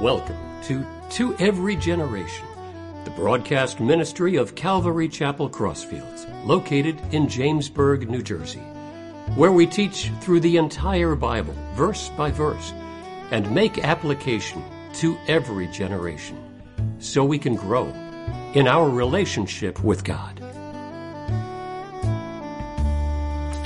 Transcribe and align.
Welcome 0.00 0.38
to 0.62 0.86
To 1.10 1.36
Every 1.36 1.76
Generation, 1.76 2.46
the 3.04 3.10
broadcast 3.10 3.80
ministry 3.80 4.36
of 4.36 4.54
Calvary 4.54 5.10
Chapel 5.10 5.50
Crossfields, 5.50 6.24
located 6.46 6.98
in 7.12 7.26
Jamesburg, 7.26 8.08
New 8.08 8.22
Jersey, 8.22 8.62
where 9.34 9.52
we 9.52 9.66
teach 9.66 10.10
through 10.22 10.40
the 10.40 10.56
entire 10.56 11.14
Bible, 11.14 11.54
verse 11.74 12.08
by 12.16 12.30
verse, 12.30 12.72
and 13.30 13.54
make 13.54 13.84
application 13.84 14.64
to 14.94 15.18
every 15.28 15.66
generation 15.66 16.38
so 16.98 17.22
we 17.22 17.38
can 17.38 17.54
grow 17.54 17.88
in 18.54 18.66
our 18.66 18.88
relationship 18.88 19.84
with 19.84 20.02
God. 20.02 20.34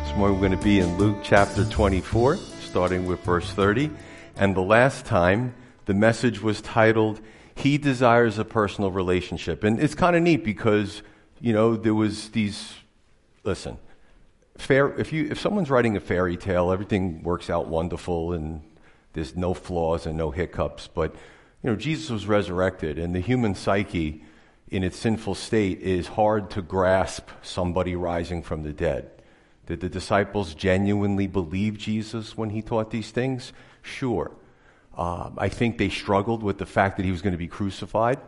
This 0.00 0.16
morning 0.16 0.40
we're 0.40 0.48
going 0.48 0.58
to 0.58 0.64
be 0.64 0.80
in 0.80 0.98
Luke 0.98 1.18
chapter 1.22 1.64
24, 1.64 2.38
starting 2.38 3.06
with 3.06 3.20
verse 3.20 3.52
30. 3.52 3.88
And 4.34 4.56
the 4.56 4.62
last 4.62 5.06
time, 5.06 5.54
the 5.86 5.94
message 5.94 6.40
was 6.40 6.60
titled, 6.60 7.20
He 7.54 7.78
Desires 7.78 8.38
a 8.38 8.44
Personal 8.44 8.90
Relationship. 8.90 9.64
And 9.64 9.80
it's 9.80 9.94
kind 9.94 10.16
of 10.16 10.22
neat 10.22 10.44
because, 10.44 11.02
you 11.40 11.52
know, 11.52 11.76
there 11.76 11.94
was 11.94 12.30
these, 12.30 12.74
listen, 13.44 13.78
fair, 14.56 14.92
if, 14.98 15.12
you, 15.12 15.28
if 15.30 15.40
someone's 15.40 15.70
writing 15.70 15.96
a 15.96 16.00
fairy 16.00 16.36
tale, 16.36 16.70
everything 16.72 17.22
works 17.22 17.50
out 17.50 17.68
wonderful 17.68 18.32
and 18.32 18.62
there's 19.12 19.36
no 19.36 19.54
flaws 19.54 20.06
and 20.06 20.16
no 20.16 20.30
hiccups. 20.30 20.88
But, 20.88 21.14
you 21.62 21.70
know, 21.70 21.76
Jesus 21.76 22.10
was 22.10 22.26
resurrected 22.26 22.98
and 22.98 23.14
the 23.14 23.20
human 23.20 23.54
psyche 23.54 24.24
in 24.68 24.82
its 24.82 24.96
sinful 24.96 25.34
state 25.34 25.80
is 25.80 26.08
hard 26.08 26.50
to 26.50 26.62
grasp 26.62 27.28
somebody 27.42 27.94
rising 27.94 28.42
from 28.42 28.62
the 28.62 28.72
dead. 28.72 29.10
Did 29.66 29.80
the 29.80 29.88
disciples 29.88 30.54
genuinely 30.54 31.26
believe 31.26 31.78
Jesus 31.78 32.36
when 32.36 32.50
he 32.50 32.60
taught 32.60 32.90
these 32.90 33.10
things? 33.10 33.52
Sure. 33.82 34.32
Uh, 34.96 35.30
I 35.36 35.48
think 35.48 35.78
they 35.78 35.88
struggled 35.88 36.42
with 36.42 36.58
the 36.58 36.66
fact 36.66 36.96
that 36.96 37.04
he 37.04 37.10
was 37.10 37.22
going 37.22 37.32
to 37.32 37.38
be 37.38 37.48
crucified, 37.48 38.20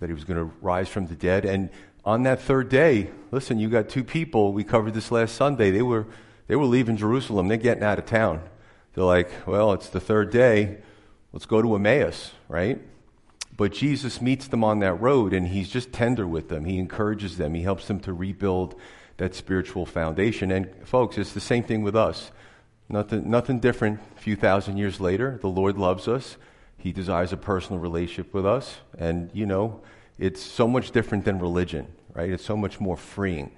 that 0.00 0.08
he 0.08 0.14
was 0.14 0.24
going 0.24 0.38
to 0.38 0.52
rise 0.60 0.88
from 0.88 1.06
the 1.06 1.14
dead. 1.14 1.44
And 1.44 1.70
on 2.04 2.24
that 2.24 2.40
third 2.40 2.68
day, 2.68 3.10
listen, 3.30 3.58
you 3.58 3.68
got 3.68 3.88
two 3.88 4.04
people, 4.04 4.52
we 4.52 4.64
covered 4.64 4.94
this 4.94 5.12
last 5.12 5.36
Sunday, 5.36 5.70
they 5.70 5.82
were, 5.82 6.06
they 6.48 6.56
were 6.56 6.64
leaving 6.64 6.96
Jerusalem, 6.96 7.48
they're 7.48 7.56
getting 7.56 7.84
out 7.84 7.98
of 7.98 8.06
town. 8.06 8.42
They're 8.94 9.04
like, 9.04 9.30
well, 9.46 9.72
it's 9.72 9.88
the 9.88 10.00
third 10.00 10.30
day, 10.30 10.78
let's 11.32 11.46
go 11.46 11.62
to 11.62 11.74
Emmaus, 11.76 12.32
right? 12.48 12.80
But 13.56 13.72
Jesus 13.72 14.20
meets 14.20 14.48
them 14.48 14.64
on 14.64 14.80
that 14.80 14.94
road 14.94 15.32
and 15.32 15.46
he's 15.48 15.68
just 15.68 15.92
tender 15.92 16.26
with 16.26 16.48
them. 16.48 16.64
He 16.64 16.78
encourages 16.78 17.36
them, 17.36 17.54
he 17.54 17.62
helps 17.62 17.86
them 17.86 18.00
to 18.00 18.12
rebuild 18.12 18.74
that 19.18 19.34
spiritual 19.34 19.86
foundation. 19.86 20.50
And 20.50 20.68
folks, 20.84 21.16
it's 21.18 21.32
the 21.32 21.40
same 21.40 21.62
thing 21.62 21.82
with 21.82 21.94
us. 21.94 22.32
Nothing, 22.88 23.30
nothing 23.30 23.58
different 23.60 24.00
a 24.16 24.20
few 24.20 24.36
thousand 24.36 24.76
years 24.76 25.00
later. 25.00 25.38
The 25.40 25.48
Lord 25.48 25.78
loves 25.78 26.08
us. 26.08 26.36
He 26.76 26.92
desires 26.92 27.32
a 27.32 27.36
personal 27.36 27.80
relationship 27.80 28.34
with 28.34 28.44
us. 28.44 28.78
And, 28.98 29.30
you 29.32 29.46
know, 29.46 29.80
it's 30.18 30.42
so 30.42 30.66
much 30.68 30.90
different 30.90 31.24
than 31.24 31.38
religion, 31.38 31.86
right? 32.12 32.30
It's 32.30 32.44
so 32.44 32.56
much 32.56 32.80
more 32.80 32.96
freeing. 32.96 33.52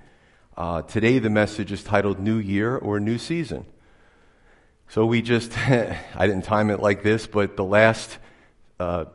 Uh, 0.57 0.83
today, 0.83 1.19
the 1.19 1.31
message 1.31 1.73
is 1.73 1.83
titled 1.83 2.21
New 2.21 2.37
Year 2.37 2.77
or 2.77 3.01
New 3.01 3.19
Season. 3.19 3.67
So 4.89 5.07
we 5.07 5.23
just, 5.23 5.57
I 5.69 5.97
didn't 6.21 6.45
time 6.45 6.71
it 6.71 6.81
like 6.81 7.03
this, 7.03 7.27
but 7.27 7.57
the 7.57 7.65
last 7.65 8.19
uh, 8.79 9.07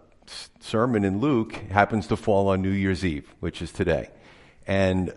sermon 0.60 1.06
in 1.06 1.20
Luke 1.20 1.54
happens 1.72 2.08
to 2.08 2.18
fall 2.18 2.50
on 2.50 2.62
New 2.62 2.72
Year's 2.72 3.06
Eve, 3.06 3.34
which 3.40 3.62
is 3.62 3.72
today. 3.72 4.10
And 4.68 5.14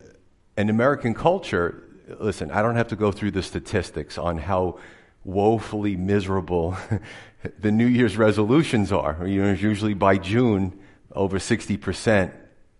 in 0.57 0.71
American 0.71 1.15
culture, 1.15 1.82
listen, 2.09 2.51
I 2.51 2.63
don't 2.63 2.77
have 2.77 2.89
to 2.89 2.97
go 2.97 3.13
through 3.13 3.33
the 3.33 3.43
statistics 3.43 4.19
on 4.19 4.39
how 4.39 4.79
woefully 5.25 5.97
miserable 5.97 6.77
the 7.59 7.71
New 7.71 7.87
Year's 7.87 8.17
resolutions 8.17 8.93
are. 8.93 9.27
You 9.27 9.43
know, 9.43 9.53
usually 9.53 9.95
by 9.95 10.19
June, 10.19 10.79
over 11.15 11.39
60%, 11.39 12.33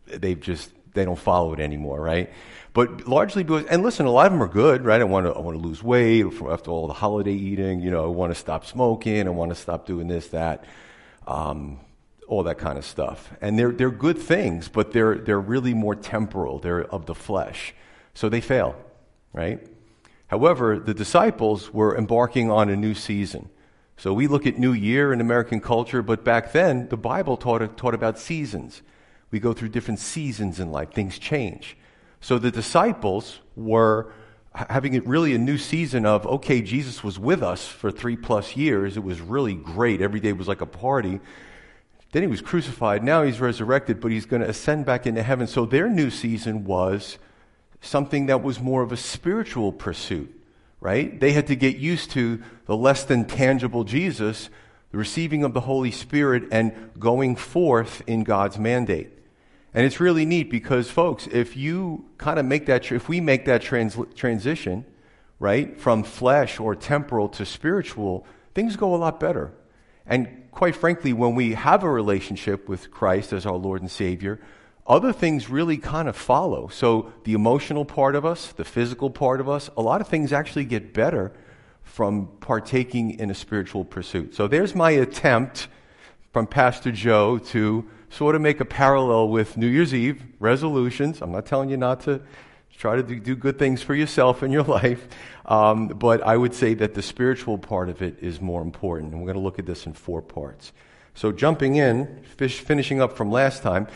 they've 0.07 0.41
just, 0.41 0.71
they 0.95 1.05
don't 1.05 1.19
follow 1.19 1.53
it 1.53 1.61
anymore, 1.61 2.01
right? 2.01 2.31
But 2.73 3.07
largely 3.07 3.43
because, 3.43 3.67
and 3.67 3.83
listen, 3.83 4.07
a 4.07 4.11
lot 4.11 4.27
of 4.27 4.33
them 4.33 4.43
are 4.43 4.49
good, 4.49 4.85
right? 4.85 5.01
I 5.01 5.05
want 5.05 5.27
to, 5.27 5.33
I 5.33 5.39
want 5.41 5.61
to 5.61 5.63
lose 5.63 5.83
weight 5.83 6.25
after 6.25 6.71
all 6.71 6.87
the 6.87 6.95
holiday 6.95 7.35
eating. 7.35 7.81
You 7.81 7.91
know, 7.91 8.05
I 8.05 8.09
want 8.09 8.33
to 8.33 8.39
stop 8.39 8.65
smoking. 8.65 9.27
I 9.27 9.31
want 9.31 9.51
to 9.51 9.55
stop 9.55 9.87
doing 9.87 10.09
this, 10.09 10.29
that, 10.29 10.65
um, 11.27 11.81
all 12.27 12.45
that 12.45 12.57
kind 12.59 12.79
of 12.79 12.87
stuff. 12.87 13.31
And 13.43 13.59
they're, 13.59 13.73
they're 13.73 13.91
good 13.91 14.19
things, 14.19 14.69
but 14.69 14.93
they're, 14.93 15.17
they're 15.17 15.41
really 15.41 15.75
more 15.75 15.95
temporal. 15.95 16.59
They're 16.59 16.85
of 16.85 17.05
the 17.05 17.15
flesh. 17.15 17.75
So 18.15 18.29
they 18.29 18.41
fail 18.41 18.75
right? 19.33 19.67
However, 20.27 20.79
the 20.79 20.95
disciples 20.95 21.73
were 21.73 21.97
embarking 21.97 22.51
on 22.51 22.69
a 22.69 22.77
new 22.77 22.95
season. 22.95 23.51
So 23.97 24.13
we 24.13 24.27
look 24.27 24.47
at 24.47 24.59
New 24.59 24.73
Year 24.73 25.13
in 25.13 25.21
American 25.21 25.61
culture, 25.61 26.03
but 26.03 26.25
back 26.25 26.53
then, 26.53 26.89
the 26.89 26.97
Bible 26.97 27.37
taught, 27.37 27.77
taught 27.77 27.95
about 27.95 28.19
seasons. 28.19 28.83
We 29.31 29.41
go 29.41 29.53
through 29.53 29.69
different 29.69 30.01
seasons 30.01 30.59
in 30.59 30.71
life, 30.71 30.93
things 30.93 31.19
change. 31.19 31.77
So 32.21 32.39
the 32.39 32.51
disciples 32.51 33.41
were 33.57 34.13
having 34.55 34.99
really 35.05 35.35
a 35.35 35.39
new 35.39 35.59
season 35.59 36.05
of, 36.05 36.27
okay, 36.27 36.61
Jesus 36.63 37.03
was 37.03 37.19
with 37.19 37.43
us 37.43 37.67
for 37.67 37.91
three 37.91 38.17
plus 38.17 38.57
years. 38.57 38.97
It 38.97 39.03
was 39.03 39.21
really 39.21 39.55
great. 39.55 40.01
Every 40.01 40.21
day 40.21 40.33
was 40.33 40.49
like 40.49 40.61
a 40.61 40.67
party. 40.67 41.21
Then 42.13 42.23
he 42.23 42.27
was 42.29 42.43
crucified. 42.43 43.03
Now 43.03 43.23
he's 43.23 43.41
resurrected, 43.41 44.01
but 44.01 44.11
he's 44.11 44.27
going 44.27 44.43
to 44.43 44.49
ascend 44.49 44.85
back 44.85 45.07
into 45.07 45.23
heaven. 45.23 45.47
So 45.47 45.65
their 45.65 45.89
new 45.89 46.11
season 46.11 46.65
was 46.65 47.19
something 47.83 48.27
that 48.27 48.43
was 48.43 48.61
more 48.61 48.83
of 48.83 48.93
a 48.93 48.97
spiritual 48.97 49.73
pursuit, 49.73 50.33
right? 50.81 51.21
They 51.21 51.33
had 51.33 51.49
to 51.49 51.57
get 51.57 51.77
used 51.77 52.13
to 52.13 52.43
the 52.67 52.77
less 52.77 53.05
than 53.05 53.27
tangible 53.27 53.85
Jesus, 53.85 54.49
the 54.93 54.99
receiving 54.99 55.45
of 55.45 55.53
the 55.53 55.61
Holy 55.61 55.91
Spirit, 55.91 56.45
and 56.51 56.91
going 56.99 57.37
forth 57.37 58.03
in 58.07 58.25
God's 58.25 58.59
mandate. 58.59 59.11
And 59.75 59.85
it's 59.85 60.01
really 60.01 60.25
neat 60.25 60.51
because, 60.51 60.91
folks, 60.91 61.27
if 61.27 61.57
you 61.57 62.05
kind 62.19 62.39
of 62.39 62.47
make 62.47 62.67
that, 62.67 62.91
if 62.93 63.09
we 63.09 63.21
make 63.21 63.47
that 63.47 63.63
trans- 63.63 63.97
transition, 64.15 64.85
right, 65.39 65.79
from 65.79 66.05
flesh 66.05 66.61
or 66.61 66.77
temporal 66.77 67.29
to 67.31 67.45
spiritual, 67.45 68.25
things 68.55 68.77
go 68.77 68.95
a 68.95 68.97
lot 68.97 69.19
better. 69.19 69.51
And 70.07 70.29
quite 70.53 70.77
frankly, 70.77 71.13
when 71.13 71.35
we 71.35 71.55
have 71.55 71.83
a 71.83 71.91
relationship 71.91 72.69
with 72.69 72.91
Christ 72.91 73.33
as 73.33 73.47
our 73.47 73.57
Lord 73.57 73.81
and 73.81 73.91
Savior, 73.91 74.39
other 74.87 75.13
things 75.13 75.49
really 75.49 75.77
kind 75.77 76.09
of 76.09 76.17
follow. 76.17 76.69
So, 76.69 77.13
the 77.25 77.35
emotional 77.35 77.85
part 77.85 78.17
of 78.17 78.25
us, 78.25 78.49
the 78.53 78.65
physical 78.65 79.11
part 79.11 79.41
of 79.41 79.49
us, 79.49 79.71
a 79.77 79.83
lot 79.83 80.01
of 80.01 80.09
things 80.09 80.33
actually 80.33 80.65
get 80.65 80.93
better 80.93 81.33
from 81.85 82.29
partaking 82.41 83.19
in 83.19 83.31
a 83.31 83.35
spiritual 83.35 83.85
pursuit. 83.85 84.35
So, 84.35 84.49
there's 84.49 84.75
my 84.75 84.91
attempt 84.91 85.69
from 86.33 86.47
Pastor 86.47 86.91
Joe 86.91 87.39
to 87.39 87.89
sort 88.11 88.35
of 88.35 88.41
make 88.41 88.61
a 88.61 88.65
parallel 88.65 89.29
with 89.29 89.57
New 89.57 89.69
Year's 89.69 89.95
Eve 89.95 90.23
resolutions. 90.41 91.23
I'm 91.23 91.33
not 91.33 91.47
telling 91.47 91.71
you 91.71 91.77
not 91.77 92.01
to 92.03 92.21
try 92.77 92.97
to 92.97 93.03
do 93.03 93.37
good 93.37 93.59
things 93.59 93.83
for 93.83 93.95
yourself 93.95 94.43
in 94.43 94.51
your 94.51 94.63
life, 94.81 95.07
um, 95.47 95.89
but 95.89 96.23
I 96.23 96.37
would 96.37 96.55
say 96.55 96.75
that 96.75 96.95
the 96.95 97.03
spiritual 97.03 97.57
part 97.57 97.89
of 97.89 98.03
it 98.03 98.19
is 98.21 98.41
more 98.41 98.63
important. 98.63 99.13
And 99.13 99.21
we're 99.21 99.27
going 99.27 99.39
to 99.39 99.43
look 99.43 99.59
at 99.61 99.67
this 99.67 99.87
in 99.87 99.93
four 99.93 100.21
parts. 100.21 100.73
So, 101.15 101.31
jumping 101.31 101.77
in, 101.77 102.25
fish, 102.37 102.59
finishing 102.61 103.01
up 103.01 103.17
from 103.17 103.31
last 103.31 103.63
time, 103.63 103.87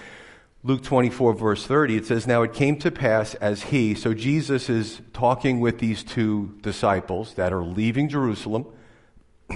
Luke 0.67 0.83
24, 0.83 1.35
verse 1.35 1.65
30, 1.65 1.97
it 1.97 2.07
says, 2.07 2.27
Now 2.27 2.43
it 2.43 2.53
came 2.53 2.77
to 2.81 2.91
pass 2.91 3.37
as 3.37 3.63
he, 3.63 3.95
so 3.95 4.13
Jesus 4.13 4.69
is 4.69 5.01
talking 5.13 5.61
with 5.61 5.79
these 5.79 6.03
two 6.03 6.59
disciples 6.61 7.35
that 7.35 7.53
are 7.53 7.63
leaving 7.63 8.09
Jerusalem. 8.09 8.67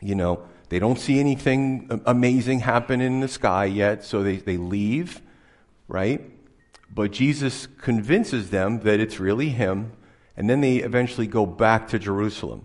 you 0.00 0.14
know, 0.14 0.44
they 0.68 0.78
don't 0.78 1.00
see 1.00 1.18
anything 1.18 2.02
amazing 2.06 2.60
happen 2.60 3.00
in 3.00 3.18
the 3.18 3.26
sky 3.26 3.64
yet, 3.64 4.04
so 4.04 4.22
they, 4.22 4.36
they 4.36 4.56
leave, 4.56 5.22
right? 5.88 6.20
But 6.88 7.10
Jesus 7.10 7.66
convinces 7.66 8.50
them 8.50 8.82
that 8.82 9.00
it's 9.00 9.18
really 9.18 9.48
him, 9.48 9.90
and 10.36 10.48
then 10.48 10.60
they 10.60 10.76
eventually 10.76 11.26
go 11.26 11.46
back 11.46 11.88
to 11.88 11.98
Jerusalem. 11.98 12.64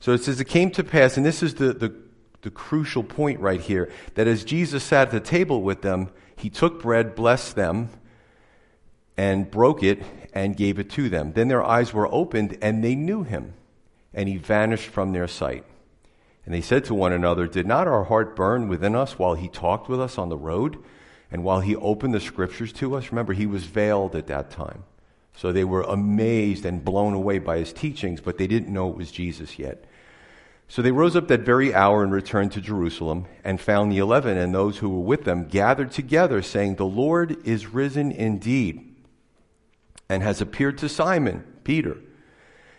So 0.00 0.14
it 0.14 0.24
says, 0.24 0.40
It 0.40 0.46
came 0.46 0.72
to 0.72 0.82
pass, 0.82 1.16
and 1.16 1.24
this 1.24 1.44
is 1.44 1.54
the, 1.54 1.74
the, 1.74 1.94
the 2.42 2.50
crucial 2.50 3.02
point 3.02 3.40
right 3.40 3.60
here, 3.60 3.90
that 4.14 4.26
as 4.26 4.44
Jesus 4.44 4.82
sat 4.84 5.08
at 5.08 5.12
the 5.12 5.20
table 5.20 5.62
with 5.62 5.82
them, 5.82 6.10
he 6.36 6.50
took 6.50 6.82
bread, 6.82 7.14
blessed 7.14 7.56
them, 7.56 7.88
and 9.16 9.50
broke 9.50 9.82
it 9.82 10.02
and 10.32 10.56
gave 10.56 10.78
it 10.78 10.90
to 10.90 11.08
them. 11.08 11.32
Then 11.32 11.48
their 11.48 11.64
eyes 11.64 11.92
were 11.92 12.12
opened 12.12 12.58
and 12.60 12.82
they 12.82 12.94
knew 12.94 13.22
him, 13.22 13.54
and 14.12 14.28
he 14.28 14.36
vanished 14.36 14.88
from 14.88 15.12
their 15.12 15.28
sight. 15.28 15.64
And 16.44 16.52
they 16.52 16.60
said 16.60 16.84
to 16.86 16.94
one 16.94 17.12
another, 17.12 17.46
Did 17.46 17.66
not 17.66 17.86
our 17.86 18.04
heart 18.04 18.34
burn 18.34 18.68
within 18.68 18.96
us 18.96 19.18
while 19.18 19.34
he 19.34 19.48
talked 19.48 19.88
with 19.88 20.00
us 20.00 20.18
on 20.18 20.28
the 20.28 20.36
road 20.36 20.82
and 21.30 21.44
while 21.44 21.60
he 21.60 21.76
opened 21.76 22.14
the 22.14 22.20
scriptures 22.20 22.72
to 22.74 22.96
us? 22.96 23.12
Remember, 23.12 23.32
he 23.32 23.46
was 23.46 23.64
veiled 23.64 24.16
at 24.16 24.26
that 24.26 24.50
time. 24.50 24.82
So 25.34 25.52
they 25.52 25.64
were 25.64 25.82
amazed 25.82 26.64
and 26.64 26.84
blown 26.84 27.14
away 27.14 27.38
by 27.38 27.58
his 27.58 27.72
teachings, 27.72 28.20
but 28.20 28.38
they 28.38 28.46
didn't 28.46 28.72
know 28.72 28.90
it 28.90 28.96
was 28.96 29.12
Jesus 29.12 29.58
yet. 29.58 29.84
So 30.72 30.80
they 30.80 30.90
rose 30.90 31.16
up 31.16 31.28
that 31.28 31.42
very 31.42 31.74
hour 31.74 32.02
and 32.02 32.10
returned 32.10 32.52
to 32.52 32.60
Jerusalem 32.62 33.26
and 33.44 33.60
found 33.60 33.92
the 33.92 33.98
eleven 33.98 34.38
and 34.38 34.54
those 34.54 34.78
who 34.78 34.88
were 34.88 35.04
with 35.04 35.24
them 35.24 35.46
gathered 35.46 35.90
together, 35.90 36.40
saying, 36.40 36.76
The 36.76 36.86
Lord 36.86 37.46
is 37.46 37.66
risen 37.66 38.10
indeed 38.10 38.96
and 40.08 40.22
has 40.22 40.40
appeared 40.40 40.78
to 40.78 40.88
Simon, 40.88 41.44
Peter. 41.62 41.98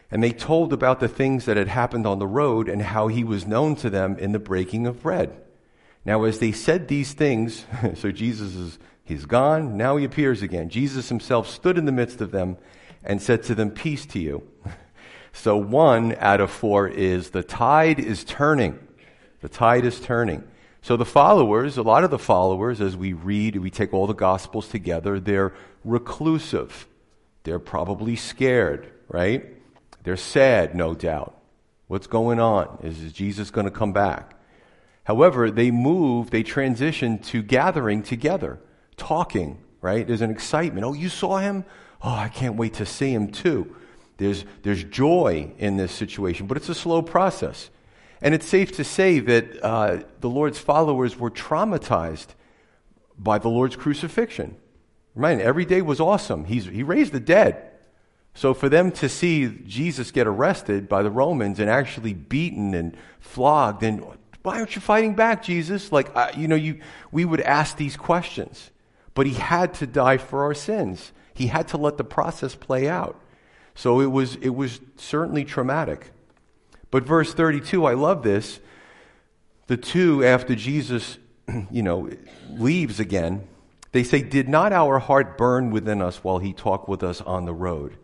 And 0.09 0.23
they 0.23 0.31
told 0.31 0.73
about 0.73 1.01
the 1.01 1.07
things 1.07 1.45
that 1.45 1.55
had 1.55 1.67
happened 1.67 2.07
on 2.07 2.17
the 2.17 2.25
road 2.25 2.67
and 2.67 2.81
how 2.81 3.09
he 3.09 3.23
was 3.23 3.45
known 3.45 3.75
to 3.75 3.91
them 3.91 4.17
in 4.17 4.31
the 4.31 4.39
breaking 4.39 4.87
of 4.87 5.03
bread. 5.03 5.39
Now, 6.03 6.23
as 6.23 6.39
they 6.39 6.51
said 6.51 6.87
these 6.87 7.13
things, 7.13 7.63
so 7.93 8.11
Jesus 8.11 8.55
is, 8.55 8.79
he's 9.03 9.27
gone, 9.27 9.77
now 9.77 9.97
he 9.97 10.05
appears 10.05 10.41
again. 10.41 10.69
Jesus 10.69 11.09
himself 11.09 11.47
stood 11.47 11.77
in 11.77 11.85
the 11.85 11.91
midst 11.91 12.21
of 12.21 12.31
them 12.31 12.57
and 13.03 13.21
said 13.21 13.43
to 13.43 13.53
them, 13.53 13.69
Peace 13.69 14.07
to 14.07 14.19
you. 14.19 14.49
So 15.33 15.57
one 15.57 16.15
out 16.19 16.39
of 16.39 16.51
four 16.51 16.87
is 16.87 17.31
the 17.31 17.43
tide 17.43 17.99
is 17.99 18.23
turning. 18.23 18.79
The 19.41 19.49
tide 19.49 19.83
is 19.83 19.99
turning. 19.99 20.43
So 20.81 20.95
the 20.95 21.05
followers, 21.05 21.77
a 21.77 21.81
lot 21.81 22.03
of 22.03 22.11
the 22.11 22.19
followers, 22.19 22.79
as 22.79 22.95
we 22.95 23.13
read, 23.13 23.55
we 23.57 23.69
take 23.69 23.93
all 23.93 24.07
the 24.07 24.13
gospels 24.13 24.67
together, 24.67 25.19
they're 25.19 25.53
reclusive. 25.83 26.87
They're 27.43 27.59
probably 27.59 28.15
scared, 28.15 28.91
right? 29.09 29.45
They're 30.03 30.17
sad, 30.17 30.75
no 30.75 30.93
doubt. 30.93 31.37
What's 31.87 32.07
going 32.07 32.39
on? 32.39 32.79
Is, 32.83 33.11
Jesus 33.11 33.49
going 33.49 33.65
to 33.65 33.71
come 33.71 33.93
back? 33.93 34.35
However, 35.03 35.51
they 35.51 35.71
move, 35.71 36.29
they 36.29 36.43
transition 36.43 37.19
to 37.19 37.41
gathering 37.41 38.03
together, 38.03 38.59
talking, 38.95 39.59
right? 39.81 40.05
There's 40.07 40.21
an 40.21 40.31
excitement. 40.31 40.85
Oh, 40.85 40.93
you 40.93 41.09
saw 41.09 41.39
him? 41.39 41.65
Oh, 42.01 42.13
I 42.13 42.29
can't 42.29 42.55
wait 42.55 42.75
to 42.75 42.85
see 42.85 43.13
him 43.13 43.31
too. 43.31 43.75
There's, 44.23 44.45
there's 44.61 44.83
joy 44.83 45.51
in 45.57 45.77
this 45.77 45.91
situation, 45.91 46.47
but 46.47 46.57
it's 46.57 46.69
a 46.69 46.75
slow 46.75 47.01
process. 47.01 47.69
And 48.21 48.33
it's 48.33 48.47
safe 48.47 48.71
to 48.77 48.83
say 48.83 49.19
that 49.19 49.63
uh, 49.63 50.03
the 50.21 50.29
Lord's 50.29 50.59
followers 50.59 51.19
were 51.19 51.29
traumatized 51.29 52.27
by 53.17 53.37
the 53.37 53.49
Lord's 53.49 53.75
crucifixion. 53.75 54.55
Right? 55.13 55.39
Every 55.39 55.65
day 55.65 55.81
was 55.81 55.99
awesome. 55.99 56.45
He's, 56.45 56.65
he 56.65 56.83
raised 56.83 57.11
the 57.11 57.19
dead. 57.19 57.69
So 58.33 58.53
for 58.53 58.69
them 58.69 58.91
to 58.93 59.09
see 59.09 59.47
Jesus 59.67 60.09
get 60.09 60.25
arrested 60.25 60.89
by 60.89 61.03
the 61.03 61.11
Romans 61.11 61.59
and 61.59 61.69
actually 61.69 62.13
beaten 62.13 62.73
and 62.73 62.97
flogged, 63.19 63.83
and 63.83 64.03
why 64.41 64.57
aren't 64.57 64.75
you 64.75 64.81
fighting 64.81 65.15
back, 65.15 65.43
Jesus? 65.43 65.91
Like, 65.91 66.15
uh, 66.15 66.31
you 66.35 66.47
know, 66.47 66.55
you, 66.55 66.79
we 67.11 67.25
would 67.25 67.41
ask 67.41 67.77
these 67.77 67.95
questions. 67.95 68.71
But 69.13 69.27
he 69.27 69.33
had 69.33 69.75
to 69.75 69.85
die 69.85 70.17
for 70.17 70.43
our 70.43 70.53
sins. 70.53 71.11
He 71.33 71.47
had 71.47 71.67
to 71.69 71.77
let 71.77 71.97
the 71.97 72.03
process 72.03 72.55
play 72.55 72.89
out. 72.89 73.19
So 73.75 73.99
it 74.01 74.11
was, 74.11 74.35
it 74.37 74.49
was 74.49 74.79
certainly 74.97 75.43
traumatic. 75.43 76.11
But 76.91 77.03
verse 77.03 77.33
32, 77.33 77.85
I 77.85 77.93
love 77.93 78.23
this. 78.23 78.59
The 79.67 79.77
two, 79.77 80.23
after 80.23 80.55
Jesus, 80.55 81.17
you 81.71 81.81
know, 81.81 82.09
leaves 82.49 82.99
again, 82.99 83.47
they 83.91 84.03
say, 84.03 84.21
Did 84.21 84.49
not 84.49 84.73
our 84.73 84.99
heart 84.99 85.37
burn 85.37 85.71
within 85.71 86.01
us 86.01 86.23
while 86.23 86.39
he 86.39 86.53
talked 86.53 86.89
with 86.89 87.03
us 87.03 87.21
on 87.21 87.45
the 87.45 87.53
road 87.53 87.97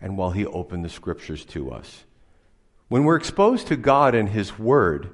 and 0.00 0.16
while 0.16 0.30
he 0.30 0.46
opened 0.46 0.84
the 0.84 0.88
scriptures 0.88 1.44
to 1.46 1.70
us? 1.70 2.04
When 2.88 3.04
we're 3.04 3.16
exposed 3.16 3.66
to 3.68 3.76
God 3.76 4.14
and 4.14 4.28
his 4.28 4.58
word, 4.58 5.10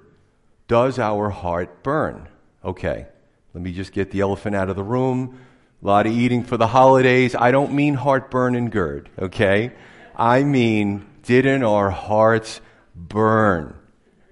does 0.69 0.99
our 0.99 1.31
heart 1.31 1.83
burn? 1.83 2.29
Okay, 2.65 3.07
let 3.55 3.63
me 3.63 3.73
just 3.73 3.93
get 3.93 4.11
the 4.11 4.21
elephant 4.21 4.57
out 4.57 4.69
of 4.69 4.77
the 4.77 4.83
room. 4.85 5.39
A 5.83 5.87
lot 5.87 6.07
of 6.07 6.13
eating 6.13 6.43
for 6.43 6.57
the 6.57 6.67
holidays. 6.67 7.35
I 7.35 7.51
don't 7.51 7.73
mean 7.73 7.95
heartburn 7.95 8.55
and 8.55 8.73
GERD, 8.73 9.09
okay? 9.19 9.73
I 10.17 10.45
mean, 10.45 11.07
didn't 11.23 11.63
our 11.63 11.91
hearts 11.91 12.61
burn? 12.95 13.75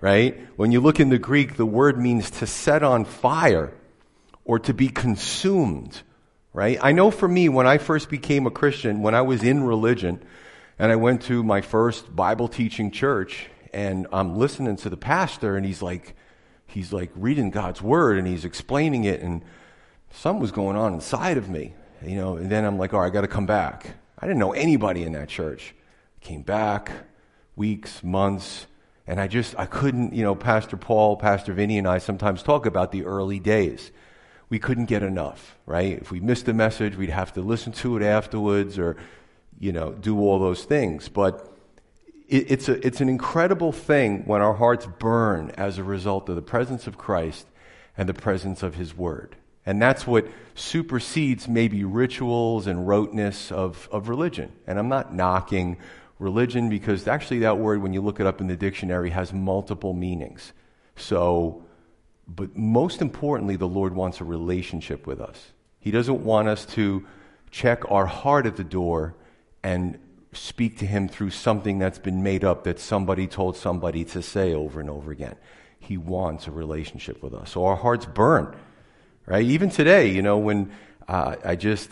Right? 0.01 0.39
When 0.57 0.73
you 0.73 0.81
look 0.81 1.01
in 1.01 1.09
the 1.09 1.19
Greek, 1.19 1.57
the 1.57 1.67
word 1.67 1.99
means 1.99 2.31
to 2.33 2.47
set 2.47 2.83
on 2.83 3.05
fire 3.05 3.73
or 4.45 4.59
to 4.61 4.75
be 4.75 4.89
consumed. 4.89 6.03
Right? 6.53 6.79
I 6.81 6.93
know 6.93 7.11
for 7.11 7.27
me, 7.27 7.49
when 7.49 7.67
I 7.67 7.79
first 7.79 8.09
became 8.09 8.47
a 8.47 8.51
Christian, 8.51 9.03
when 9.03 9.15
I 9.15 9.23
was 9.23 9.43
in 9.43 9.65
religion, 9.65 10.23
and 10.79 10.91
I 10.91 10.97
went 10.97 11.23
to 11.23 11.43
my 11.43 11.61
first 11.61 12.15
Bible 12.15 12.49
teaching 12.49 12.91
church, 12.91 13.49
and 13.73 14.07
I'm 14.13 14.37
listening 14.37 14.77
to 14.77 14.91
the 14.91 14.97
pastor, 14.97 15.57
and 15.57 15.67
he's 15.67 15.83
like, 15.83 16.15
he's 16.67 16.93
like 16.93 17.11
reading 17.17 17.51
God's 17.51 17.83
word, 17.83 18.19
and 18.19 18.27
he's 18.27 18.45
explaining 18.45 19.05
it, 19.05 19.21
and 19.21 19.43
something 20.13 20.41
was 20.41 20.53
going 20.53 20.77
on 20.77 20.95
inside 20.95 21.39
of 21.39 21.49
me, 21.49 21.75
you 22.05 22.17
know. 22.17 22.37
And 22.37 22.51
then 22.51 22.65
I'm 22.65 22.79
like, 22.79 22.95
all 22.95 23.01
right, 23.01 23.07
I 23.07 23.11
got 23.11 23.23
to 23.23 23.29
come 23.29 23.47
back. 23.47 23.97
I 24.25 24.27
didn't 24.27 24.41
know 24.41 24.55
anybody 24.55 25.03
in 25.03 25.13
that 25.13 25.29
church. 25.29 25.75
Came 26.23 26.41
back, 26.41 26.91
weeks, 27.57 28.03
months, 28.03 28.67
and 29.07 29.21
I 29.21 29.27
just, 29.27 29.55
I 29.59 29.67
couldn't, 29.67 30.15
you 30.15 30.23
know, 30.23 30.35
Pastor 30.35 30.79
Paul, 30.79 31.19
Pastor 31.19 31.53
Vinny, 31.53 31.77
and 31.77 31.87
I 31.87 31.99
sometimes 31.99 32.43
talk 32.43 32.65
about 32.65 32.91
the 32.91 33.05
early 33.05 33.39
days. 33.39 33.93
We 34.49 34.59
couldn't 34.59 34.87
get 34.87 35.03
enough, 35.03 35.59
right? 35.67 35.99
If 35.99 36.11
we 36.11 36.21
missed 36.21 36.49
a 36.49 36.55
message, 36.55 36.97
we'd 36.97 37.11
have 37.11 37.35
to 37.35 37.43
listen 37.43 37.73
to 37.73 37.99
it 37.99 38.03
afterwards 38.03 38.79
or, 38.79 38.97
you 39.61 39.73
know, 39.73 39.93
do 39.93 40.19
all 40.19 40.39
those 40.39 40.65
things. 40.65 41.11
But 41.11 41.47
it, 42.27 42.51
it's, 42.51 42.71
a, 42.71 42.87
it's 42.87 43.03
an 43.03 43.11
incredible 43.11 43.73
thing 43.73 44.23
when 44.25 44.41
our 44.41 44.55
hearts 44.55 44.89
burn 44.99 45.51
as 45.59 45.77
a 45.77 45.85
result 45.85 46.31
of 46.31 46.37
the 46.37 46.41
presence 46.41 46.87
of 46.87 46.97
Christ 46.97 47.47
and 47.95 48.09
the 48.09 48.15
presence 48.15 48.63
of 48.63 48.77
His 48.77 48.97
Word. 48.97 49.37
And 49.67 49.81
that's 49.81 50.07
what 50.07 50.27
supersedes 50.55 51.49
maybe 51.49 51.85
rituals 51.85 52.67
and 52.67 52.87
roteness 52.87 53.51
of, 53.51 53.89
of 53.91 54.09
religion. 54.09 54.53
And 54.67 54.79
I'm 54.79 54.89
not 54.89 55.15
knocking 55.15 55.79
religion 56.19 56.69
because 56.69 57.09
actually 57.09 57.41
that 57.41 57.59
word, 57.59 57.83
when 57.83 57.93
you 57.93 58.01
look 58.01 58.21
it 58.21 58.27
up 58.27 58.41
in 58.41 58.47
the 58.47 58.57
dictionary, 58.57 59.11
has 59.11 59.33
multiple 59.33 59.95
meanings. 59.95 60.53
So, 60.97 61.65
but 62.29 62.57
most 62.57 63.01
importantly, 63.01 63.57
the 63.57 63.69
Lord 63.69 63.95
wants 63.95 64.21
a 64.21 64.25
relationship 64.25 65.07
with 65.07 65.21
us. 65.21 65.53
He 65.81 65.91
doesn't 65.91 66.25
want 66.25 66.49
us 66.49 66.65
to 66.67 67.07
check 67.51 67.91
our 67.91 68.07
heart 68.07 68.47
at 68.47 68.57
the 68.57 68.65
door 68.65 69.15
and 69.63 69.99
speak 70.33 70.79
to 70.79 70.87
Him 70.87 71.09
through 71.09 71.31
something 71.31 71.79
that's 71.79 71.99
been 71.99 72.23
made 72.23 72.45
up 72.45 72.65
that 72.65 72.79
somebody 72.79 73.27
told 73.27 73.57
somebody 73.57 74.05
to 74.07 74.23
say 74.23 74.55
over 74.55 74.81
and 74.81 74.91
over 74.91 75.11
again. 75.11 75.37
He 75.79 75.97
wants 75.97 76.47
a 76.47 76.51
relationship 76.51 77.23
with 77.23 77.35
us. 77.35 77.51
So 77.51 77.65
our 77.67 77.77
hearts 77.77 78.07
burn 78.07 78.57
right? 79.27 79.45
Even 79.45 79.71
today, 79.71 80.09
you 80.09 80.23
know, 80.23 80.39
when 80.39 80.73
uh, 81.09 81.37
I 81.45 81.57
just, 81.57 81.91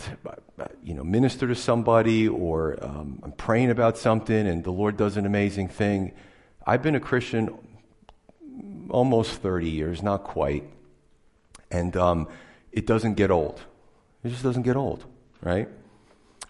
you 0.83 0.95
know, 0.95 1.05
minister 1.05 1.47
to 1.49 1.55
somebody 1.55 2.29
or 2.29 2.79
um, 2.83 3.21
I'm 3.23 3.33
praying 3.33 3.71
about 3.71 3.99
something 3.99 4.47
and 4.47 4.65
the 4.65 4.71
Lord 4.71 4.97
does 4.97 5.17
an 5.17 5.27
amazing 5.27 5.69
thing. 5.69 6.13
I've 6.67 6.83
been 6.83 6.95
a 6.95 7.01
Christian 7.01 7.59
almost 8.91 9.33
30 9.41 9.69
years, 9.69 10.03
not 10.03 10.25
quite. 10.25 10.65
And 11.71 11.97
um, 11.97 12.29
it 12.71 12.87
doesn't 12.87 13.15
get 13.15 13.31
old. 13.31 13.61
It 14.23 14.29
just 14.29 14.43
doesn't 14.43 14.63
get 14.63 14.77
old, 14.77 15.05
right? 15.41 15.69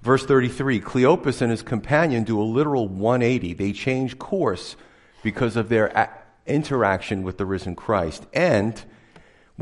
Verse 0.03 0.27
33 0.27 0.81
Cleopas 0.81 1.41
and 1.41 1.51
his 1.51 1.63
companion 1.63 2.25
do 2.25 2.41
a 2.41 2.43
literal 2.43 2.89
180. 2.89 3.55
They 3.55 3.73
change 3.73 4.19
course 4.19 4.77
because 5.23 5.57
of 5.57 5.69
their 5.69 5.87
a- 5.87 6.11
interaction 6.47 7.23
with 7.23 7.39
the 7.39 7.47
risen 7.47 7.77
Christ. 7.77 8.27
And 8.35 8.83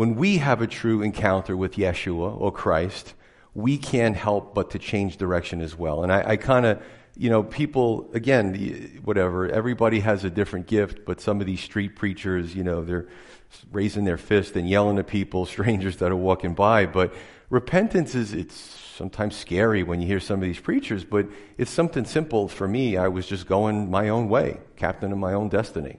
when 0.00 0.14
we 0.14 0.38
have 0.38 0.62
a 0.62 0.66
true 0.66 1.02
encounter 1.02 1.54
with 1.54 1.74
Yeshua 1.74 2.34
or 2.40 2.50
Christ, 2.50 3.12
we 3.52 3.76
can't 3.76 4.16
help 4.16 4.54
but 4.54 4.70
to 4.70 4.78
change 4.78 5.18
direction 5.18 5.60
as 5.60 5.76
well. 5.76 6.02
And 6.02 6.10
I, 6.10 6.30
I 6.30 6.36
kind 6.38 6.64
of, 6.64 6.82
you 7.18 7.28
know, 7.28 7.42
people, 7.42 8.08
again, 8.14 9.02
whatever, 9.04 9.46
everybody 9.46 10.00
has 10.00 10.24
a 10.24 10.30
different 10.30 10.66
gift, 10.66 11.04
but 11.04 11.20
some 11.20 11.42
of 11.42 11.46
these 11.46 11.60
street 11.60 11.96
preachers, 11.96 12.54
you 12.54 12.64
know, 12.64 12.82
they're 12.82 13.08
raising 13.72 14.04
their 14.04 14.16
fist 14.16 14.56
and 14.56 14.66
yelling 14.66 14.98
at 14.98 15.06
people, 15.06 15.44
strangers 15.56 15.98
that 15.98 16.10
are 16.10 16.16
walking 16.16 16.54
by. 16.54 16.86
But 16.86 17.12
repentance 17.50 18.14
is, 18.14 18.32
it's 18.32 18.56
sometimes 18.56 19.36
scary 19.36 19.82
when 19.82 20.00
you 20.00 20.06
hear 20.06 20.18
some 20.18 20.36
of 20.40 20.46
these 20.48 20.60
preachers, 20.60 21.04
but 21.04 21.26
it's 21.58 21.70
something 21.70 22.06
simple 22.06 22.48
for 22.48 22.66
me. 22.66 22.96
I 22.96 23.08
was 23.08 23.26
just 23.26 23.46
going 23.46 23.90
my 23.90 24.08
own 24.08 24.30
way, 24.30 24.60
captain 24.76 25.12
of 25.12 25.18
my 25.18 25.34
own 25.34 25.50
destiny. 25.50 25.98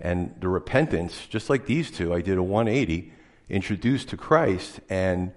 And 0.00 0.34
the 0.40 0.48
repentance, 0.48 1.28
just 1.28 1.48
like 1.48 1.66
these 1.66 1.92
two, 1.92 2.12
I 2.12 2.22
did 2.22 2.38
a 2.38 2.42
180 2.42 3.12
introduced 3.48 4.08
to 4.08 4.16
Christ 4.16 4.80
and 4.88 5.32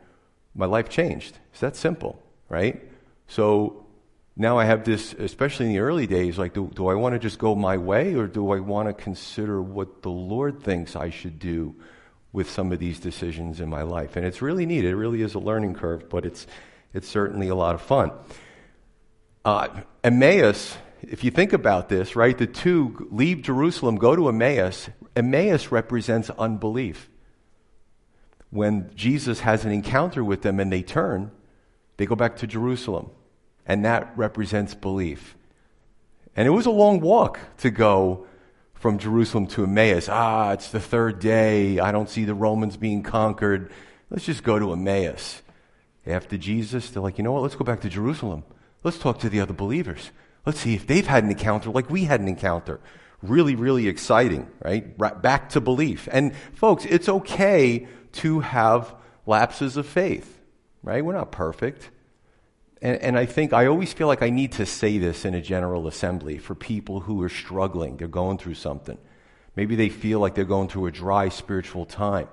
my 0.56 0.66
life 0.66 0.90
changed. 0.90 1.38
It's 1.52 1.60
that 1.62 1.76
simple, 1.76 2.22
right? 2.50 2.84
So 3.28 3.86
now 4.36 4.58
I 4.58 4.66
have 4.66 4.84
this, 4.84 5.14
especially 5.14 5.68
in 5.68 5.74
the 5.74 5.80
early 5.80 6.08
days, 6.08 6.38
like, 6.38 6.54
do, 6.54 6.72
do 6.74 6.88
I 6.88 6.96
want 6.96 7.14
to 7.14 7.20
just 7.20 7.40
go 7.40 7.56
my 7.56 7.78
way 7.78 8.16
or 8.16 8.28
do 8.28 8.52
I 8.52 8.60
want 8.60 8.88
to 8.88 8.94
consider 8.94 9.62
what 9.62 10.02
the 10.02 10.10
Lord 10.10 10.64
thinks 10.64 10.96
I 10.96 11.10
should 11.10 11.40
do 11.40 11.76
with 12.32 12.50
some 12.50 12.72
of 12.72 12.80
these 12.80 13.00
decisions 13.00 13.60
in 13.60 13.70
my 13.70 13.84
life? 13.84 14.16
And 14.16 14.26
it's 14.26 14.42
really 14.42 14.66
neat. 14.66 14.86
It 14.86 14.96
really 14.96 15.22
is 15.22 15.36
a 15.36 15.40
learning 15.40 15.76
curve, 15.76 16.10
but 16.10 16.26
it's, 16.26 16.48
it's 16.94 17.08
certainly 17.08 17.50
a 17.50 17.56
lot 17.56 17.76
of 17.76 17.82
fun. 17.82 18.12
Uh, 19.46 19.68
Emmaus, 20.04 20.78
if 21.02 21.24
you 21.24 21.32
think 21.32 21.54
about 21.54 21.90
this, 21.90 22.16
right, 22.16 22.38
the 22.38 22.48
two 22.48 23.08
leave 23.12 23.42
Jerusalem, 23.42 23.98
go 23.98 24.16
to 24.16 24.30
Emmaus. 24.30 24.90
Emmaus 25.16 25.72
represents 25.72 26.30
unbelief 26.32 27.10
when 28.50 28.92
Jesus 28.96 29.42
has 29.42 29.66
an 29.66 29.72
encounter 29.72 30.24
with 30.24 30.42
them 30.42 30.60
and 30.60 30.72
they 30.72 30.82
turn, 30.82 31.32
they 31.98 32.06
go 32.06 32.16
back 32.16 32.38
to 32.38 32.48
Jerusalem. 32.48 33.12
And 33.66 33.86
that 33.86 34.12
represents 34.18 34.74
belief. 34.74 35.36
And 36.36 36.48
it 36.48 36.52
was 36.52 36.66
a 36.66 36.72
long 36.72 37.02
walk 37.02 37.40
to 37.58 37.70
go 37.70 38.26
from 38.74 38.98
Jerusalem 38.98 39.46
to 39.48 39.66
Emmaus. 39.66 40.08
Ah, 40.10 40.54
it's 40.54 40.72
the 40.72 40.80
third 40.80 41.20
day. 41.20 41.80
I 41.80 41.92
don't 41.92 42.10
see 42.10 42.26
the 42.26 42.34
Romans 42.34 42.78
being 42.78 43.04
conquered. 43.04 43.72
Let's 44.10 44.26
just 44.26 44.44
go 44.44 44.58
to 44.58 44.72
Emmaus. 44.72 45.42
After 46.08 46.38
Jesus, 46.38 46.90
they're 46.90 47.04
like, 47.04 47.18
you 47.18 47.24
know 47.24 47.34
what? 47.34 47.44
Let's 47.44 47.56
go 47.56 47.66
back 47.66 47.82
to 47.82 47.90
Jerusalem. 47.90 48.44
Let's 48.84 48.98
talk 48.98 49.20
to 49.20 49.30
the 49.30 49.42
other 49.42 49.54
believers. 49.54 50.12
Let's 50.46 50.62
see 50.62 50.74
if 50.74 50.88
they've 50.88 51.06
had 51.06 51.24
an 51.24 51.30
encounter 51.30 51.70
like 51.70 51.90
we 51.90 52.06
had 52.06 52.22
an 52.22 52.28
encounter. 52.28 52.80
Really, 53.22 53.56
really 53.56 53.88
exciting, 53.90 54.50
right? 54.64 54.98
Back 54.98 55.50
to 55.50 55.62
belief. 55.62 56.08
And 56.12 56.34
folks, 56.54 56.86
it's 56.86 57.10
okay 57.10 57.88
to 58.14 58.40
have 58.40 58.94
lapses 59.26 59.78
of 59.78 59.86
faith, 59.86 60.40
right? 60.84 61.04
We're 61.04 61.14
not 61.14 61.32
perfect. 61.32 61.90
And, 62.82 62.98
and, 63.02 63.18
I 63.18 63.26
think 63.26 63.52
I 63.52 63.66
always 63.66 63.92
feel 63.92 64.08
like 64.08 64.22
I 64.22 64.30
need 64.30 64.54
to 64.54 64.66
say 64.66 64.98
this 64.98 65.26
in 65.26 65.34
a 65.34 65.42
general 65.42 65.88
assembly 65.88 66.38
for 66.38 66.56
people 66.56 67.02
who 67.02 67.22
are 67.22 67.30
struggling. 67.30 67.98
They're 67.98 68.08
going 68.08 68.38
through 68.38 68.54
something. 68.54 68.98
Maybe 69.56 69.76
they 69.76 69.90
feel 69.90 70.20
like 70.20 70.36
they're 70.36 70.46
going 70.46 70.70
through 70.70 70.86
a 70.86 70.92
dry 70.92 71.28
spiritual 71.28 71.86
time. 71.86 72.30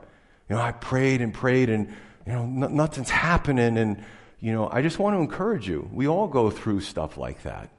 You 0.49 0.55
know, 0.55 0.63
I 0.63 0.71
prayed 0.71 1.21
and 1.21 1.35
prayed 1.35 1.69
and, 1.69 1.89
you 2.25 2.33
know, 2.33 2.43
n- 2.43 2.77
nothing's 2.77 3.11
happening. 3.11 3.77
And, 3.77 4.05
you 4.39 4.53
know, 4.53 4.69
I 4.71 4.83
just 4.83 5.01
want 5.01 5.17
to 5.17 5.21
encourage 5.21 5.69
you. 5.69 5.91
We 5.93 6.07
all 6.07 6.29
go 6.29 6.51
through 6.51 6.81
stuff 6.83 7.17
like 7.19 7.43
that, 7.43 7.71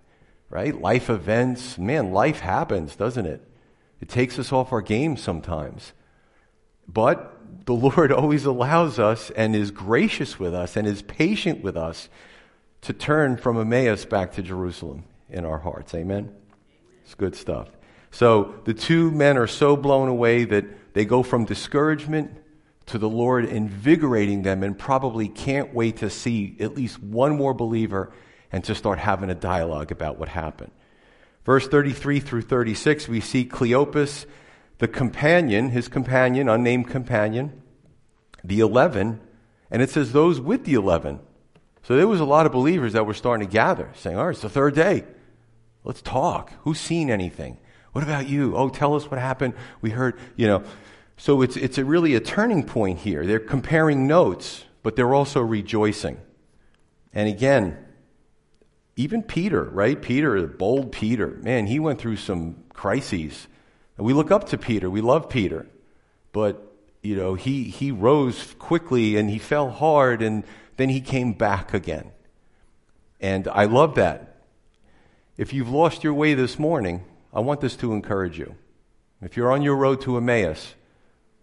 right? 0.50 0.80
Life 0.80 1.10
events. 1.10 1.78
Man, 1.78 2.12
life 2.12 2.40
happens, 2.40 2.98
doesn't 2.98 3.26
it? 3.26 3.42
It 4.02 4.10
takes 4.10 4.38
us 4.38 4.52
off 4.52 4.74
our 4.74 4.82
game 4.82 5.16
sometimes. 5.16 5.94
But 6.88 7.66
the 7.66 7.74
Lord 7.74 8.12
always 8.14 8.46
allows 8.46 9.00
us 9.00 9.30
and 9.32 9.56
is 9.56 9.72
gracious 9.72 10.40
with 10.40 10.54
us 10.54 10.76
and 10.76 10.88
is 10.88 11.02
patient 11.02 11.64
with 11.64 11.78
us 11.78 12.10
to 12.82 12.94
turn 12.94 13.38
from 13.38 13.58
Emmaus 13.60 14.06
back 14.06 14.34
to 14.34 14.42
Jerusalem 14.42 15.04
in 15.30 15.46
our 15.46 15.60
hearts. 15.60 15.94
Amen? 15.94 16.34
It's 17.04 17.16
good 17.16 17.36
stuff. 17.36 17.70
So 18.12 18.56
the 18.66 18.74
two 18.74 19.12
men 19.12 19.38
are 19.38 19.48
so 19.48 19.76
blown 19.76 20.08
away 20.08 20.46
that 20.46 20.94
they 20.94 21.06
go 21.06 21.24
from 21.24 21.46
discouragement 21.46 22.32
to 22.88 22.98
the 22.98 23.10
Lord 23.10 23.46
invigorating 23.46 24.44
them 24.44 24.64
and 24.64 24.78
probably 24.78 25.28
can't 25.28 25.74
wait 25.74 25.98
to 25.98 26.10
see 26.10 26.56
at 26.60 26.76
least 26.76 27.02
one 27.02 27.36
more 27.36 27.54
believer 27.54 28.12
and 28.52 28.64
to 28.64 28.74
start 28.74 28.98
having 28.98 29.30
a 29.30 29.36
dialogue 29.36 29.92
about 29.92 30.18
what 30.18 30.30
happened. 30.30 30.72
Verse 31.46 31.68
33 31.68 32.20
through 32.20 32.42
36, 32.42 33.08
we 33.08 33.20
see 33.20 33.46
Cleopas, 33.46 34.26
the 34.80 34.88
companion, 34.88 35.70
his 35.70 35.88
companion, 35.88 36.50
unnamed 36.50 36.88
companion, 36.88 37.62
the 38.44 38.60
eleven, 38.60 39.20
and 39.72 39.82
it 39.82 39.90
says 39.90 40.12
those 40.14 40.40
with 40.40 40.66
the 40.66 40.76
eleven. 40.76 41.20
So 41.84 41.96
there 41.96 42.08
was 42.08 42.20
a 42.20 42.26
lot 42.26 42.46
of 42.46 42.52
believers 42.52 42.94
that 42.94 43.06
were 43.06 43.14
starting 43.14 43.48
to 43.48 43.52
gather, 43.52 43.92
saying, 43.96 44.18
All 44.18 44.26
right, 44.26 44.32
it's 44.32 44.42
the 44.42 44.50
third 44.50 44.76
day. 44.76 45.06
Let's 45.84 46.02
talk. 46.02 46.52
Who's 46.64 46.80
seen 46.80 47.10
anything? 47.10 47.58
What 47.94 48.04
about 48.04 48.28
you? 48.28 48.56
Oh, 48.58 48.70
tell 48.70 48.96
us 48.96 49.10
what 49.10 49.20
happened. 49.20 49.54
We 49.82 49.92
heard, 49.92 50.20
you 50.36 50.48
know. 50.48 50.64
So 51.16 51.42
it's, 51.42 51.56
it's 51.56 51.78
a 51.78 51.86
really 51.86 52.14
a 52.14 52.20
turning 52.20 52.64
point 52.64 53.00
here. 53.00 53.26
They're 53.26 53.40
comparing 53.40 54.06
notes, 54.06 54.66
but 54.84 54.96
they're 54.96 55.14
also 55.14 55.42
rejoicing. 55.42 56.20
And 57.14 57.28
again, 57.28 57.78
even 58.98 59.24
Peter, 59.24 59.64
right? 59.64 60.00
Peter, 60.00 60.46
bold 60.46 60.92
Peter, 60.92 61.40
man, 61.42 61.68
he 61.68 61.80
went 61.80 62.00
through 62.00 62.18
some 62.18 62.66
crises. 62.74 63.48
And 63.98 64.06
we 64.06 64.14
look 64.14 64.32
up 64.32 64.48
to 64.50 64.58
Peter. 64.58 64.90
We 64.90 65.02
love 65.02 65.30
Peter. 65.30 65.68
But, 66.32 66.62
you 67.02 67.16
know, 67.16 67.34
he, 67.34 67.66
he 67.66 67.92
rose 67.92 68.56
quickly 68.60 69.18
and 69.18 69.30
he 69.30 69.40
fell 69.40 69.70
hard 69.70 70.22
and 70.22 70.44
then 70.78 70.90
he 70.90 71.02
came 71.02 71.34
back 71.34 71.74
again. 71.74 72.12
And 73.20 73.48
I 73.48 73.66
love 73.66 73.96
that. 73.96 74.44
If 75.38 75.54
you've 75.54 75.70
lost 75.70 76.04
your 76.04 76.14
way 76.14 76.34
this 76.34 76.60
morning, 76.60 77.04
I 77.34 77.40
want 77.40 77.62
this 77.62 77.76
to 77.78 77.94
encourage 77.94 78.38
you. 78.38 78.56
If 79.22 79.36
you're 79.36 79.52
on 79.52 79.64
your 79.64 79.76
road 79.76 80.02
to 80.02 80.18
Emmaus, 80.18 80.76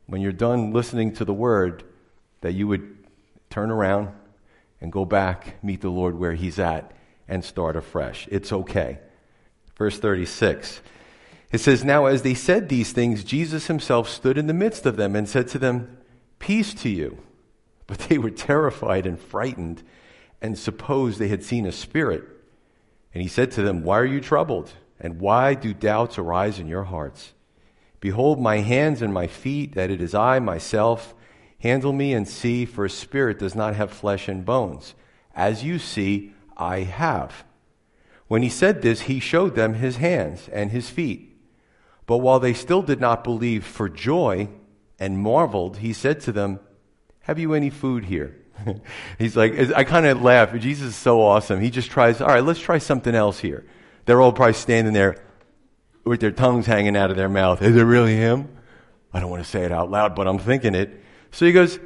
when 0.07 0.21
you're 0.21 0.33
done 0.33 0.73
listening 0.73 1.13
to 1.15 1.25
the 1.25 1.35
word, 1.35 1.83
that 2.41 2.53
you 2.53 2.69
would 2.69 2.97
turn 3.51 3.71
around 3.71 4.11
and 4.81 4.93
go 4.93 5.05
back, 5.05 5.63
meet 5.63 5.81
the 5.81 5.89
Lord 5.89 6.19
where 6.19 6.35
He's 6.35 6.59
at, 6.59 6.93
and 7.27 7.45
start 7.45 7.75
afresh. 7.75 8.29
It's 8.31 8.53
okay. 8.53 8.99
Verse 9.77 9.99
36. 9.99 10.81
It 11.55 11.61
says, 11.61 11.85
Now 11.85 12.07
as 12.07 12.23
they 12.23 12.35
said 12.35 12.69
these 12.69 12.91
things, 12.91 13.23
Jesus 13.23 13.69
himself 13.69 14.09
stood 14.09 14.37
in 14.39 14.49
the 14.49 14.53
midst 14.53 14.87
of 14.87 14.97
them 14.97 15.15
and 15.15 15.29
said 15.29 15.47
to 15.51 15.59
them, 15.61 15.99
Peace 16.41 16.75
to 16.75 16.89
you. 16.89 17.19
But 17.87 18.01
they 18.01 18.19
were 18.19 18.31
terrified 18.31 19.07
and 19.07 19.21
frightened 19.21 19.85
and 20.43 20.59
supposed 20.59 21.21
they 21.21 21.29
had 21.29 21.45
seen 21.45 21.65
a 21.65 21.71
spirit. 21.71 22.25
And 23.13 23.23
he 23.23 23.29
said 23.29 23.53
to 23.53 23.63
them, 23.63 23.85
Why 23.85 24.01
are 24.01 24.05
you 24.05 24.21
troubled? 24.21 24.73
And 24.99 25.21
why 25.21 25.55
do 25.55 25.73
doubts 25.73 26.19
arise 26.19 26.59
in 26.59 26.67
your 26.67 26.83
hearts? 26.83 27.35
Behold 28.01 28.41
my 28.41 28.57
hands 28.57 29.01
and 29.01 29.15
my 29.15 29.29
feet, 29.29 29.77
that 29.77 29.93
it 29.93 30.03
is 30.03 30.13
I 30.13 30.41
myself. 30.41 31.15
Handle 31.61 31.93
me 31.93 32.15
and 32.15 32.27
see, 32.27 32.65
for 32.65 32.85
a 32.85 32.91
spirit 32.91 33.39
does 33.39 33.55
not 33.55 33.77
have 33.77 33.93
flesh 33.93 34.27
and 34.27 34.45
bones. 34.45 34.97
As 35.37 35.63
you 35.63 35.79
see, 35.79 36.33
I 36.57 36.81
have. 36.81 37.45
When 38.27 38.43
he 38.43 38.49
said 38.49 38.83
this, 38.83 39.03
he 39.03 39.21
showed 39.21 39.55
them 39.55 39.75
his 39.75 39.99
hands 39.99 40.49
and 40.49 40.73
his 40.73 40.91
feet. 40.91 41.31
But 42.07 42.19
while 42.19 42.41
they 42.41 42.55
still 42.55 42.83
did 42.83 43.01
not 43.01 43.25
believe 43.25 43.65
for 43.65 43.89
joy 43.89 44.49
and 44.99 45.19
marveled, 45.19 45.79
he 45.79 45.93
said 45.93 46.21
to 46.23 46.33
them, 46.33 46.61
Have 47.21 47.39
you 47.39 47.55
any 47.55 47.71
food 47.71 48.05
here? 48.05 48.37
He's 49.19 49.37
like, 49.37 49.59
I 49.75 49.85
kind 49.85 50.07
of 50.07 50.23
laugh. 50.23 50.55
Jesus 50.55 50.89
is 50.89 50.97
so 50.97 51.23
awesome. 51.23 51.61
He 51.61 51.71
just 51.71 51.91
tries, 51.91 52.21
all 52.21 52.29
right, 52.29 52.45
let's 52.45 52.61
try 52.61 52.79
something 52.79 53.15
else 53.15 53.39
here. 53.39 53.65
They're 54.05 54.21
all 54.21 54.33
probably 54.33 54.55
standing 54.55 54.93
there 54.93 55.17
with 56.05 56.21
their 56.21 56.31
tongues 56.31 56.67
hanging 56.67 56.97
out 56.97 57.11
of 57.11 57.17
their 57.17 57.29
mouth. 57.29 57.63
Is 57.63 57.77
it 57.77 57.83
really 57.83 58.15
him? 58.15 58.49
I 59.13 59.21
don't 59.21 59.31
want 59.31 59.43
to 59.43 59.49
say 59.49 59.65
it 59.65 59.73
out 59.73 59.91
loud, 59.91 60.15
but 60.15 60.27
I'm 60.27 60.39
thinking 60.39 60.75
it. 60.75 61.03
So 61.31 61.47
he 61.47 61.53
goes, 61.53 61.79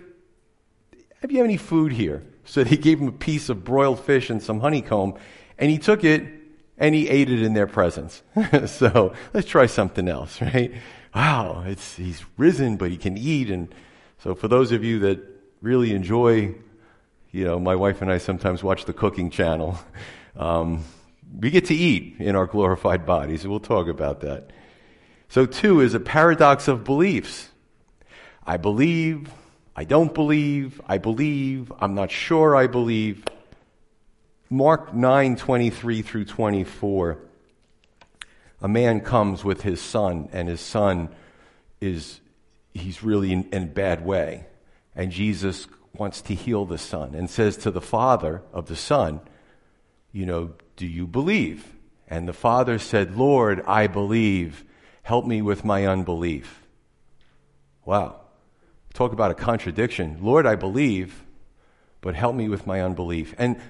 Have 1.21 1.31
you 1.31 1.45
any 1.45 1.57
food 1.57 1.93
here? 1.93 2.25
So 2.45 2.65
he 2.65 2.77
gave 2.77 3.01
him 3.01 3.09
a 3.09 3.13
piece 3.13 3.51
of 3.51 3.65
broiled 3.65 4.01
fish 4.01 4.31
and 4.31 4.43
some 4.43 4.61
honeycomb, 4.61 5.15
and 5.59 5.71
he 5.71 5.79
took 5.79 6.03
it 6.05 6.38
and 6.79 6.95
he 6.95 7.09
ate 7.09 7.31
it 7.31 7.43
in 7.43 7.55
their 7.55 7.67
presence. 7.67 8.23
so 8.67 9.13
let's 9.35 9.47
try 9.47 9.67
something 9.67 10.09
else, 10.09 10.41
right? 10.41 10.73
Wow, 11.15 11.65
it's, 11.67 11.97
he's 11.97 12.25
risen, 12.37 12.77
but 12.77 12.91
he 12.91 12.97
can 12.97 13.19
eat. 13.19 13.51
And 13.51 13.75
so 14.19 14.35
for 14.35 14.49
those 14.49 14.73
of 14.73 14.85
you 14.85 15.01
that 15.01 15.21
really 15.61 15.93
enjoy, 15.93 16.55
you 17.33 17.45
know, 17.45 17.59
my 17.59 17.75
wife 17.75 18.01
and 18.01 18.11
I 18.11 18.19
sometimes 18.19 18.63
watch 18.63 18.85
the 18.85 18.93
cooking 18.93 19.31
channel. 19.31 19.79
Um, 20.37 20.85
we 21.41 21.51
get 21.51 21.65
to 21.65 21.75
eat 21.75 22.15
in 22.21 22.37
our 22.37 22.47
glorified 22.47 23.05
bodies. 23.05 23.45
We'll 23.45 23.59
talk 23.59 23.89
about 23.89 24.21
that. 24.21 24.51
So, 25.29 25.47
two 25.47 25.81
is 25.81 25.95
a 25.95 26.01
paradox 26.01 26.69
of 26.69 26.85
beliefs. 26.85 27.49
I 28.47 28.57
believe, 28.57 29.29
I 29.75 29.83
don't 29.83 30.15
believe, 30.15 30.81
I 30.87 30.99
believe, 30.99 31.73
I'm 31.81 31.95
not 31.95 32.13
sure 32.13 32.55
I 32.55 32.69
believe. 32.69 33.25
Mark 34.51 34.95
9 34.95 35.37
23 35.37 36.03
through 36.03 36.25
24. 36.25 37.19
A 38.61 38.69
man 38.69 39.01
comes 39.01 39.45
with 39.45 39.61
his 39.63 39.81
son, 39.81 40.29
and 40.33 40.49
his 40.49 40.61
son 40.61 41.11
is, 41.81 42.21
he's 42.73 43.03
really 43.03 43.33
in, 43.33 43.49
in 43.53 43.65
a 43.65 43.67
bad 43.67 44.05
way. 44.05 44.47
And 44.97 45.13
Jesus 45.13 45.69
wants 45.95 46.23
to 46.23 46.35
heal 46.35 46.65
the 46.65 46.79
son 46.79 47.15
and 47.15 47.29
says 47.29 47.57
to 47.59 47.71
the 47.71 47.81
father 47.81 48.43
of 48.53 48.67
the 48.67 48.77
son, 48.77 49.21
You 50.13 50.27
know, 50.27 50.55
do 50.77 50.87
you 50.87 51.07
believe? 51.07 51.75
And 52.09 52.27
the 52.27 52.33
father 52.33 52.79
said, 52.79 53.17
Lord, 53.17 53.63
I 53.67 53.87
believe. 53.87 54.65
Help 55.03 55.27
me 55.27 55.41
with 55.41 55.65
my 55.65 55.87
unbelief. 55.87 56.63
Wow. 57.85 58.21
Talk 58.93 59.13
about 59.13 59.31
a 59.31 59.35
contradiction. 59.35 60.19
Lord, 60.21 60.47
I 60.47 60.55
believe, 60.55 61.25
but 62.01 62.15
help 62.15 62.35
me 62.35 62.49
with 62.49 62.67
my 62.67 62.81
unbelief. 62.81 63.35
And 63.39 63.61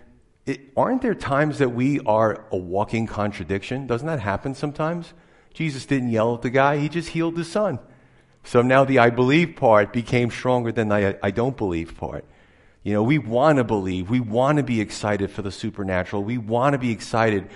it, 0.48 0.60
aren't 0.76 1.02
there 1.02 1.14
times 1.14 1.58
that 1.58 1.70
we 1.70 2.00
are 2.00 2.44
a 2.50 2.56
walking 2.56 3.06
contradiction? 3.06 3.86
Doesn't 3.86 4.06
that 4.06 4.20
happen 4.20 4.54
sometimes? 4.54 5.12
Jesus 5.52 5.86
didn't 5.86 6.10
yell 6.10 6.34
at 6.34 6.42
the 6.42 6.50
guy, 6.50 6.78
he 6.78 6.88
just 6.88 7.10
healed 7.10 7.36
the 7.36 7.44
son. 7.44 7.78
So 8.44 8.62
now 8.62 8.84
the 8.84 8.98
I 8.98 9.10
believe 9.10 9.56
part 9.56 9.92
became 9.92 10.30
stronger 10.30 10.72
than 10.72 10.88
the 10.88 11.18
I 11.22 11.30
don't 11.30 11.56
believe 11.56 11.96
part. 11.96 12.24
You 12.82 12.94
know, 12.94 13.02
we 13.02 13.18
want 13.18 13.58
to 13.58 13.64
believe. 13.64 14.08
We 14.08 14.20
want 14.20 14.56
to 14.56 14.62
be 14.62 14.80
excited 14.80 15.30
for 15.30 15.42
the 15.42 15.52
supernatural. 15.52 16.24
We 16.24 16.38
want 16.38 16.72
to 16.72 16.78
be 16.78 16.92
excited 16.92 17.50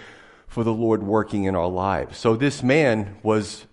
for 0.49 0.65
the 0.65 0.73
Lord 0.73 1.03
working 1.03 1.45
in 1.45 1.55
our 1.55 1.69
lives. 1.69 2.19
So 2.19 2.37
this 2.37 2.63
man 2.63 3.17
was, 3.23 3.65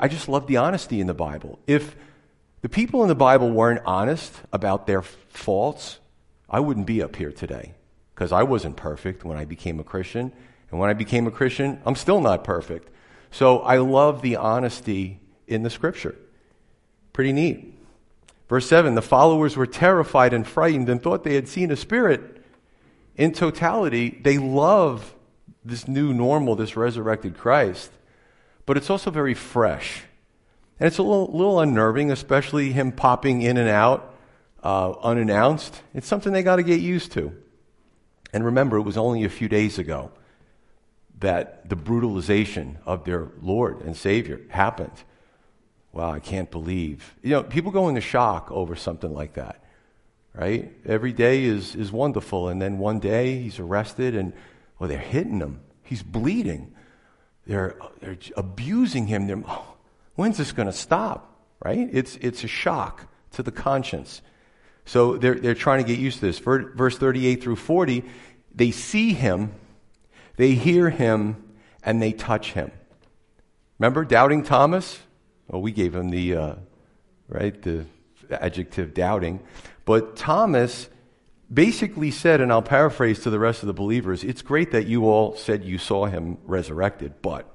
I 0.00 0.08
just 0.08 0.28
love 0.28 0.46
the 0.46 0.56
honesty 0.56 1.00
in 1.00 1.06
the 1.06 1.14
Bible. 1.14 1.58
If 1.66 1.94
the 2.62 2.70
people 2.70 3.02
in 3.02 3.08
the 3.08 3.14
Bible 3.14 3.50
weren't 3.50 3.82
honest 3.84 4.32
about 4.52 4.86
their 4.86 5.02
faults, 5.02 5.98
I 6.48 6.60
wouldn't 6.60 6.86
be 6.86 7.02
up 7.02 7.16
here 7.16 7.32
today 7.32 7.74
because 8.22 8.30
I 8.30 8.44
wasn't 8.44 8.76
perfect 8.76 9.24
when 9.24 9.36
I 9.36 9.44
became 9.44 9.80
a 9.80 9.82
Christian. 9.82 10.30
And 10.70 10.78
when 10.78 10.88
I 10.88 10.92
became 10.92 11.26
a 11.26 11.32
Christian, 11.32 11.82
I'm 11.84 11.96
still 11.96 12.20
not 12.20 12.44
perfect. 12.44 12.88
So 13.32 13.58
I 13.62 13.78
love 13.78 14.22
the 14.22 14.36
honesty 14.36 15.18
in 15.48 15.64
the 15.64 15.70
scripture. 15.70 16.14
Pretty 17.12 17.32
neat. 17.32 17.76
Verse 18.48 18.68
7 18.68 18.94
the 18.94 19.02
followers 19.02 19.56
were 19.56 19.66
terrified 19.66 20.32
and 20.32 20.46
frightened 20.46 20.88
and 20.88 21.02
thought 21.02 21.24
they 21.24 21.34
had 21.34 21.48
seen 21.48 21.72
a 21.72 21.76
spirit. 21.76 22.44
In 23.16 23.32
totality, 23.32 24.20
they 24.22 24.38
love 24.38 25.16
this 25.64 25.88
new 25.88 26.14
normal, 26.14 26.54
this 26.54 26.76
resurrected 26.76 27.36
Christ, 27.36 27.90
but 28.66 28.76
it's 28.76 28.88
also 28.88 29.10
very 29.10 29.34
fresh. 29.34 30.04
And 30.78 30.86
it's 30.86 30.98
a 30.98 31.02
little, 31.02 31.26
little 31.32 31.58
unnerving, 31.58 32.12
especially 32.12 32.70
him 32.70 32.92
popping 32.92 33.42
in 33.42 33.56
and 33.56 33.68
out 33.68 34.14
uh, 34.62 34.92
unannounced. 35.02 35.82
It's 35.92 36.06
something 36.06 36.32
they 36.32 36.44
got 36.44 36.56
to 36.56 36.62
get 36.62 36.80
used 36.80 37.10
to. 37.14 37.42
And 38.32 38.44
remember, 38.44 38.78
it 38.78 38.82
was 38.82 38.96
only 38.96 39.24
a 39.24 39.28
few 39.28 39.48
days 39.48 39.78
ago 39.78 40.10
that 41.20 41.68
the 41.68 41.76
brutalization 41.76 42.78
of 42.84 43.04
their 43.04 43.28
Lord 43.40 43.82
and 43.82 43.96
Savior 43.96 44.40
happened. 44.48 45.04
wow, 45.92 46.10
I 46.10 46.20
can't 46.20 46.50
believe. 46.50 47.14
You 47.22 47.30
know, 47.30 47.42
people 47.42 47.70
go 47.70 47.88
into 47.88 48.00
shock 48.00 48.50
over 48.50 48.74
something 48.74 49.12
like 49.12 49.34
that, 49.34 49.62
right? 50.34 50.72
Every 50.86 51.12
day 51.12 51.44
is, 51.44 51.74
is 51.74 51.92
wonderful, 51.92 52.48
and 52.48 52.60
then 52.60 52.78
one 52.78 52.98
day 52.98 53.40
he's 53.40 53.58
arrested 53.58 54.16
and, 54.16 54.32
well, 54.78 54.88
they're 54.88 54.98
hitting 54.98 55.38
him. 55.38 55.60
He's 55.82 56.02
bleeding. 56.02 56.74
They're, 57.46 57.76
they're 58.00 58.16
abusing 58.36 59.06
him. 59.06 59.26
They're, 59.26 59.42
oh, 59.46 59.76
when's 60.14 60.38
this 60.38 60.52
going 60.52 60.66
to 60.66 60.72
stop, 60.72 61.36
right? 61.62 61.88
It's, 61.92 62.16
it's 62.16 62.42
a 62.42 62.48
shock 62.48 63.06
to 63.32 63.42
the 63.42 63.52
conscience. 63.52 64.22
So 64.84 65.16
they're, 65.16 65.34
they're 65.34 65.54
trying 65.54 65.82
to 65.82 65.88
get 65.88 65.98
used 65.98 66.20
to 66.20 66.26
this. 66.26 66.38
Verse 66.38 66.98
38 66.98 67.42
through 67.42 67.56
40, 67.56 68.04
they 68.54 68.70
see 68.70 69.12
him, 69.12 69.54
they 70.36 70.52
hear 70.52 70.90
him, 70.90 71.36
and 71.82 72.00
they 72.00 72.12
touch 72.12 72.52
him. 72.52 72.70
Remember 73.78 74.04
doubting 74.04 74.42
Thomas? 74.42 74.98
Well, 75.48 75.62
we 75.62 75.72
gave 75.72 75.94
him 75.94 76.10
the, 76.10 76.36
uh, 76.36 76.54
right, 77.28 77.60
the 77.62 77.86
adjective 78.30 78.94
doubting. 78.94 79.40
But 79.84 80.16
Thomas 80.16 80.88
basically 81.52 82.10
said, 82.10 82.40
and 82.40 82.52
I'll 82.52 82.62
paraphrase 82.62 83.20
to 83.20 83.30
the 83.30 83.38
rest 83.38 83.62
of 83.62 83.66
the 83.66 83.72
believers, 83.72 84.24
it's 84.24 84.42
great 84.42 84.72
that 84.72 84.86
you 84.86 85.06
all 85.06 85.36
said 85.36 85.64
you 85.64 85.78
saw 85.78 86.06
him 86.06 86.38
resurrected, 86.44 87.20
but 87.20 87.48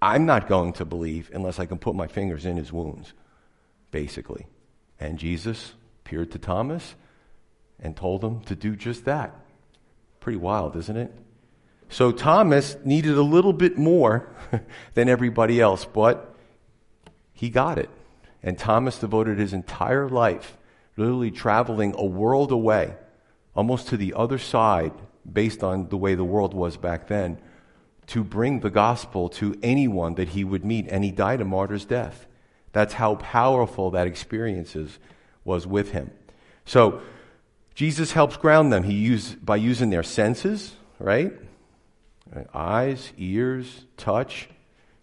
I'm 0.00 0.26
not 0.26 0.48
going 0.48 0.74
to 0.74 0.84
believe 0.84 1.30
unless 1.32 1.58
I 1.58 1.66
can 1.66 1.78
put 1.78 1.94
my 1.94 2.06
fingers 2.06 2.44
in 2.44 2.56
his 2.56 2.72
wounds, 2.72 3.12
basically. 3.90 4.46
And 5.00 5.18
Jesus 5.18 5.72
appeared 6.04 6.30
to 6.32 6.38
Thomas 6.38 6.94
and 7.80 7.96
told 7.96 8.22
him 8.22 8.40
to 8.42 8.54
do 8.54 8.76
just 8.76 9.06
that. 9.06 9.34
Pretty 10.20 10.36
wild, 10.36 10.76
isn't 10.76 10.96
it? 10.96 11.10
So 11.88 12.12
Thomas 12.12 12.76
needed 12.84 13.16
a 13.16 13.22
little 13.22 13.54
bit 13.54 13.78
more 13.78 14.28
than 14.94 15.08
everybody 15.08 15.62
else, 15.62 15.86
but 15.86 16.34
he 17.32 17.48
got 17.48 17.78
it. 17.78 17.88
And 18.42 18.58
Thomas 18.58 18.98
devoted 18.98 19.38
his 19.38 19.54
entire 19.54 20.06
life 20.08 20.58
literally 20.98 21.30
traveling 21.30 21.94
a 21.96 22.04
world 22.04 22.52
away, 22.52 22.94
almost 23.56 23.88
to 23.88 23.96
the 23.96 24.12
other 24.14 24.38
side, 24.38 24.92
based 25.30 25.64
on 25.64 25.88
the 25.88 25.96
way 25.96 26.14
the 26.14 26.22
world 26.22 26.52
was 26.52 26.76
back 26.76 27.08
then, 27.08 27.38
to 28.08 28.22
bring 28.22 28.60
the 28.60 28.70
gospel 28.70 29.30
to 29.30 29.58
anyone 29.62 30.14
that 30.16 30.28
he 30.28 30.44
would 30.44 30.64
meet. 30.64 30.86
And 30.88 31.02
he 31.02 31.10
died 31.10 31.40
a 31.40 31.46
martyr's 31.46 31.86
death. 31.86 32.26
That's 32.72 32.94
how 32.94 33.14
powerful 33.14 33.90
that 33.92 34.06
experience 34.06 34.76
is, 34.76 34.98
was 35.44 35.66
with 35.66 35.90
him. 35.90 36.10
So 36.64 37.02
Jesus 37.74 38.12
helps 38.12 38.36
ground 38.36 38.72
them. 38.72 38.82
He 38.82 38.94
used 38.94 39.44
by 39.44 39.56
using 39.56 39.90
their 39.90 40.02
senses, 40.02 40.74
right? 40.98 41.32
Eyes, 42.54 43.12
ears, 43.18 43.84
touch. 43.96 44.48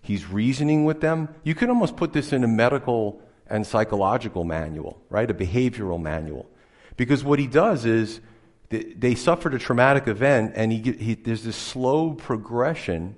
He's 0.01 0.27
reasoning 0.27 0.85
with 0.85 1.01
them. 1.01 1.29
You 1.43 1.53
could 1.53 1.69
almost 1.69 1.95
put 1.95 2.13
this 2.13 2.33
in 2.33 2.43
a 2.43 2.47
medical 2.47 3.21
and 3.47 3.67
psychological 3.67 4.43
manual, 4.43 5.01
right? 5.09 5.29
A 5.29 5.33
behavioral 5.33 6.01
manual. 6.01 6.49
Because 6.97 7.23
what 7.23 7.39
he 7.39 7.47
does 7.47 7.85
is 7.85 8.21
they 8.69 9.15
suffered 9.15 9.53
a 9.53 9.59
traumatic 9.59 10.07
event, 10.07 10.53
and 10.55 10.71
he, 10.71 10.93
he, 10.93 11.13
there's 11.15 11.43
this 11.43 11.57
slow 11.57 12.13
progression 12.13 13.17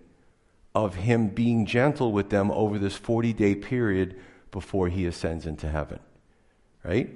of 0.74 0.96
him 0.96 1.28
being 1.28 1.66
gentle 1.66 2.12
with 2.12 2.30
them 2.30 2.50
over 2.52 2.80
this 2.80 2.96
40 2.96 3.34
day 3.34 3.54
period 3.54 4.20
before 4.52 4.90
he 4.90 5.06
ascends 5.06 5.46
into 5.46 5.70
heaven, 5.70 6.00
right? 6.84 7.10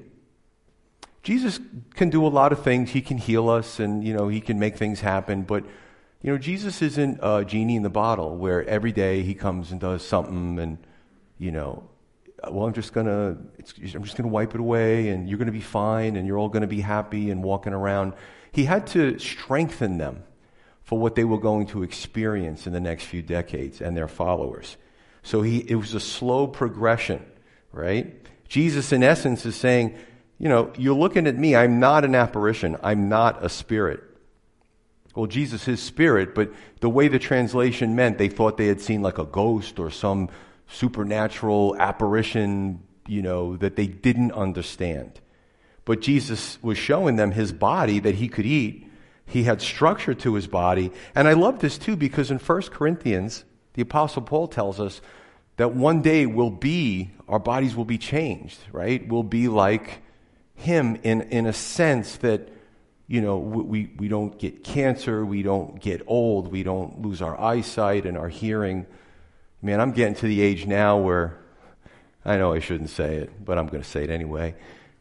Jesus 1.24 1.59
can 1.95 2.09
do 2.09 2.25
a 2.25 2.29
lot 2.29 2.51
of 2.51 2.63
things. 2.63 2.91
He 2.91 3.01
can 3.01 3.17
heal 3.17 3.50
us, 3.50 3.79
and 3.79 4.03
you 4.03 4.13
know 4.13 4.27
he 4.27 4.39
can 4.39 4.59
make 4.59 4.77
things 4.77 5.01
happen. 5.01 5.41
But 5.41 5.63
you 6.21 6.31
know, 6.31 6.38
Jesus 6.38 6.81
isn't 6.81 7.19
a 7.21 7.43
genie 7.45 7.75
in 7.75 7.83
the 7.83 7.89
bottle 7.89 8.38
where 8.38 8.63
every 8.65 8.91
day 8.91 9.24
he 9.24 9.33
comes 9.33 9.71
and 9.71 9.79
does 9.79 10.05
something, 10.05 10.57
and 10.59 10.77
you 11.38 11.51
know, 11.51 11.89
well, 12.50 12.65
I'm 12.65 12.74
just 12.74 12.94
gonna, 12.94 13.37
I'm 13.94 14.03
just 14.03 14.15
gonna 14.15 14.29
wipe 14.29 14.55
it 14.55 14.61
away, 14.61 15.09
and 15.09 15.27
you're 15.27 15.37
gonna 15.37 15.51
be 15.51 15.61
fine, 15.61 16.15
and 16.15 16.25
you're 16.25 16.37
all 16.37 16.50
gonna 16.50 16.68
be 16.68 16.81
happy 16.81 17.29
and 17.29 17.44
walking 17.44 17.74
around. 17.74 18.13
He 18.51 18.63
had 18.63 18.87
to 18.87 19.20
strengthen 19.20 19.98
them 19.98 20.24
for 20.83 20.98
what 20.98 21.15
they 21.15 21.25
were 21.25 21.37
going 21.37 21.68
to 21.68 21.83
experience 21.83 22.65
in 22.65 22.72
the 22.72 22.79
next 22.79 23.03
few 23.03 23.22
decades 23.22 23.81
and 23.81 23.98
their 23.98 24.07
followers. 24.07 24.77
So 25.22 25.42
he, 25.42 25.57
it 25.59 25.75
was 25.75 25.94
a 25.94 26.00
slow 26.00 26.48
progression, 26.48 27.25
right? 27.74 28.26
Jesus, 28.48 28.92
in 28.92 29.03
essence, 29.03 29.46
is 29.46 29.55
saying, 29.55 29.98
you 30.40 30.50
know, 30.50 30.72
you're 30.77 30.96
looking 30.96 31.27
at 31.27 31.36
me. 31.36 31.55
I'm 31.55 31.79
not 31.79 32.05
an 32.05 32.16
apparition. 32.16 32.77
I'm 32.83 33.10
not 33.10 33.44
a 33.44 33.50
spirit. 33.50 34.03
Well, 35.16 35.25
Jesus 35.25 35.68
is 35.68 35.81
spirit, 35.81 36.36
but 36.36 36.51
the 36.79 36.90
way 36.90 37.07
the 37.07 37.18
translation 37.18 37.96
meant, 37.96 38.20
they 38.20 38.29
thought 38.29 38.57
they 38.57 38.68
had 38.68 38.79
seen 38.79 39.01
like 39.01 39.18
a 39.18 39.25
ghost 39.25 39.79
or 39.79 39.90
some 39.90 40.29
supernatural 40.68 41.75
apparition, 41.79 42.83
you 43.07 43.24
know, 43.24 43.57
that 43.57 43.75
they 43.75 43.88
didn't 43.88 44.31
understand. 44.33 45.20
But 45.86 46.01
Jesus 46.01 46.60
was 46.62 46.77
showing 46.77 47.16
them 47.16 47.31
his 47.31 47.51
body 47.51 48.00
that 48.00 48.16
he 48.16 48.27
could 48.27 48.46
eat. 48.46 48.88
He 49.25 49.44
had 49.44 49.62
structure 49.62 50.14
to 50.14 50.36
his 50.36 50.46
body. 50.46 50.92
And 51.16 51.27
I 51.27 51.33
love 51.33 51.60
this 51.60 51.77
too 51.77 51.96
because 51.96 52.29
in 52.29 52.38
1 52.38 52.62
Corinthians, 52.64 53.44
the 53.74 53.81
Apostle 53.81 54.22
Paul 54.22 54.48
tells 54.48 54.79
us 54.79 55.01
that 55.57 55.74
one 55.74 56.01
day 56.01 56.25
will 56.25 56.51
be, 56.51 57.11
our 57.27 57.39
bodies 57.39 57.75
will 57.75 57.85
be 57.85 57.98
changed, 57.98 58.59
right? 58.72 59.05
We'll 59.07 59.24
be 59.24 59.48
like 59.48 60.01
him 60.55 60.98
in, 61.03 61.22
in 61.22 61.46
a 61.46 61.53
sense 61.53 62.17
that 62.17 62.50
you 63.07 63.22
know, 63.22 63.37
we, 63.37 63.89
we 63.98 64.09
don't 64.09 64.37
get 64.37 64.65
cancer, 64.65 65.25
we 65.25 65.41
don't 65.41 65.79
get 65.79 66.01
old, 66.07 66.51
we 66.51 66.61
don't 66.61 67.01
lose 67.01 67.22
our 67.22 67.39
eyesight 67.39 68.05
and 68.05 68.17
our 68.17 68.27
hearing. 68.27 68.85
Man, 69.61 69.79
I'm 69.79 69.93
getting 69.93 70.15
to 70.15 70.27
the 70.27 70.41
age 70.41 70.65
now 70.65 70.98
where 70.98 71.37
I 72.25 72.35
know 72.35 72.51
I 72.51 72.59
shouldn't 72.59 72.89
say 72.89 73.15
it, 73.15 73.46
but 73.46 73.57
I'm 73.57 73.67
going 73.67 73.81
to 73.81 73.87
say 73.87 74.03
it 74.03 74.09
anyway. 74.09 74.55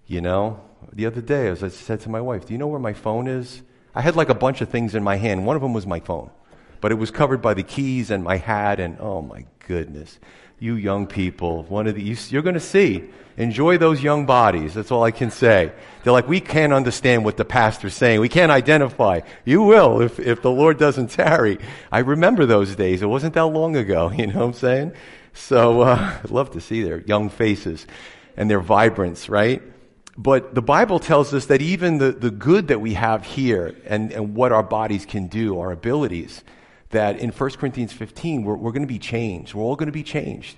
You 0.06 0.20
know, 0.20 0.60
the 0.92 1.06
other 1.06 1.20
day, 1.20 1.48
as 1.48 1.64
I 1.64 1.68
said 1.68 1.98
to 2.02 2.08
my 2.08 2.20
wife, 2.20 2.46
Do 2.46 2.54
you 2.54 2.58
know 2.58 2.68
where 2.68 2.78
my 2.78 2.92
phone 2.92 3.26
is? 3.26 3.62
I 3.92 4.02
had 4.02 4.14
like 4.14 4.28
a 4.28 4.34
bunch 4.34 4.60
of 4.60 4.68
things 4.68 4.94
in 4.94 5.02
my 5.02 5.16
hand. 5.16 5.44
One 5.44 5.56
of 5.56 5.62
them 5.62 5.72
was 5.72 5.84
my 5.84 5.98
phone, 5.98 6.30
but 6.80 6.92
it 6.92 6.96
was 6.96 7.10
covered 7.10 7.42
by 7.42 7.54
the 7.54 7.64
keys 7.64 8.12
and 8.12 8.22
my 8.22 8.36
hat, 8.36 8.78
and 8.78 8.98
oh 9.00 9.20
my 9.20 9.46
goodness 9.66 10.20
you 10.58 10.74
young 10.74 11.06
people, 11.06 11.64
one 11.64 11.86
of 11.86 11.94
these, 11.94 12.32
you're 12.32 12.42
going 12.42 12.54
to 12.54 12.60
see. 12.60 13.04
Enjoy 13.36 13.76
those 13.76 14.02
young 14.02 14.24
bodies. 14.24 14.72
That's 14.72 14.90
all 14.90 15.04
I 15.04 15.10
can 15.10 15.30
say. 15.30 15.70
They're 16.02 16.12
like, 16.12 16.26
we 16.26 16.40
can't 16.40 16.72
understand 16.72 17.24
what 17.24 17.36
the 17.36 17.44
pastor's 17.44 17.92
saying. 17.92 18.20
We 18.20 18.30
can't 18.30 18.50
identify. 18.50 19.20
You 19.44 19.62
will 19.62 20.00
if, 20.00 20.18
if 20.18 20.40
the 20.40 20.50
Lord 20.50 20.78
doesn't 20.78 21.08
tarry. 21.10 21.58
I 21.92 21.98
remember 21.98 22.46
those 22.46 22.74
days. 22.76 23.02
It 23.02 23.06
wasn't 23.06 23.34
that 23.34 23.44
long 23.46 23.76
ago. 23.76 24.10
You 24.16 24.28
know 24.28 24.40
what 24.40 24.46
I'm 24.46 24.52
saying? 24.54 24.92
So, 25.34 25.82
uh, 25.82 26.18
I'd 26.24 26.30
love 26.30 26.52
to 26.52 26.62
see 26.62 26.82
their 26.82 27.00
young 27.00 27.28
faces 27.28 27.86
and 28.38 28.50
their 28.50 28.60
vibrance, 28.60 29.28
right? 29.28 29.62
But 30.16 30.54
the 30.54 30.62
Bible 30.62 30.98
tells 30.98 31.34
us 31.34 31.46
that 31.46 31.60
even 31.60 31.98
the, 31.98 32.12
the 32.12 32.30
good 32.30 32.68
that 32.68 32.80
we 32.80 32.94
have 32.94 33.24
here 33.24 33.76
and, 33.84 34.12
and 34.12 34.34
what 34.34 34.52
our 34.52 34.62
bodies 34.62 35.04
can 35.04 35.26
do, 35.26 35.60
our 35.60 35.72
abilities, 35.72 36.42
that 36.90 37.18
in 37.18 37.30
1 37.30 37.50
Corinthians 37.52 37.92
15, 37.92 38.44
we're, 38.44 38.56
we're 38.56 38.72
going 38.72 38.82
to 38.82 38.88
be 38.88 38.98
changed. 38.98 39.54
We're 39.54 39.62
all 39.62 39.76
going 39.76 39.86
to 39.86 39.92
be 39.92 40.02
changed. 40.02 40.56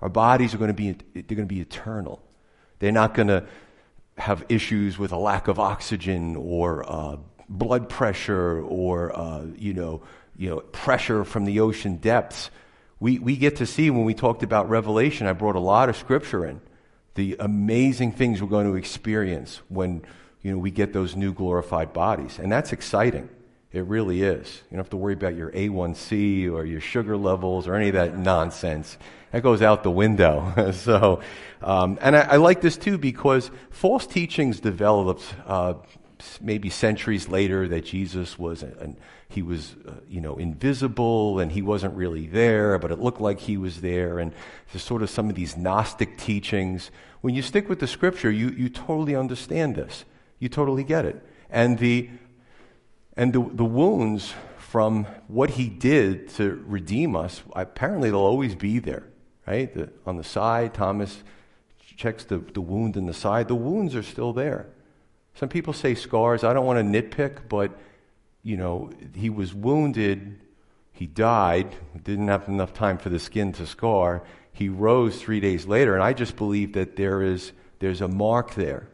Our 0.00 0.08
bodies 0.08 0.54
are 0.54 0.58
going 0.58 0.68
to 0.68 0.74
be, 0.74 0.92
they're 0.92 1.36
going 1.36 1.48
to 1.48 1.54
be 1.54 1.60
eternal. 1.60 2.22
They're 2.78 2.92
not 2.92 3.14
going 3.14 3.28
to 3.28 3.46
have 4.16 4.44
issues 4.48 4.98
with 4.98 5.12
a 5.12 5.16
lack 5.16 5.48
of 5.48 5.58
oxygen 5.58 6.36
or 6.36 6.84
uh, 6.90 7.16
blood 7.48 7.88
pressure 7.88 8.60
or, 8.60 9.16
uh, 9.18 9.46
you, 9.56 9.74
know, 9.74 10.02
you 10.36 10.50
know, 10.50 10.60
pressure 10.60 11.24
from 11.24 11.44
the 11.44 11.60
ocean 11.60 11.96
depths. 11.96 12.50
We, 12.98 13.18
we 13.18 13.36
get 13.36 13.56
to 13.56 13.66
see 13.66 13.90
when 13.90 14.04
we 14.04 14.14
talked 14.14 14.42
about 14.42 14.68
Revelation, 14.68 15.26
I 15.26 15.32
brought 15.32 15.56
a 15.56 15.60
lot 15.60 15.88
of 15.88 15.96
scripture 15.96 16.46
in, 16.46 16.60
the 17.14 17.36
amazing 17.40 18.12
things 18.12 18.42
we're 18.42 18.48
going 18.48 18.70
to 18.70 18.76
experience 18.76 19.60
when 19.68 20.02
you 20.42 20.52
know, 20.52 20.58
we 20.58 20.70
get 20.70 20.92
those 20.92 21.16
new 21.16 21.32
glorified 21.32 21.92
bodies. 21.92 22.38
And 22.38 22.50
that's 22.50 22.72
exciting. 22.72 23.28
It 23.72 23.84
really 23.84 24.22
is. 24.22 24.62
You 24.64 24.76
don't 24.76 24.78
have 24.78 24.90
to 24.90 24.96
worry 24.96 25.12
about 25.12 25.36
your 25.36 25.52
A1C 25.52 26.50
or 26.50 26.64
your 26.64 26.80
sugar 26.80 27.16
levels 27.16 27.68
or 27.68 27.74
any 27.76 27.88
of 27.88 27.94
that 27.94 28.18
nonsense. 28.18 28.98
That 29.30 29.44
goes 29.44 29.62
out 29.62 29.84
the 29.84 29.92
window. 29.92 30.72
so, 30.74 31.20
um, 31.62 31.96
and 32.00 32.16
I, 32.16 32.20
I, 32.20 32.36
like 32.36 32.60
this 32.62 32.76
too 32.76 32.98
because 32.98 33.50
false 33.70 34.08
teachings 34.08 34.58
developed 34.58 35.22
uh, 35.46 35.74
maybe 36.40 36.68
centuries 36.68 37.28
later 37.28 37.68
that 37.68 37.84
Jesus 37.84 38.36
was 38.36 38.64
an, 38.64 38.96
he 39.28 39.42
was 39.42 39.76
uh, 39.86 39.92
you 40.08 40.20
know 40.20 40.36
invisible 40.36 41.38
and 41.38 41.52
he 41.52 41.62
wasn't 41.62 41.94
really 41.94 42.26
there, 42.26 42.76
but 42.76 42.90
it 42.90 42.98
looked 42.98 43.20
like 43.20 43.38
he 43.38 43.56
was 43.56 43.80
there. 43.82 44.18
And 44.18 44.32
there's 44.72 44.82
sort 44.82 45.02
of 45.02 45.10
some 45.10 45.28
of 45.28 45.36
these 45.36 45.56
Gnostic 45.56 46.18
teachings. 46.18 46.90
When 47.20 47.36
you 47.36 47.42
stick 47.42 47.68
with 47.68 47.78
the 47.78 47.86
Scripture, 47.86 48.32
you 48.32 48.48
you 48.48 48.68
totally 48.68 49.14
understand 49.14 49.76
this. 49.76 50.04
You 50.40 50.48
totally 50.48 50.82
get 50.82 51.04
it. 51.04 51.24
And 51.48 51.78
the 51.78 52.10
and 53.16 53.32
the, 53.32 53.40
the 53.52 53.64
wounds 53.64 54.34
from 54.58 55.04
what 55.26 55.50
he 55.50 55.68
did 55.68 56.28
to 56.28 56.62
redeem 56.66 57.16
us, 57.16 57.42
apparently 57.54 58.10
they'll 58.10 58.20
always 58.20 58.54
be 58.54 58.78
there, 58.78 59.04
right? 59.46 59.72
The, 59.74 59.90
on 60.06 60.16
the 60.16 60.24
side, 60.24 60.74
Thomas 60.74 61.22
checks 61.96 62.24
the, 62.24 62.38
the 62.38 62.60
wound 62.60 62.96
in 62.96 63.06
the 63.06 63.12
side. 63.12 63.48
The 63.48 63.54
wounds 63.54 63.94
are 63.94 64.02
still 64.02 64.32
there. 64.32 64.68
Some 65.34 65.48
people 65.48 65.72
say 65.72 65.94
scars. 65.94 66.44
I 66.44 66.52
don't 66.54 66.66
want 66.66 66.78
to 66.78 67.02
nitpick, 67.02 67.48
but, 67.48 67.72
you 68.42 68.56
know, 68.56 68.90
he 69.14 69.28
was 69.28 69.52
wounded. 69.52 70.40
He 70.92 71.06
died. 71.06 71.74
Didn't 72.02 72.28
have 72.28 72.48
enough 72.48 72.72
time 72.72 72.96
for 72.96 73.08
the 73.08 73.18
skin 73.18 73.52
to 73.54 73.66
scar. 73.66 74.22
he 74.52 74.68
rose 74.68 75.20
three 75.20 75.40
days 75.40 75.66
later. 75.66 75.94
And 75.94 76.02
I 76.02 76.12
just 76.12 76.36
believe 76.36 76.74
that 76.74 76.96
there 76.96 77.22
is, 77.22 77.52
there's 77.80 78.00
a 78.00 78.08
mark 78.08 78.54
there 78.54 78.88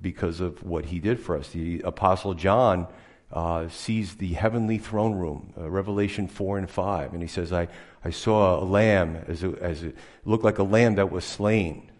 because 0.00 0.40
of 0.40 0.62
what 0.62 0.86
he 0.86 0.98
did 0.98 1.20
for 1.20 1.36
us. 1.36 1.48
The 1.50 1.80
Apostle 1.80 2.34
John 2.34 2.86
uh, 3.34 3.68
sees 3.68 4.14
the 4.14 4.32
heavenly 4.34 4.78
throne 4.78 5.16
room, 5.16 5.52
uh, 5.58 5.68
Revelation 5.68 6.28
4 6.28 6.58
and 6.58 6.70
5, 6.70 7.12
and 7.12 7.20
he 7.20 7.26
says, 7.26 7.52
I, 7.52 7.66
I 8.04 8.10
saw 8.10 8.62
a 8.62 8.64
lamb 8.64 9.24
as, 9.26 9.42
it, 9.42 9.58
as 9.58 9.82
it 9.82 9.96
looked 10.24 10.44
like 10.44 10.58
a 10.58 10.62
lamb 10.62 10.94
that 10.94 11.10
was 11.10 11.24
slain. 11.24 11.90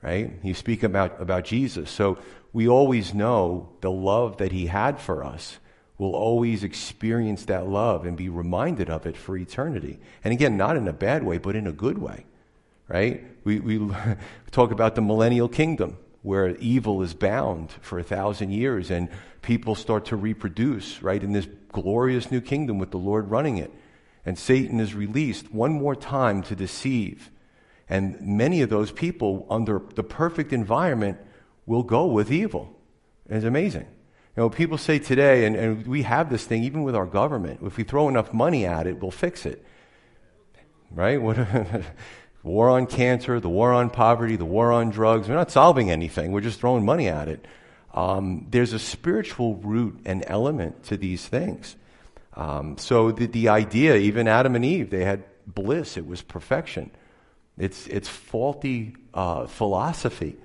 Right? 0.00 0.32
You 0.42 0.54
speak 0.54 0.82
about, 0.82 1.20
about 1.20 1.44
Jesus. 1.44 1.90
So 1.90 2.18
we 2.52 2.66
always 2.66 3.12
know 3.14 3.68
the 3.82 3.90
love 3.90 4.38
that 4.38 4.50
he 4.50 4.66
had 4.66 4.98
for 4.98 5.22
us. 5.22 5.58
We'll 5.98 6.16
always 6.16 6.64
experience 6.64 7.44
that 7.44 7.68
love 7.68 8.06
and 8.06 8.16
be 8.16 8.28
reminded 8.28 8.90
of 8.90 9.06
it 9.06 9.16
for 9.16 9.36
eternity. 9.36 10.00
And 10.24 10.32
again, 10.32 10.56
not 10.56 10.76
in 10.76 10.88
a 10.88 10.92
bad 10.92 11.22
way, 11.22 11.38
but 11.38 11.54
in 11.54 11.66
a 11.66 11.72
good 11.72 11.98
way. 11.98 12.24
Right? 12.88 13.24
We, 13.44 13.60
we 13.60 13.94
talk 14.50 14.72
about 14.72 14.94
the 14.94 15.02
millennial 15.02 15.48
kingdom 15.48 15.98
where 16.22 16.56
evil 16.56 17.02
is 17.02 17.14
bound 17.14 17.70
for 17.80 17.98
a 17.98 18.04
thousand 18.04 18.50
years 18.50 18.90
and 18.90 19.08
people 19.42 19.74
start 19.74 20.06
to 20.06 20.16
reproduce, 20.16 21.02
right, 21.02 21.22
in 21.22 21.32
this 21.32 21.48
glorious 21.72 22.30
new 22.30 22.40
kingdom 22.40 22.78
with 22.78 22.92
the 22.92 22.98
Lord 22.98 23.30
running 23.30 23.58
it. 23.58 23.72
And 24.24 24.38
Satan 24.38 24.78
is 24.78 24.94
released 24.94 25.52
one 25.52 25.72
more 25.72 25.96
time 25.96 26.42
to 26.44 26.54
deceive. 26.54 27.30
And 27.88 28.20
many 28.20 28.62
of 28.62 28.70
those 28.70 28.92
people, 28.92 29.46
under 29.50 29.82
the 29.94 30.04
perfect 30.04 30.52
environment, 30.52 31.18
will 31.66 31.82
go 31.82 32.06
with 32.06 32.30
evil. 32.30 32.78
It's 33.28 33.44
amazing. 33.44 33.86
You 34.36 34.44
know, 34.44 34.50
people 34.50 34.78
say 34.78 34.98
today, 34.98 35.44
and, 35.44 35.56
and 35.56 35.86
we 35.86 36.02
have 36.02 36.30
this 36.30 36.44
thing 36.44 36.62
even 36.62 36.84
with 36.84 36.94
our 36.94 37.04
government, 37.06 37.60
if 37.62 37.76
we 37.76 37.84
throw 37.84 38.08
enough 38.08 38.32
money 38.32 38.64
at 38.64 38.86
it, 38.86 39.00
we'll 39.00 39.10
fix 39.10 39.44
it. 39.44 39.64
Right? 40.90 41.20
What, 41.22 41.36
war 42.42 42.70
on 42.70 42.86
cancer, 42.86 43.38
the 43.40 43.48
war 43.48 43.72
on 43.72 43.90
poverty, 43.90 44.36
the 44.36 44.44
war 44.44 44.72
on 44.72 44.90
drugs. 44.90 45.28
We're 45.28 45.34
not 45.34 45.50
solving 45.50 45.90
anything. 45.90 46.32
We're 46.32 46.40
just 46.40 46.60
throwing 46.60 46.84
money 46.84 47.08
at 47.08 47.28
it. 47.28 47.46
Um, 47.94 48.46
there's 48.50 48.72
a 48.72 48.78
spiritual 48.78 49.56
root 49.56 50.00
and 50.04 50.24
element 50.26 50.84
to 50.84 50.96
these 50.96 51.26
things. 51.26 51.76
Um, 52.34 52.78
so 52.78 53.12
the, 53.12 53.26
the 53.26 53.48
idea, 53.48 53.96
even 53.96 54.26
Adam 54.26 54.56
and 54.56 54.64
Eve, 54.64 54.90
they 54.90 55.04
had 55.04 55.24
bliss. 55.46 55.96
It 55.96 56.06
was 56.06 56.22
perfection. 56.22 56.90
It's, 57.58 57.86
it's 57.86 58.08
faulty 58.08 58.96
uh, 59.12 59.46
philosophy 59.46 60.36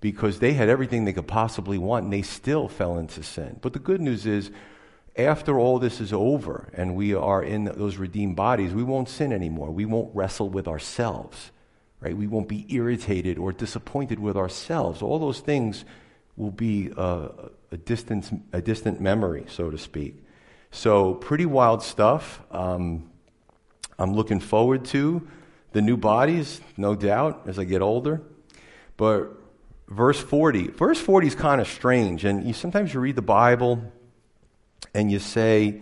because 0.00 0.38
they 0.38 0.52
had 0.52 0.68
everything 0.68 1.04
they 1.04 1.12
could 1.12 1.28
possibly 1.28 1.78
want 1.78 2.04
and 2.04 2.12
they 2.12 2.22
still 2.22 2.68
fell 2.68 2.98
into 2.98 3.22
sin. 3.22 3.58
But 3.62 3.72
the 3.72 3.78
good 3.78 4.00
news 4.00 4.26
is, 4.26 4.50
after 5.16 5.58
all 5.58 5.78
this 5.78 6.00
is 6.00 6.12
over 6.12 6.68
and 6.72 6.96
we 6.96 7.14
are 7.14 7.42
in 7.42 7.64
those 7.64 7.96
redeemed 7.96 8.36
bodies, 8.36 8.72
we 8.72 8.82
won't 8.82 9.08
sin 9.08 9.32
anymore. 9.32 9.70
We 9.70 9.84
won't 9.84 10.14
wrestle 10.14 10.48
with 10.48 10.66
ourselves, 10.66 11.50
right? 12.00 12.16
We 12.16 12.26
won't 12.26 12.48
be 12.48 12.66
irritated 12.74 13.38
or 13.38 13.52
disappointed 13.52 14.18
with 14.18 14.36
ourselves. 14.36 15.02
All 15.02 15.18
those 15.18 15.40
things 15.40 15.84
will 16.36 16.50
be 16.50 16.90
a, 16.96 17.28
a 17.70 17.76
distant, 17.76 18.42
a 18.52 18.62
distant 18.62 19.00
memory, 19.00 19.44
so 19.48 19.70
to 19.70 19.76
speak. 19.76 20.24
So, 20.70 21.14
pretty 21.14 21.44
wild 21.44 21.82
stuff. 21.82 22.40
Um, 22.50 23.10
I'm 23.98 24.14
looking 24.14 24.40
forward 24.40 24.86
to 24.86 25.28
the 25.72 25.82
new 25.82 25.98
bodies, 25.98 26.62
no 26.78 26.94
doubt, 26.94 27.42
as 27.46 27.58
I 27.58 27.64
get 27.64 27.82
older. 27.82 28.22
But 28.96 29.32
verse 29.88 30.18
40, 30.18 30.68
verse 30.68 30.98
40 30.98 31.26
is 31.26 31.34
kind 31.34 31.60
of 31.60 31.68
strange. 31.68 32.24
And 32.24 32.46
you, 32.46 32.54
sometimes 32.54 32.94
you 32.94 33.00
read 33.00 33.16
the 33.16 33.22
Bible 33.22 33.92
and 34.94 35.10
you 35.10 35.18
say, 35.18 35.80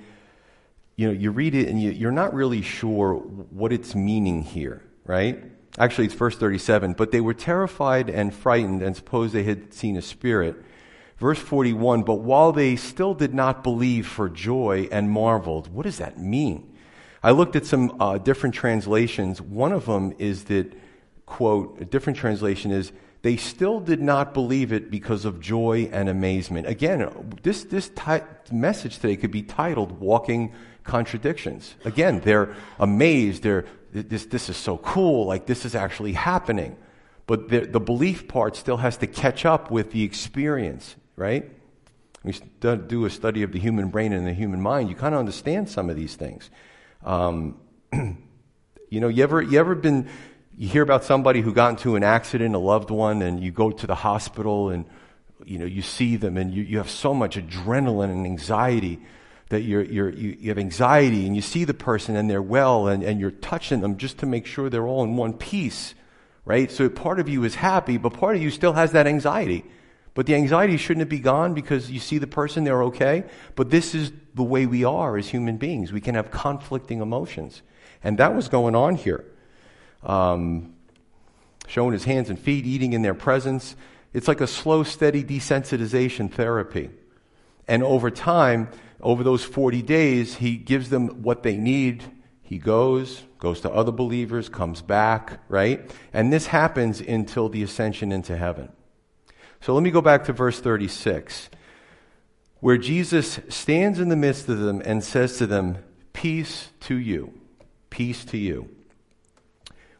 you 0.96 1.06
know, 1.06 1.12
you 1.12 1.30
read 1.30 1.54
it 1.54 1.68
and 1.68 1.80
you, 1.80 1.90
you're 1.90 2.12
not 2.12 2.34
really 2.34 2.62
sure 2.62 3.14
what 3.14 3.72
it's 3.72 3.94
meaning 3.94 4.42
here, 4.42 4.82
right? 5.04 5.42
Actually, 5.78 6.06
it's 6.06 6.14
verse 6.14 6.36
37. 6.36 6.92
But 6.92 7.10
they 7.10 7.20
were 7.20 7.34
terrified 7.34 8.10
and 8.10 8.34
frightened 8.34 8.82
and 8.82 8.94
supposed 8.94 9.32
they 9.32 9.44
had 9.44 9.72
seen 9.72 9.96
a 9.96 10.02
spirit. 10.02 10.56
Verse 11.16 11.38
41 11.38 12.02
But 12.02 12.16
while 12.16 12.52
they 12.52 12.76
still 12.76 13.14
did 13.14 13.34
not 13.34 13.62
believe 13.62 14.06
for 14.06 14.28
joy 14.28 14.88
and 14.90 15.10
marveled, 15.10 15.72
what 15.72 15.84
does 15.84 15.98
that 15.98 16.18
mean? 16.18 16.76
I 17.22 17.32
looked 17.32 17.56
at 17.56 17.66
some 17.66 17.96
uh, 18.00 18.18
different 18.18 18.54
translations. 18.54 19.40
One 19.40 19.72
of 19.72 19.86
them 19.86 20.14
is 20.18 20.44
that, 20.44 20.72
quote, 21.26 21.80
a 21.80 21.84
different 21.84 22.18
translation 22.18 22.70
is, 22.70 22.92
they 23.22 23.36
still 23.36 23.80
did 23.80 24.00
not 24.00 24.32
believe 24.32 24.72
it 24.72 24.90
because 24.90 25.24
of 25.24 25.40
joy 25.40 25.90
and 25.92 26.08
amazement. 26.08 26.66
Again, 26.66 27.32
this, 27.42 27.64
this 27.64 27.90
ti- 27.90 28.24
message 28.50 28.96
today 28.96 29.16
could 29.16 29.30
be 29.30 29.42
titled 29.42 30.00
Walking 30.00 30.54
Contradictions. 30.84 31.74
Again, 31.84 32.20
they're 32.20 32.54
amazed. 32.78 33.42
They're, 33.42 33.66
this, 33.92 34.24
this 34.26 34.48
is 34.48 34.56
so 34.56 34.78
cool. 34.78 35.26
Like, 35.26 35.44
this 35.44 35.66
is 35.66 35.74
actually 35.74 36.12
happening. 36.12 36.76
But 37.26 37.48
the, 37.48 37.60
the 37.60 37.80
belief 37.80 38.26
part 38.26 38.56
still 38.56 38.78
has 38.78 38.96
to 38.98 39.06
catch 39.06 39.44
up 39.44 39.70
with 39.70 39.92
the 39.92 40.02
experience, 40.02 40.96
right? 41.16 41.50
We 42.24 42.34
do 42.62 43.04
a 43.04 43.10
study 43.10 43.42
of 43.42 43.52
the 43.52 43.58
human 43.58 43.88
brain 43.88 44.12
and 44.12 44.26
the 44.26 44.32
human 44.32 44.60
mind. 44.60 44.88
You 44.88 44.94
kind 44.94 45.14
of 45.14 45.18
understand 45.18 45.68
some 45.68 45.90
of 45.90 45.96
these 45.96 46.16
things. 46.16 46.50
Um, 47.04 47.60
you 47.92 49.00
know, 49.00 49.08
you 49.08 49.22
ever, 49.22 49.40
you 49.40 49.58
ever 49.58 49.74
been 49.74 50.08
you 50.60 50.68
hear 50.68 50.82
about 50.82 51.04
somebody 51.04 51.40
who 51.40 51.54
got 51.54 51.70
into 51.70 51.96
an 51.96 52.04
accident, 52.04 52.54
a 52.54 52.58
loved 52.58 52.90
one, 52.90 53.22
and 53.22 53.42
you 53.42 53.50
go 53.50 53.70
to 53.70 53.86
the 53.86 53.94
hospital 53.94 54.68
and 54.68 54.84
you 55.46 55.58
know 55.58 55.64
you 55.64 55.80
see 55.80 56.16
them 56.16 56.36
and 56.36 56.52
you, 56.52 56.62
you 56.62 56.76
have 56.76 56.90
so 56.90 57.14
much 57.14 57.38
adrenaline 57.38 58.10
and 58.10 58.26
anxiety 58.26 59.00
that 59.48 59.62
you're, 59.62 59.82
you're, 59.82 60.10
you, 60.10 60.36
you 60.38 60.50
have 60.50 60.58
anxiety 60.58 61.26
and 61.26 61.34
you 61.34 61.40
see 61.40 61.64
the 61.64 61.72
person 61.72 62.14
and 62.14 62.28
they're 62.28 62.42
well 62.42 62.88
and, 62.88 63.02
and 63.02 63.18
you're 63.18 63.30
touching 63.30 63.80
them 63.80 63.96
just 63.96 64.18
to 64.18 64.26
make 64.26 64.44
sure 64.44 64.68
they're 64.68 64.86
all 64.86 65.02
in 65.02 65.16
one 65.16 65.32
piece, 65.32 65.94
right? 66.44 66.70
So 66.70 66.90
part 66.90 67.20
of 67.20 67.26
you 67.26 67.42
is 67.44 67.54
happy, 67.54 67.96
but 67.96 68.12
part 68.12 68.36
of 68.36 68.42
you 68.42 68.50
still 68.50 68.74
has 68.74 68.92
that 68.92 69.06
anxiety. 69.06 69.64
But 70.12 70.26
the 70.26 70.34
anxiety 70.34 70.76
shouldn't 70.76 71.08
be 71.08 71.20
gone 71.20 71.54
because 71.54 71.90
you 71.90 72.00
see 72.00 72.18
the 72.18 72.26
person, 72.26 72.64
they're 72.64 72.84
okay. 72.84 73.24
But 73.54 73.70
this 73.70 73.94
is 73.94 74.12
the 74.34 74.42
way 74.42 74.66
we 74.66 74.84
are 74.84 75.16
as 75.16 75.26
human 75.26 75.56
beings. 75.56 75.90
We 75.90 76.02
can 76.02 76.16
have 76.16 76.30
conflicting 76.30 77.00
emotions. 77.00 77.62
And 78.04 78.18
that 78.18 78.34
was 78.34 78.50
going 78.50 78.76
on 78.76 78.96
here 78.96 79.24
um, 80.02 80.74
showing 81.66 81.92
his 81.92 82.04
hands 82.04 82.30
and 82.30 82.38
feet, 82.38 82.66
eating 82.66 82.92
in 82.92 83.02
their 83.02 83.14
presence. 83.14 83.76
It's 84.12 84.28
like 84.28 84.40
a 84.40 84.46
slow, 84.46 84.82
steady 84.82 85.22
desensitization 85.22 86.32
therapy. 86.32 86.90
And 87.68 87.82
over 87.82 88.10
time, 88.10 88.68
over 89.00 89.22
those 89.22 89.44
40 89.44 89.82
days, 89.82 90.34
he 90.36 90.56
gives 90.56 90.90
them 90.90 91.22
what 91.22 91.42
they 91.42 91.56
need. 91.56 92.02
He 92.42 92.58
goes, 92.58 93.22
goes 93.38 93.60
to 93.60 93.70
other 93.70 93.92
believers, 93.92 94.48
comes 94.48 94.82
back, 94.82 95.40
right? 95.48 95.88
And 96.12 96.32
this 96.32 96.48
happens 96.48 97.00
until 97.00 97.48
the 97.48 97.62
ascension 97.62 98.10
into 98.12 98.36
heaven. 98.36 98.70
So 99.60 99.74
let 99.74 99.82
me 99.82 99.90
go 99.90 100.00
back 100.00 100.24
to 100.24 100.32
verse 100.32 100.58
36, 100.58 101.50
where 102.60 102.78
Jesus 102.78 103.38
stands 103.48 104.00
in 104.00 104.08
the 104.08 104.16
midst 104.16 104.48
of 104.48 104.58
them 104.58 104.82
and 104.84 105.04
says 105.04 105.38
to 105.38 105.46
them, 105.46 105.78
Peace 106.12 106.70
to 106.80 106.96
you. 106.96 107.32
Peace 107.88 108.24
to 108.26 108.38
you. 108.38 108.68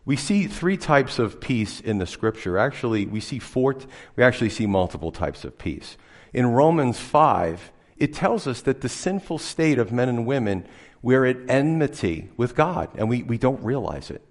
We 0.05 0.17
see 0.17 0.47
three 0.47 0.77
types 0.77 1.19
of 1.19 1.41
peace 1.41 1.81
in 1.81 1.99
the 1.99 2.07
scripture. 2.07 2.59
Actually, 2.59 3.07
we 3.07 3.21
see 3.21 3.39
four, 3.39 3.77
we 4.17 4.25
actually 4.25 4.51
see 4.51 4.67
multiple 4.67 5.13
types 5.13 5.45
of 5.45 5.59
peace. 5.59 5.97
In 6.33 6.47
Romans 6.47 6.99
5, 6.99 7.73
it 7.97 8.15
tells 8.15 8.47
us 8.47 8.63
that 8.63 8.81
the 8.81 8.89
sinful 8.89 9.39
state 9.39 9.79
of 9.79 9.93
men 9.93 10.09
and 10.09 10.27
women, 10.27 10.67
we're 11.03 11.27
at 11.27 11.37
enmity 11.49 12.31
with 12.37 12.55
God, 12.55 12.89
and 12.97 13.09
we, 13.09 13.23
we 13.23 13.37
don't 13.37 13.63
realize 13.63 14.11
it. 14.11 14.25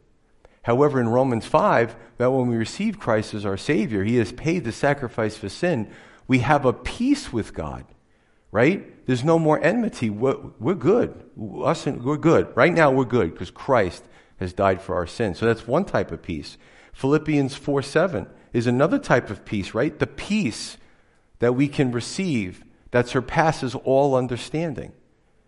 However, 0.64 1.00
in 1.00 1.10
Romans 1.10 1.46
5, 1.46 1.96
that 2.18 2.32
when 2.32 2.48
we 2.48 2.58
receive 2.58 3.00
Christ 3.00 3.34
as 3.34 3.46
our 3.46 3.58
Savior, 3.58 4.04
He 4.04 4.18
has 4.18 4.32
paid 4.32 4.64
the 4.64 4.72
sacrifice 4.72 5.38
for 5.38 5.50
sin, 5.50 5.92
we 6.28 6.40
have 6.40 6.66
a 6.66 6.74
peace 6.74 7.32
with 7.32 7.54
God, 7.54 7.86
right? 8.52 9.06
There's 9.06 9.24
no 9.24 9.40
more 9.40 9.60
enmity. 9.64 10.10
We're, 10.10 10.38
we're 10.60 10.76
good. 10.76 11.24
Us, 11.64 11.88
and, 11.88 12.04
we're 12.04 12.18
good. 12.18 12.56
Right 12.56 12.74
now, 12.74 12.92
we're 12.92 13.06
good 13.06 13.32
because 13.32 13.50
Christ 13.50 14.04
has 14.40 14.54
died 14.54 14.82
for 14.82 14.96
our 14.96 15.08
sins. 15.08 15.38
So 15.38 15.46
that's 15.46 15.68
one 15.68 15.86
type 15.86 16.12
of 16.12 16.22
peace. 16.22 16.58
Philippians 16.94 17.56
4 17.56 17.82
7 17.82 18.28
is 18.54 18.68
another 18.68 19.00
type 19.00 19.30
of 19.30 19.46
peace, 19.46 19.74
right? 19.74 19.98
The 19.98 20.08
peace 20.08 20.78
that 21.40 21.54
we 21.54 21.68
can 21.68 21.92
receive 21.92 22.64
that 22.92 23.08
surpasses 23.08 23.76
all 23.76 24.16
understanding. 24.16 24.94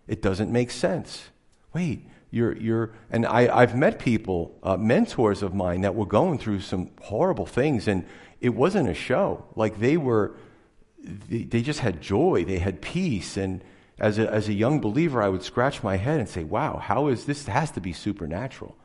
It 0.06 0.22
doesn't 0.22 0.50
make 0.50 0.70
sense. 0.70 1.30
Wait, 1.74 2.06
you're, 2.30 2.56
you're, 2.56 2.92
and 3.10 3.26
I, 3.26 3.54
I've 3.54 3.74
met 3.74 3.98
people, 3.98 4.58
uh, 4.62 4.76
mentors 4.76 5.42
of 5.42 5.54
mine, 5.54 5.82
that 5.82 5.94
were 5.94 6.06
going 6.06 6.38
through 6.38 6.60
some 6.60 6.90
horrible 7.00 7.46
things, 7.46 7.88
and 7.88 8.06
it 8.40 8.50
wasn't 8.50 8.88
a 8.88 8.94
show. 8.94 9.44
Like 9.56 9.78
they 9.78 9.96
were, 9.96 10.36
they, 11.02 11.42
they 11.42 11.62
just 11.62 11.80
had 11.80 12.00
joy, 12.00 12.44
they 12.46 12.58
had 12.58 12.80
peace, 12.80 13.36
and 13.36 13.64
as 13.98 14.18
a, 14.18 14.30
as 14.30 14.48
a 14.48 14.52
young 14.52 14.80
believer, 14.80 15.22
I 15.22 15.28
would 15.28 15.42
scratch 15.42 15.82
my 15.82 15.96
head 15.96 16.20
and 16.20 16.28
say, 16.28 16.44
wow, 16.44 16.78
how 16.78 17.08
is 17.08 17.24
this? 17.24 17.46
Has 17.46 17.70
to 17.72 17.80
be 17.80 17.92
supernatural 17.92 18.76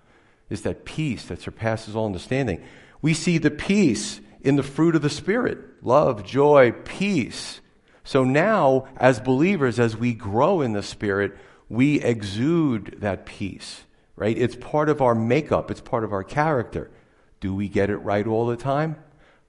is 0.49 0.61
that 0.61 0.85
peace 0.85 1.25
that 1.25 1.41
surpasses 1.41 1.95
all 1.95 2.05
understanding. 2.05 2.63
We 3.01 3.13
see 3.13 3.37
the 3.37 3.51
peace 3.51 4.21
in 4.41 4.55
the 4.55 4.63
fruit 4.63 4.95
of 4.95 5.01
the 5.01 5.09
Spirit 5.09 5.59
love, 5.83 6.25
joy, 6.25 6.71
peace. 6.71 7.61
So 8.03 8.23
now, 8.23 8.87
as 8.97 9.19
believers, 9.19 9.79
as 9.79 9.95
we 9.95 10.13
grow 10.13 10.61
in 10.61 10.73
the 10.73 10.83
Spirit, 10.83 11.37
we 11.69 12.01
exude 12.01 12.97
that 12.99 13.25
peace. 13.25 13.83
right? 14.15 14.37
It's 14.37 14.55
part 14.55 14.89
of 14.89 15.01
our 15.01 15.15
makeup, 15.15 15.71
it's 15.71 15.81
part 15.81 16.03
of 16.03 16.11
our 16.11 16.23
character. 16.23 16.91
Do 17.39 17.53
we 17.53 17.69
get 17.69 17.89
it 17.89 17.97
right 17.97 18.25
all 18.25 18.47
the 18.47 18.57
time? 18.57 18.97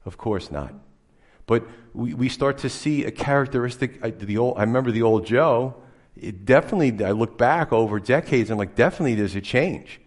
Of 0.05 0.19
course 0.19 0.51
not. 0.51 0.75
But 1.47 1.67
we, 1.95 2.15
we 2.15 2.29
start 2.29 2.59
to 2.59 2.69
see 2.69 3.05
a 3.05 3.11
characteristic. 3.11 3.99
I, 4.05 4.11
the 4.11 4.39
old, 4.39 4.59
I 4.59 4.61
remember 4.61 4.93
the 4.93 5.03
old 5.03 5.27
Joe. 5.27 5.75
It 6.15 6.45
definitely, 6.45 7.05
I 7.05 7.13
look 7.13 7.39
back 7.39 7.73
over 7.73 7.99
decades 7.99 8.51
and 8.51 8.59
like, 8.59 8.75
definitely 8.75 9.15
there's 9.15 9.35
a 9.35 9.41
change. 9.41 10.01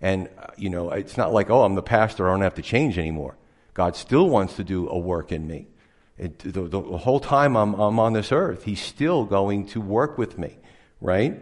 And, 0.00 0.28
you 0.56 0.70
know, 0.70 0.90
it's 0.90 1.16
not 1.16 1.32
like, 1.32 1.50
oh, 1.50 1.62
I'm 1.62 1.74
the 1.74 1.82
pastor, 1.82 2.28
I 2.28 2.32
don't 2.32 2.42
have 2.42 2.54
to 2.54 2.62
change 2.62 2.98
anymore. 2.98 3.36
God 3.74 3.96
still 3.96 4.28
wants 4.28 4.56
to 4.56 4.64
do 4.64 4.88
a 4.88 4.98
work 4.98 5.30
in 5.32 5.46
me. 5.46 5.68
It, 6.16 6.38
the, 6.40 6.62
the, 6.62 6.80
whole 6.80 7.20
time 7.20 7.56
I'm, 7.56 7.74
I'm 7.74 7.98
on 7.98 8.12
this 8.12 8.30
earth, 8.30 8.64
He's 8.64 8.80
still 8.80 9.24
going 9.24 9.66
to 9.68 9.80
work 9.80 10.18
with 10.18 10.38
me, 10.38 10.58
right? 11.00 11.40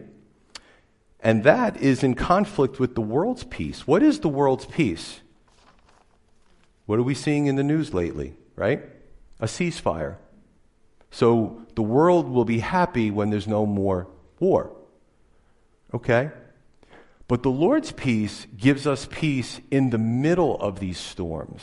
And 1.20 1.42
that 1.44 1.76
is 1.78 2.04
in 2.04 2.14
conflict 2.14 2.78
with 2.78 2.94
the 2.94 3.00
world's 3.00 3.44
peace. 3.44 3.86
What 3.86 4.02
is 4.02 4.20
the 4.20 4.28
world's 4.28 4.66
peace? 4.66 5.20
What 6.86 6.98
are 6.98 7.02
we 7.02 7.14
seeing 7.14 7.46
in 7.46 7.56
the 7.56 7.64
news 7.64 7.92
lately, 7.92 8.34
right? 8.54 8.84
A 9.40 9.46
ceasefire. 9.46 10.16
So 11.10 11.66
the 11.74 11.82
world 11.82 12.28
will 12.28 12.44
be 12.44 12.60
happy 12.60 13.10
when 13.10 13.30
there's 13.30 13.48
no 13.48 13.66
more 13.66 14.08
war. 14.38 14.72
Okay? 15.92 16.30
But 17.28 17.42
the 17.42 17.50
Lord's 17.50 17.92
peace 17.92 18.46
gives 18.56 18.86
us 18.86 19.06
peace 19.10 19.60
in 19.70 19.90
the 19.90 19.98
middle 19.98 20.56
of 20.56 20.80
these 20.80 20.98
storms. 20.98 21.62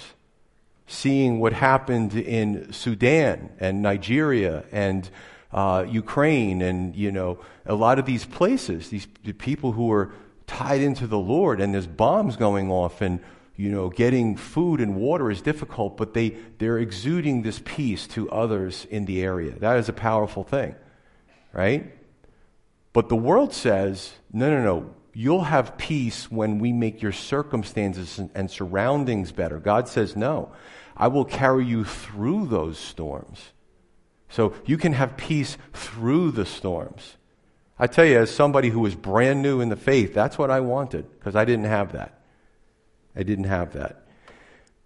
Seeing 0.85 1.39
what 1.39 1.53
happened 1.53 2.13
in 2.13 2.71
Sudan 2.71 3.49
and 3.59 3.81
Nigeria 3.81 4.63
and 4.71 5.09
uh, 5.51 5.83
Ukraine 5.89 6.61
and, 6.61 6.95
you 6.95 7.11
know, 7.11 7.39
a 7.65 7.73
lot 7.73 7.97
of 7.97 8.05
these 8.05 8.25
places, 8.25 8.89
these 8.89 9.07
the 9.23 9.33
people 9.33 9.71
who 9.71 9.91
are 9.91 10.13
tied 10.45 10.81
into 10.81 11.07
the 11.07 11.17
Lord 11.17 11.59
and 11.59 11.73
there's 11.73 11.87
bombs 11.87 12.35
going 12.35 12.69
off 12.69 13.01
and, 13.01 13.19
you 13.55 13.71
know, 13.71 13.89
getting 13.89 14.35
food 14.35 14.79
and 14.79 14.95
water 14.95 15.31
is 15.31 15.41
difficult, 15.41 15.97
but 15.97 16.13
they, 16.13 16.37
they're 16.59 16.77
exuding 16.77 17.41
this 17.41 17.59
peace 17.65 18.05
to 18.09 18.29
others 18.29 18.85
in 18.91 19.05
the 19.05 19.23
area. 19.23 19.57
That 19.57 19.77
is 19.77 19.89
a 19.89 19.93
powerful 19.93 20.43
thing, 20.43 20.75
right? 21.51 21.91
But 22.93 23.09
the 23.09 23.15
world 23.15 23.51
says, 23.51 24.13
no, 24.31 24.51
no, 24.51 24.61
no, 24.61 24.93
you'll 25.15 25.45
have 25.45 25.77
peace 25.77 26.29
when 26.29 26.59
we 26.59 26.73
make 26.73 27.01
your 27.01 27.13
circumstances 27.13 28.19
and, 28.35 28.51
surroundings 28.51 29.31
better. 29.31 29.59
God 29.59 29.87
says, 29.87 30.15
no, 30.15 30.51
I 30.95 31.07
will 31.07 31.23
carry 31.23 31.65
you 31.65 31.85
through 31.85 32.47
those 32.47 32.77
storms. 32.77 33.53
So 34.27 34.53
you 34.65 34.77
can 34.77 34.91
have 34.91 35.15
peace 35.15 35.57
through 35.73 36.31
the 36.31 36.45
storms. 36.45 37.15
I 37.79 37.87
tell 37.87 38.05
you, 38.05 38.19
as 38.19 38.29
somebody 38.29 38.69
who 38.69 38.81
was 38.81 38.93
brand 38.93 39.41
new 39.41 39.61
in 39.61 39.69
the 39.69 39.75
faith, 39.77 40.13
that's 40.13 40.37
what 40.37 40.51
I 40.51 40.59
wanted 40.59 41.09
because 41.17 41.35
I 41.35 41.45
didn't 41.45 41.65
have 41.65 41.93
that. 41.93 42.19
I 43.15 43.23
didn't 43.23 43.45
have 43.45 43.73
that. 43.73 44.05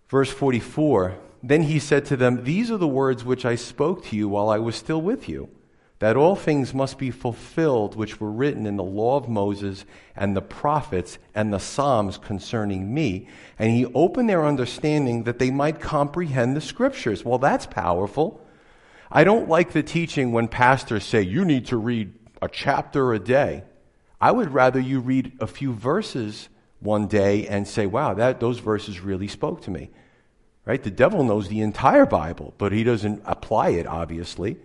Verse 0.09 0.29
44 0.29 1.15
Then 1.41 1.63
he 1.63 1.79
said 1.79 2.05
to 2.05 2.17
them, 2.17 2.43
These 2.43 2.69
are 2.69 2.77
the 2.77 2.87
words 2.87 3.25
which 3.25 3.45
I 3.45 3.55
spoke 3.55 4.05
to 4.05 4.15
you 4.15 4.29
while 4.29 4.49
I 4.49 4.59
was 4.59 4.75
still 4.75 5.01
with 5.01 5.27
you 5.27 5.49
that 5.99 6.15
all 6.15 6.35
things 6.35 6.73
must 6.73 6.97
be 6.97 7.11
fulfilled 7.11 7.95
which 7.95 8.21
were 8.21 8.31
written 8.31 8.65
in 8.65 8.77
the 8.77 8.83
law 8.83 9.17
of 9.17 9.27
Moses 9.27 9.85
and 10.15 10.35
the 10.35 10.41
prophets 10.41 11.19
and 11.35 11.53
the 11.53 11.59
Psalms 11.59 12.17
concerning 12.17 12.93
me. 12.93 13.27
And 13.57 13.71
he 13.71 13.85
opened 13.87 14.29
their 14.29 14.45
understanding 14.45 15.23
that 15.23 15.39
they 15.39 15.51
might 15.51 15.81
comprehend 15.81 16.55
the 16.55 16.61
scriptures. 16.61 17.25
Well, 17.25 17.37
that's 17.37 17.65
powerful. 17.65 18.45
I 19.11 19.25
don't 19.25 19.49
like 19.49 19.73
the 19.73 19.83
teaching 19.83 20.31
when 20.31 20.47
pastors 20.47 21.03
say 21.03 21.21
you 21.21 21.43
need 21.43 21.65
to 21.67 21.77
read 21.77 22.13
a 22.41 22.47
chapter 22.47 23.11
a 23.11 23.19
day. 23.19 23.63
I 24.21 24.31
would 24.31 24.53
rather 24.53 24.79
you 24.79 25.01
read 25.01 25.33
a 25.41 25.47
few 25.47 25.73
verses 25.73 26.47
one 26.79 27.07
day 27.07 27.45
and 27.47 27.67
say, 27.67 27.85
wow, 27.85 28.13
that, 28.13 28.39
those 28.39 28.59
verses 28.59 29.01
really 29.01 29.27
spoke 29.27 29.61
to 29.63 29.71
me. 29.71 29.89
Right? 30.63 30.81
The 30.81 30.91
devil 30.91 31.23
knows 31.23 31.49
the 31.49 31.61
entire 31.61 32.05
Bible, 32.05 32.53
but 32.57 32.71
he 32.71 32.83
doesn't 32.83 33.23
apply 33.25 33.69
it, 33.69 33.87
obviously. 33.87 34.57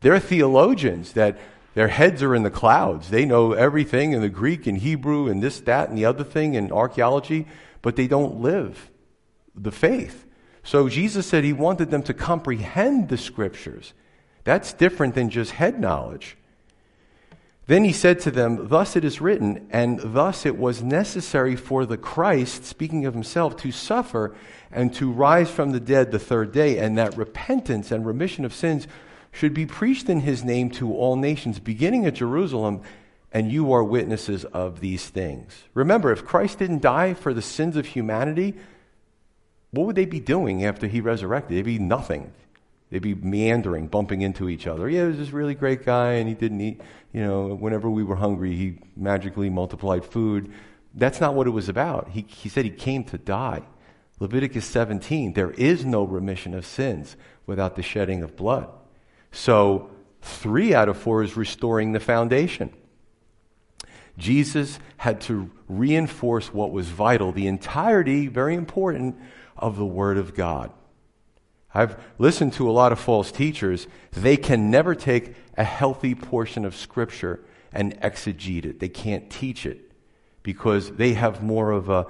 They're 0.00 0.18
theologians 0.18 1.12
that 1.12 1.38
their 1.74 1.88
heads 1.88 2.22
are 2.22 2.34
in 2.34 2.42
the 2.42 2.50
clouds. 2.50 3.10
They 3.10 3.24
know 3.24 3.52
everything 3.52 4.12
in 4.12 4.20
the 4.20 4.28
Greek 4.28 4.66
and 4.66 4.78
Hebrew 4.78 5.28
and 5.28 5.42
this, 5.42 5.60
that, 5.60 5.88
and 5.88 5.96
the 5.96 6.04
other 6.04 6.24
thing 6.24 6.54
in 6.54 6.72
archaeology, 6.72 7.46
but 7.82 7.96
they 7.96 8.08
don't 8.08 8.40
live 8.40 8.90
the 9.54 9.70
faith. 9.70 10.26
So 10.62 10.88
Jesus 10.88 11.26
said 11.26 11.44
he 11.44 11.52
wanted 11.52 11.90
them 11.90 12.02
to 12.04 12.14
comprehend 12.14 13.08
the 13.08 13.18
scriptures. 13.18 13.92
That's 14.44 14.72
different 14.72 15.14
than 15.14 15.30
just 15.30 15.52
head 15.52 15.78
knowledge. 15.78 16.36
Then 17.66 17.84
he 17.84 17.92
said 17.92 18.18
to 18.20 18.32
them, 18.32 18.68
Thus 18.68 18.96
it 18.96 19.04
is 19.04 19.20
written, 19.20 19.68
and 19.70 20.00
thus 20.02 20.44
it 20.44 20.58
was 20.58 20.82
necessary 20.82 21.54
for 21.54 21.86
the 21.86 21.96
Christ, 21.96 22.64
speaking 22.64 23.06
of 23.06 23.14
himself, 23.14 23.56
to 23.58 23.70
suffer 23.70 24.34
and 24.72 24.92
to 24.94 25.10
rise 25.10 25.50
from 25.50 25.70
the 25.70 25.78
dead 25.78 26.10
the 26.10 26.18
third 26.18 26.52
day, 26.52 26.78
and 26.78 26.98
that 26.98 27.16
repentance 27.16 27.92
and 27.92 28.04
remission 28.04 28.44
of 28.44 28.52
sins 28.52 28.88
should 29.32 29.54
be 29.54 29.66
preached 29.66 30.08
in 30.08 30.20
his 30.20 30.44
name 30.44 30.70
to 30.70 30.92
all 30.92 31.16
nations, 31.16 31.58
beginning 31.58 32.06
at 32.06 32.14
Jerusalem, 32.14 32.82
and 33.32 33.52
you 33.52 33.72
are 33.72 33.84
witnesses 33.84 34.44
of 34.46 34.80
these 34.80 35.08
things. 35.08 35.64
Remember, 35.74 36.12
if 36.12 36.24
Christ 36.24 36.58
didn't 36.58 36.82
die 36.82 37.14
for 37.14 37.32
the 37.32 37.42
sins 37.42 37.76
of 37.76 37.86
humanity, 37.86 38.54
what 39.70 39.86
would 39.86 39.96
they 39.96 40.04
be 40.04 40.20
doing 40.20 40.64
after 40.64 40.86
he 40.86 41.00
resurrected? 41.00 41.56
They'd 41.56 41.62
be 41.62 41.78
nothing. 41.78 42.32
They'd 42.90 43.02
be 43.02 43.14
meandering, 43.14 43.86
bumping 43.86 44.22
into 44.22 44.48
each 44.48 44.66
other. 44.66 44.88
Yeah, 44.88 45.02
he 45.02 45.08
was 45.08 45.18
this 45.18 45.30
really 45.30 45.54
great 45.54 45.84
guy, 45.84 46.14
and 46.14 46.28
he 46.28 46.34
didn't 46.34 46.60
eat, 46.60 46.80
you 47.12 47.22
know, 47.22 47.54
whenever 47.54 47.88
we 47.88 48.02
were 48.02 48.16
hungry, 48.16 48.56
he 48.56 48.78
magically 48.96 49.48
multiplied 49.48 50.04
food. 50.04 50.52
That's 50.94 51.20
not 51.20 51.34
what 51.34 51.46
it 51.46 51.50
was 51.50 51.68
about. 51.68 52.08
He, 52.08 52.26
he 52.28 52.48
said 52.48 52.64
he 52.64 52.70
came 52.70 53.04
to 53.04 53.18
die. 53.18 53.62
Leviticus 54.18 54.66
17, 54.66 55.34
there 55.34 55.52
is 55.52 55.84
no 55.84 56.02
remission 56.02 56.52
of 56.52 56.66
sins 56.66 57.16
without 57.46 57.76
the 57.76 57.82
shedding 57.82 58.22
of 58.22 58.36
blood. 58.36 58.68
So, 59.32 59.90
three 60.22 60.74
out 60.74 60.88
of 60.88 60.96
four 60.96 61.22
is 61.22 61.36
restoring 61.36 61.92
the 61.92 62.00
foundation. 62.00 62.72
Jesus 64.18 64.78
had 64.98 65.20
to 65.22 65.50
reinforce 65.68 66.52
what 66.52 66.72
was 66.72 66.88
vital, 66.88 67.32
the 67.32 67.46
entirety, 67.46 68.26
very 68.26 68.54
important, 68.54 69.16
of 69.56 69.76
the 69.76 69.86
Word 69.86 70.18
of 70.18 70.34
God. 70.34 70.72
I've 71.72 72.02
listened 72.18 72.52
to 72.54 72.68
a 72.68 72.72
lot 72.72 72.92
of 72.92 72.98
false 72.98 73.30
teachers. 73.30 73.86
They 74.12 74.36
can 74.36 74.70
never 74.70 74.94
take 74.94 75.34
a 75.56 75.64
healthy 75.64 76.14
portion 76.14 76.64
of 76.64 76.74
Scripture 76.74 77.40
and 77.72 77.98
exegete 78.00 78.64
it. 78.64 78.80
They 78.80 78.88
can't 78.88 79.30
teach 79.30 79.64
it 79.64 79.92
because 80.42 80.92
they 80.92 81.14
have 81.14 81.42
more 81.42 81.70
of 81.70 81.88
a, 81.88 82.06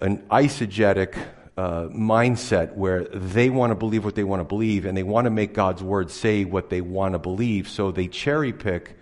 an 0.00 0.18
eisegetic 0.30 1.16
uh, 1.58 1.88
mindset 1.88 2.72
where 2.76 3.02
they 3.02 3.50
want 3.50 3.72
to 3.72 3.74
believe 3.74 4.04
what 4.04 4.14
they 4.14 4.22
want 4.22 4.38
to 4.38 4.44
believe 4.44 4.84
and 4.84 4.96
they 4.96 5.02
want 5.02 5.24
to 5.24 5.30
make 5.30 5.52
God's 5.52 5.82
word 5.82 6.08
say 6.08 6.44
what 6.44 6.70
they 6.70 6.80
want 6.80 7.14
to 7.14 7.18
believe, 7.18 7.68
so 7.68 7.90
they 7.90 8.06
cherry 8.06 8.52
pick 8.52 8.96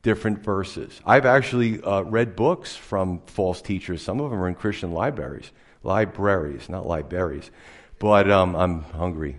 different 0.00 0.38
verses. 0.38 0.98
I've 1.04 1.26
actually 1.26 1.82
uh, 1.82 2.00
read 2.00 2.36
books 2.36 2.74
from 2.74 3.20
false 3.26 3.60
teachers. 3.60 4.00
Some 4.00 4.18
of 4.18 4.30
them 4.30 4.40
are 4.40 4.48
in 4.48 4.54
Christian 4.54 4.92
libraries, 4.92 5.52
libraries, 5.82 6.70
not 6.70 6.86
libraries. 6.86 7.50
But 7.98 8.30
um, 8.30 8.56
I'm 8.56 8.80
hungry. 8.80 9.36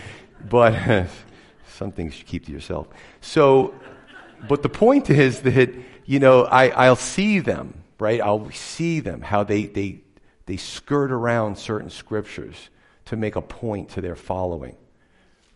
but 0.48 1.08
some 1.74 1.90
things 1.90 2.16
you 2.16 2.24
keep 2.24 2.46
to 2.46 2.52
yourself. 2.52 2.86
So, 3.22 3.74
but 4.48 4.62
the 4.62 4.68
point 4.68 5.10
is 5.10 5.40
that 5.40 5.74
you 6.06 6.20
know 6.20 6.44
I, 6.44 6.68
I'll 6.68 6.94
see 6.94 7.40
them 7.40 7.82
right. 7.98 8.20
I'll 8.20 8.52
see 8.52 9.00
them 9.00 9.20
how 9.20 9.42
they 9.42 9.66
they 9.66 10.03
they 10.46 10.56
skirt 10.56 11.10
around 11.10 11.56
certain 11.56 11.90
scriptures 11.90 12.70
to 13.06 13.16
make 13.16 13.36
a 13.36 13.42
point 13.42 13.90
to 13.90 14.00
their 14.00 14.16
following. 14.16 14.76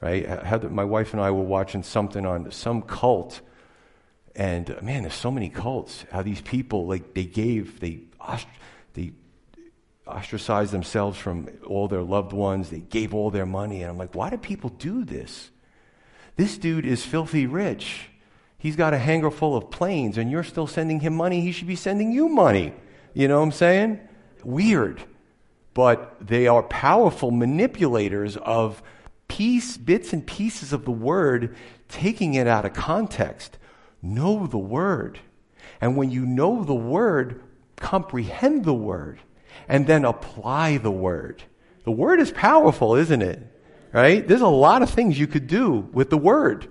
Right? 0.01 0.27
Heather, 0.27 0.68
my 0.68 0.85
wife 0.85 1.12
and 1.12 1.20
I 1.20 1.31
were 1.31 1.42
watching 1.42 1.83
something 1.83 2.24
on 2.24 2.51
some 2.53 2.83
cult, 2.83 3.40
and 4.37 4.68
man, 4.81 5.03
there's 5.03 5.14
so 5.14 5.31
many 5.31 5.48
cults. 5.48 6.05
How 6.12 6.22
these 6.22 6.40
people 6.40 6.87
like 6.87 7.14
they 7.14 7.24
gave 7.24 7.81
they 7.81 8.03
they 8.94 9.12
ostracized 10.07 10.72
themselves 10.72 11.18
from 11.18 11.48
all 11.66 11.88
their 11.88 12.03
loved 12.03 12.33
ones. 12.33 12.70
They 12.70 12.81
gave 12.81 13.12
all 13.12 13.31
their 13.31 13.46
money, 13.46 13.83
and 13.83 13.90
I'm 13.90 13.98
like, 13.98 14.14
why 14.14 14.31
do 14.31 14.38
people 14.38 14.70
do 14.70 15.05
this? 15.05 15.51
This 16.37 16.57
dude 16.57 16.87
is 16.87 17.05
filthy 17.05 17.46
rich. 17.46 18.09
He's 18.57 18.77
got 18.77 18.94
a 18.94 18.98
hangar 18.98 19.31
full 19.31 19.57
of 19.57 19.70
planes, 19.70 20.16
and 20.16 20.31
you're 20.31 20.44
still 20.44 20.66
sending 20.66 21.01
him 21.01 21.14
money. 21.14 21.40
He 21.40 21.53
should 21.53 21.66
be 21.66 21.77
sending 21.77 22.12
you 22.12 22.29
money. 22.29 22.72
You 23.14 23.29
know 23.29 23.38
what 23.38 23.46
I'm 23.46 23.53
saying? 23.53 24.01
Weird, 24.44 25.03
but 25.74 26.16
they 26.20 26.46
are 26.46 26.62
powerful 26.62 27.31
manipulators 27.31 28.37
of 28.37 28.83
piece, 29.29 29.77
bits 29.77 30.12
and 30.12 30.27
pieces 30.27 30.72
of 30.72 30.85
the 30.85 30.90
word, 30.90 31.55
taking 31.88 32.35
it 32.35 32.46
out 32.46 32.64
of 32.64 32.72
context. 32.72 33.59
Know 34.03 34.46
the 34.46 34.59
word. 34.59 35.20
And 35.81 35.96
when 35.96 36.11
you 36.11 36.27
know 36.27 36.64
the 36.64 36.74
word, 36.74 37.42
comprehend 37.77 38.64
the 38.64 38.74
word, 38.74 39.20
and 39.68 39.87
then 39.87 40.05
apply 40.05 40.79
the 40.79 40.90
word. 40.90 41.42
The 41.85 41.92
word 41.92 42.20
is 42.20 42.31
powerful, 42.31 42.96
isn't 42.96 43.22
it? 43.22 43.40
Right? 43.92 44.27
There's 44.27 44.40
a 44.40 44.48
lot 44.48 44.83
of 44.83 44.90
things 44.90 45.18
you 45.18 45.27
could 45.27 45.46
do 45.46 45.88
with 45.92 46.11
the 46.11 46.18
word. 46.18 46.68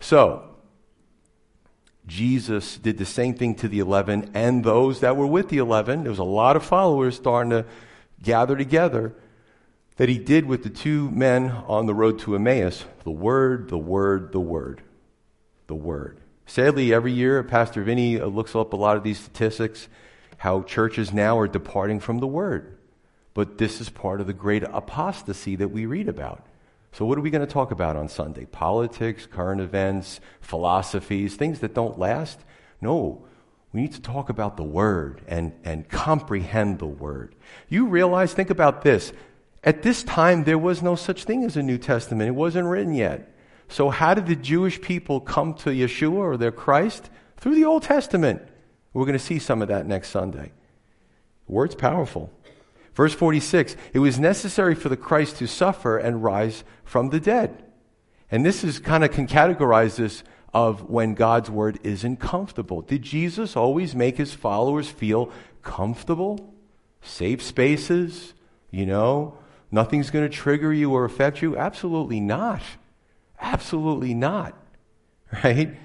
So, 0.00 0.47
Jesus 2.08 2.78
did 2.78 2.96
the 2.96 3.04
same 3.04 3.34
thing 3.34 3.54
to 3.56 3.68
the 3.68 3.78
11 3.78 4.30
and 4.34 4.64
those 4.64 5.00
that 5.00 5.16
were 5.16 5.26
with 5.26 5.50
the 5.50 5.58
11. 5.58 6.02
There 6.02 6.10
was 6.10 6.18
a 6.18 6.24
lot 6.24 6.56
of 6.56 6.64
followers 6.64 7.16
starting 7.16 7.50
to 7.50 7.66
gather 8.22 8.56
together 8.56 9.14
that 9.96 10.08
he 10.08 10.18
did 10.18 10.46
with 10.46 10.62
the 10.62 10.70
two 10.70 11.10
men 11.10 11.50
on 11.50 11.86
the 11.86 11.94
road 11.94 12.18
to 12.20 12.34
Emmaus. 12.34 12.84
The 13.04 13.10
Word, 13.10 13.68
the 13.68 13.78
Word, 13.78 14.32
the 14.32 14.40
Word. 14.40 14.80
The 15.66 15.74
Word. 15.74 16.18
Sadly, 16.46 16.94
every 16.94 17.12
year, 17.12 17.42
Pastor 17.42 17.82
Vinny 17.82 18.18
uh, 18.18 18.26
looks 18.26 18.56
up 18.56 18.72
a 18.72 18.76
lot 18.76 18.96
of 18.96 19.02
these 19.02 19.18
statistics, 19.18 19.86
how 20.38 20.62
churches 20.62 21.12
now 21.12 21.38
are 21.38 21.46
departing 21.46 22.00
from 22.00 22.20
the 22.20 22.26
Word. 22.26 22.78
But 23.34 23.58
this 23.58 23.82
is 23.82 23.90
part 23.90 24.22
of 24.22 24.26
the 24.26 24.32
great 24.32 24.62
apostasy 24.62 25.56
that 25.56 25.68
we 25.68 25.84
read 25.84 26.08
about. 26.08 26.46
So, 26.98 27.04
what 27.04 27.16
are 27.16 27.20
we 27.20 27.30
going 27.30 27.46
to 27.46 27.52
talk 27.52 27.70
about 27.70 27.94
on 27.94 28.08
Sunday? 28.08 28.44
Politics, 28.46 29.24
current 29.24 29.60
events, 29.60 30.18
philosophies, 30.40 31.36
things 31.36 31.60
that 31.60 31.72
don't 31.72 31.96
last? 31.96 32.40
No. 32.80 33.24
We 33.72 33.82
need 33.82 33.92
to 33.92 34.02
talk 34.02 34.28
about 34.30 34.56
the 34.56 34.64
Word 34.64 35.22
and, 35.28 35.52
and 35.62 35.88
comprehend 35.88 36.80
the 36.80 36.86
Word. 36.86 37.36
You 37.68 37.86
realize, 37.86 38.34
think 38.34 38.50
about 38.50 38.82
this. 38.82 39.12
At 39.62 39.82
this 39.82 40.02
time, 40.02 40.42
there 40.42 40.58
was 40.58 40.82
no 40.82 40.96
such 40.96 41.22
thing 41.22 41.44
as 41.44 41.56
a 41.56 41.62
New 41.62 41.78
Testament, 41.78 42.30
it 42.30 42.32
wasn't 42.32 42.66
written 42.66 42.94
yet. 42.94 43.32
So, 43.68 43.90
how 43.90 44.14
did 44.14 44.26
the 44.26 44.34
Jewish 44.34 44.80
people 44.80 45.20
come 45.20 45.54
to 45.54 45.70
Yeshua 45.70 46.14
or 46.14 46.36
their 46.36 46.50
Christ? 46.50 47.10
Through 47.36 47.54
the 47.54 47.64
Old 47.64 47.84
Testament. 47.84 48.42
We're 48.92 49.04
going 49.04 49.12
to 49.12 49.24
see 49.24 49.38
some 49.38 49.62
of 49.62 49.68
that 49.68 49.86
next 49.86 50.08
Sunday. 50.08 50.50
The 51.46 51.52
word's 51.52 51.76
powerful. 51.76 52.32
Verse 52.98 53.14
46 53.14 53.76
It 53.92 54.00
was 54.00 54.18
necessary 54.18 54.74
for 54.74 54.88
the 54.88 54.96
Christ 54.96 55.36
to 55.36 55.46
suffer 55.46 55.98
and 55.98 56.24
rise 56.24 56.64
from 56.82 57.10
the 57.10 57.20
dead. 57.20 57.62
And 58.28 58.44
this 58.44 58.64
is 58.64 58.80
kind 58.80 59.04
of 59.04 59.12
can 59.12 59.28
categorize 59.28 59.94
this 59.94 60.24
of 60.52 60.90
when 60.90 61.14
God's 61.14 61.48
word 61.48 61.78
isn't 61.84 62.16
comfortable. 62.16 62.82
Did 62.82 63.02
Jesus 63.02 63.54
always 63.56 63.94
make 63.94 64.16
his 64.16 64.34
followers 64.34 64.90
feel 64.90 65.30
comfortable? 65.62 66.52
Safe 67.00 67.40
spaces? 67.40 68.34
You 68.72 68.84
know, 68.84 69.38
nothing's 69.70 70.10
going 70.10 70.28
to 70.28 70.36
trigger 70.36 70.72
you 70.72 70.92
or 70.92 71.04
affect 71.04 71.40
you? 71.40 71.56
Absolutely 71.56 72.18
not. 72.18 72.62
Absolutely 73.40 74.12
not. 74.12 74.54
Right? 75.44 75.76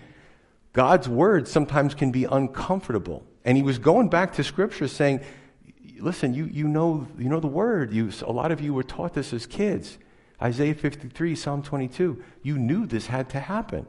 God's 0.71 1.07
word 1.07 1.47
sometimes 1.47 1.93
can 1.93 2.11
be 2.11 2.23
uncomfortable. 2.23 3.23
And 3.45 3.55
he 3.55 3.61
was 3.61 3.77
going 3.77 4.09
back 4.09 4.33
to 4.35 4.43
scripture 4.43 4.87
saying, 4.87 5.19
listen, 5.99 6.33
you, 6.33 6.45
you, 6.45 6.67
know, 6.67 7.07
you 7.17 7.29
know 7.29 7.39
the 7.39 7.47
word. 7.47 7.93
You, 7.93 8.11
a 8.21 8.31
lot 8.31 8.51
of 8.51 8.61
you 8.61 8.73
were 8.73 8.83
taught 8.83 9.13
this 9.13 9.33
as 9.33 9.45
kids. 9.45 9.97
Isaiah 10.41 10.73
53, 10.73 11.35
Psalm 11.35 11.61
22. 11.63 12.21
You 12.41 12.57
knew 12.57 12.85
this 12.85 13.07
had 13.07 13.29
to 13.29 13.39
happen, 13.39 13.85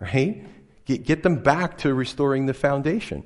right? 0.00 0.46
Get, 0.84 1.04
get 1.04 1.22
them 1.22 1.42
back 1.42 1.78
to 1.78 1.94
restoring 1.94 2.46
the 2.46 2.54
foundation. 2.54 3.24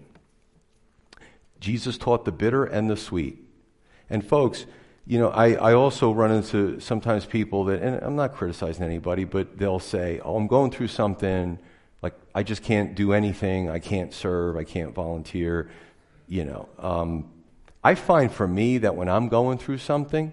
Jesus 1.59 1.98
taught 1.98 2.24
the 2.24 2.33
bitter 2.33 2.64
and 2.64 2.88
the 2.88 2.96
sweet. 2.96 3.38
And 4.09 4.26
folks, 4.26 4.66
you 5.06 5.18
know, 5.18 5.30
I, 5.30 5.54
I 5.54 5.74
also 5.74 6.12
run 6.12 6.30
into 6.30 6.80
sometimes 6.80 7.26
people 7.26 7.64
that, 7.64 7.83
and 7.83 8.02
I'm 8.02 8.16
not 8.16 8.35
criticizing 8.35 8.85
anybody, 8.85 9.24
but 9.24 9.59
they'll 9.59 9.78
say, 9.78 10.20
oh, 10.24 10.37
I'm 10.37 10.46
going 10.46 10.70
through 10.70 10.88
something, 10.88 11.59
like 12.02 12.14
I 12.35 12.42
just 12.42 12.62
can't 12.62 12.94
do 12.94 13.12
anything, 13.12 13.68
I 13.68 13.78
can't 13.78 14.12
serve, 14.12 14.56
I 14.56 14.64
can't 14.64 14.94
volunteer, 14.94 15.70
you 16.28 16.44
know. 16.44 16.68
Um, 16.78 17.30
I 17.82 17.94
find 17.94 18.30
for 18.30 18.46
me 18.46 18.78
that 18.78 18.94
when 18.94 19.08
I'm 19.08 19.28
going 19.28 19.58
through 19.58 19.78
something, 19.78 20.32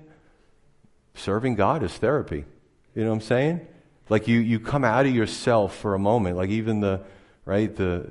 serving 1.14 1.56
God 1.56 1.84
is 1.84 1.94
therapy. 1.94 2.46
You 2.94 3.04
know 3.04 3.10
what 3.10 3.16
I'm 3.16 3.22
saying? 3.22 3.68
Like 4.10 4.28
you, 4.28 4.40
you 4.40 4.60
come 4.60 4.84
out 4.84 5.06
of 5.06 5.14
yourself 5.14 5.76
for 5.76 5.94
a 5.94 6.00
moment, 6.00 6.38
like 6.38 6.50
even 6.50 6.82
the, 6.82 7.02
right, 7.46 7.74
the, 7.76 8.10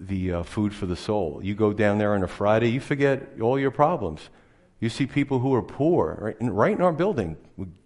the 0.00 0.32
uh, 0.32 0.42
food 0.42 0.74
for 0.74 0.86
the 0.86 0.96
soul. 0.96 1.40
You 1.42 1.54
go 1.54 1.72
down 1.72 1.98
there 1.98 2.14
on 2.14 2.22
a 2.22 2.28
Friday, 2.28 2.70
you 2.70 2.80
forget 2.80 3.22
all 3.40 3.58
your 3.58 3.70
problems. 3.70 4.28
You 4.80 4.88
see 4.88 5.06
people 5.06 5.38
who 5.38 5.54
are 5.54 5.62
poor, 5.62 6.18
right, 6.20 6.36
in, 6.40 6.50
right 6.50 6.72
in 6.72 6.82
our 6.82 6.92
building, 6.92 7.36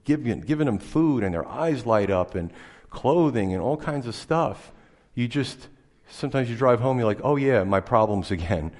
giving, 0.04 0.40
giving 0.40 0.66
them 0.66 0.78
food 0.78 1.22
and 1.22 1.34
their 1.34 1.46
eyes 1.46 1.86
light 1.86 2.10
up 2.10 2.34
and 2.34 2.52
clothing 2.90 3.52
and 3.52 3.62
all 3.62 3.76
kinds 3.76 4.06
of 4.06 4.14
stuff. 4.14 4.72
You 5.14 5.28
just, 5.28 5.68
sometimes 6.08 6.50
you 6.50 6.56
drive 6.56 6.80
home, 6.80 6.98
you're 6.98 7.06
like, 7.06 7.20
oh 7.22 7.36
yeah, 7.36 7.62
my 7.64 7.80
problems 7.80 8.30
again. 8.32 8.72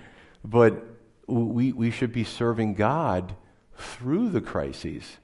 But 0.44 0.84
we, 1.28 1.72
we 1.72 1.90
should 1.90 2.12
be 2.12 2.24
serving 2.24 2.74
God 2.74 3.34
through 3.76 4.30
the 4.30 4.40
crises. 4.40 5.18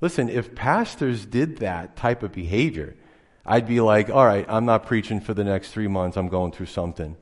Listen, 0.00 0.28
if 0.28 0.54
pastors 0.54 1.24
did 1.24 1.58
that 1.58 1.96
type 1.96 2.22
of 2.22 2.32
behavior, 2.32 2.96
I'd 3.44 3.66
be 3.66 3.80
like, 3.80 4.10
all 4.10 4.24
right, 4.24 4.46
I'm 4.48 4.64
not 4.64 4.86
preaching 4.86 5.20
for 5.20 5.34
the 5.34 5.44
next 5.44 5.72
three 5.72 5.88
months. 5.88 6.16
I'm 6.16 6.28
going 6.28 6.52
through 6.52 6.66
something, 6.66 7.16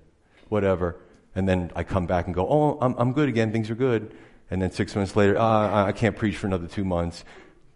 whatever. 0.49 0.97
And 1.35 1.49
then 1.49 1.71
I 1.77 1.85
come 1.85 2.07
back 2.07 2.27
and 2.27 2.35
go, 2.35 2.47
oh, 2.49 2.79
I'm, 2.81 2.95
I'm 2.99 3.12
good 3.12 3.29
again. 3.29 3.53
Things 3.53 3.71
are 3.71 3.75
good. 3.75 4.14
And 4.51 4.61
then 4.61 4.71
six 4.71 4.97
months 4.97 5.14
later, 5.14 5.38
uh, 5.38 5.85
I 5.85 5.93
can't 5.93 6.16
preach 6.16 6.37
for 6.37 6.47
another 6.47 6.66
two 6.66 6.85
months. 6.85 7.25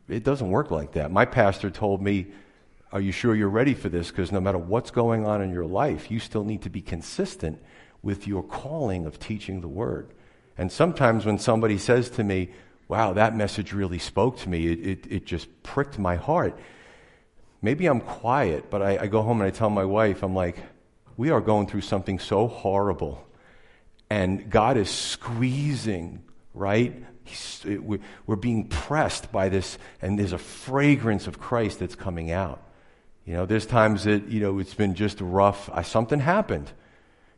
It 0.09 0.25
doesn't 0.25 0.51
work 0.51 0.71
like 0.71 0.93
that. 0.93 1.11
My 1.11 1.25
pastor 1.25 1.71
told 1.71 2.03
me, 2.03 2.27
Are 2.93 3.01
you 3.01 3.13
sure 3.13 3.35
you're 3.35 3.49
ready 3.49 3.75
for 3.75 3.89
this? 3.89 4.11
Because 4.11 4.33
no 4.33 4.41
matter 4.41 4.59
what's 4.59 4.91
going 4.91 5.25
on 5.25 5.41
in 5.41 5.51
your 5.51 5.67
life, 5.67 6.11
you 6.11 6.19
still 6.19 6.45
need 6.45 6.63
to 6.63 6.71
be 6.71 6.83
consistent 6.83 7.63
with 8.03 8.27
your 8.27 8.43
calling 8.43 9.07
of 9.07 9.19
teaching 9.19 9.61
the 9.61 9.69
word. 9.69 10.13
And 10.57 10.71
sometimes 10.71 11.27
when 11.27 11.39
somebody 11.39 11.79
says 11.79 12.11
to 12.11 12.25
me, 12.25 12.51
wow, 12.89 13.13
that 13.15 13.37
message 13.37 13.73
really 13.73 13.99
spoke 13.99 14.39
to 14.39 14.49
me, 14.49 14.67
it, 14.67 14.87
it, 14.87 15.07
it 15.11 15.25
just 15.27 15.63
pricked 15.63 15.99
my 15.99 16.17
heart. 16.17 16.59
Maybe 17.63 17.87
I'm 17.87 18.01
quiet, 18.01 18.71
but 18.71 18.83
I, 18.83 18.99
I 19.03 19.07
go 19.07 19.23
home 19.23 19.41
and 19.41 19.47
I 19.47 19.51
tell 19.51 19.71
my 19.71 19.85
wife, 19.85 20.23
I'm 20.23 20.35
like, 20.35 20.59
we 21.17 21.31
are 21.31 21.41
going 21.41 21.67
through 21.67 21.81
something 21.81 22.19
so 22.19 22.47
horrible. 22.47 23.27
And 24.11 24.51
God 24.51 24.77
is 24.77 24.91
squeezing, 24.91 26.23
right? 26.53 26.95
we're 28.27 28.37
being 28.37 28.69
pressed 28.69 29.33
by 29.33 29.49
this, 29.49 29.79
and 30.03 30.19
there's 30.19 30.33
a 30.33 30.39
fragrance 30.39 31.27
of 31.27 31.41
Christ 31.41 31.79
that's 31.79 31.95
coming 31.95 32.31
out. 32.31 32.63
You 33.25 33.35
know, 33.35 33.47
there's 33.47 33.65
times 33.65 34.05
that, 34.05 34.29
you 34.29 34.41
know, 34.41 34.59
it's 34.59 34.75
been 34.75 34.95
just 34.95 35.21
rough. 35.21 35.71
I, 35.73 35.83
something 35.83 36.21
happened. 36.21 36.71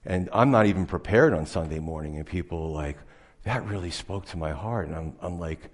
And 0.06 0.28
I'm 0.32 0.50
not 0.50 0.66
even 0.66 0.86
prepared 0.86 1.34
on 1.34 1.46
Sunday 1.46 1.80
morning, 1.80 2.16
and 2.16 2.26
people 2.26 2.72
like, 2.72 2.96
that 3.44 3.64
really 3.66 3.90
spoke 3.90 4.26
to 4.26 4.36
my 4.36 4.52
heart. 4.52 4.88
And 4.88 4.96
I'm, 4.96 5.12
I'm 5.20 5.38
like, 5.38 5.70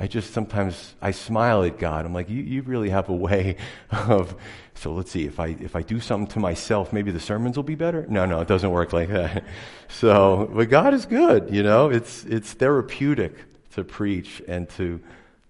I 0.00 0.06
just 0.06 0.32
sometimes 0.32 0.94
I 1.02 1.10
smile 1.10 1.64
at 1.64 1.78
God. 1.78 2.04
I'm 2.06 2.14
like, 2.14 2.30
you, 2.30 2.40
you 2.42 2.62
really 2.62 2.90
have 2.90 3.08
a 3.08 3.14
way 3.14 3.56
of. 3.90 4.36
So 4.74 4.92
let's 4.92 5.10
see 5.10 5.24
if 5.26 5.40
I 5.40 5.48
if 5.60 5.74
I 5.74 5.82
do 5.82 5.98
something 5.98 6.30
to 6.34 6.38
myself, 6.38 6.92
maybe 6.92 7.10
the 7.10 7.18
sermons 7.20 7.56
will 7.56 7.64
be 7.64 7.74
better. 7.74 8.06
No, 8.08 8.24
no, 8.24 8.40
it 8.40 8.46
doesn't 8.46 8.70
work 8.70 8.92
like 8.92 9.08
that. 9.08 9.44
So, 9.90 10.50
but 10.52 10.68
God 10.68 10.92
is 10.92 11.06
good. 11.06 11.48
You 11.50 11.62
know, 11.62 11.88
it's 11.88 12.22
it's 12.24 12.52
therapeutic 12.52 13.34
to 13.72 13.82
preach 13.82 14.42
and 14.46 14.68
to 14.70 15.00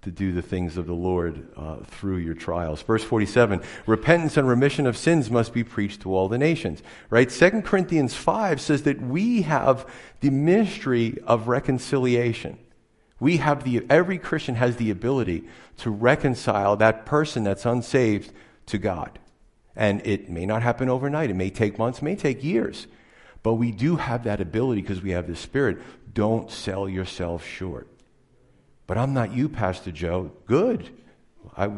to 0.03 0.11
do 0.11 0.33
the 0.33 0.43
things 0.43 0.77
of 0.77 0.87
the 0.87 0.95
Lord 0.95 1.49
uh, 1.57 1.77
through 1.85 2.19
your 2.19 2.35
trials. 2.35 2.83
Verse 2.83 3.03
47 3.03 3.61
repentance 3.87 4.37
and 4.37 4.49
remission 4.49 4.87
of 4.87 4.97
sins 4.97 5.31
must 5.31 5.53
be 5.53 5.65
preached 5.65 6.03
to 6.03 6.15
all 6.15 6.29
the 6.29 6.39
nations. 6.39 6.83
Right? 7.11 7.29
2 7.29 7.63
Corinthians 7.63 8.15
5 8.15 8.61
says 8.61 8.83
that 8.85 9.01
we 9.01 9.43
have 9.43 9.87
the 10.21 10.31
ministry 10.31 11.19
of 11.25 11.49
reconciliation. 11.49 12.59
We 13.21 13.39
have 13.39 13.65
the, 13.65 13.85
every 13.91 14.19
Christian 14.19 14.55
has 14.55 14.77
the 14.77 14.91
ability 14.91 15.45
to 15.79 15.91
reconcile 15.91 16.77
that 16.77 17.05
person 17.05 17.43
that's 17.43 17.67
unsaved 17.67 18.33
to 18.67 18.79
God. 18.79 19.19
And 19.75 20.05
it 20.07 20.31
may 20.31 20.47
not 20.47 20.63
happen 20.63 20.89
overnight. 20.89 21.31
It 21.31 21.35
may 21.35 21.51
take 21.51 21.79
months, 21.79 22.03
may 22.03 22.15
take 22.15 22.45
years. 22.45 22.87
But 23.43 23.55
we 23.55 23.73
do 23.73 23.97
have 23.97 24.25
that 24.25 24.41
ability 24.41 24.83
because 24.83 25.03
we 25.03 25.11
have 25.11 25.27
the 25.27 25.37
Spirit. 25.37 25.79
Don't 26.13 26.51
sell 26.51 26.89
yourself 26.89 27.45
short. 27.45 27.89
But 28.89 28.99
I'm 28.99 29.15
not 29.15 29.33
you, 29.33 29.49
Pastor 29.49 29.93
Joe. 29.93 30.33
Good. 30.47 30.89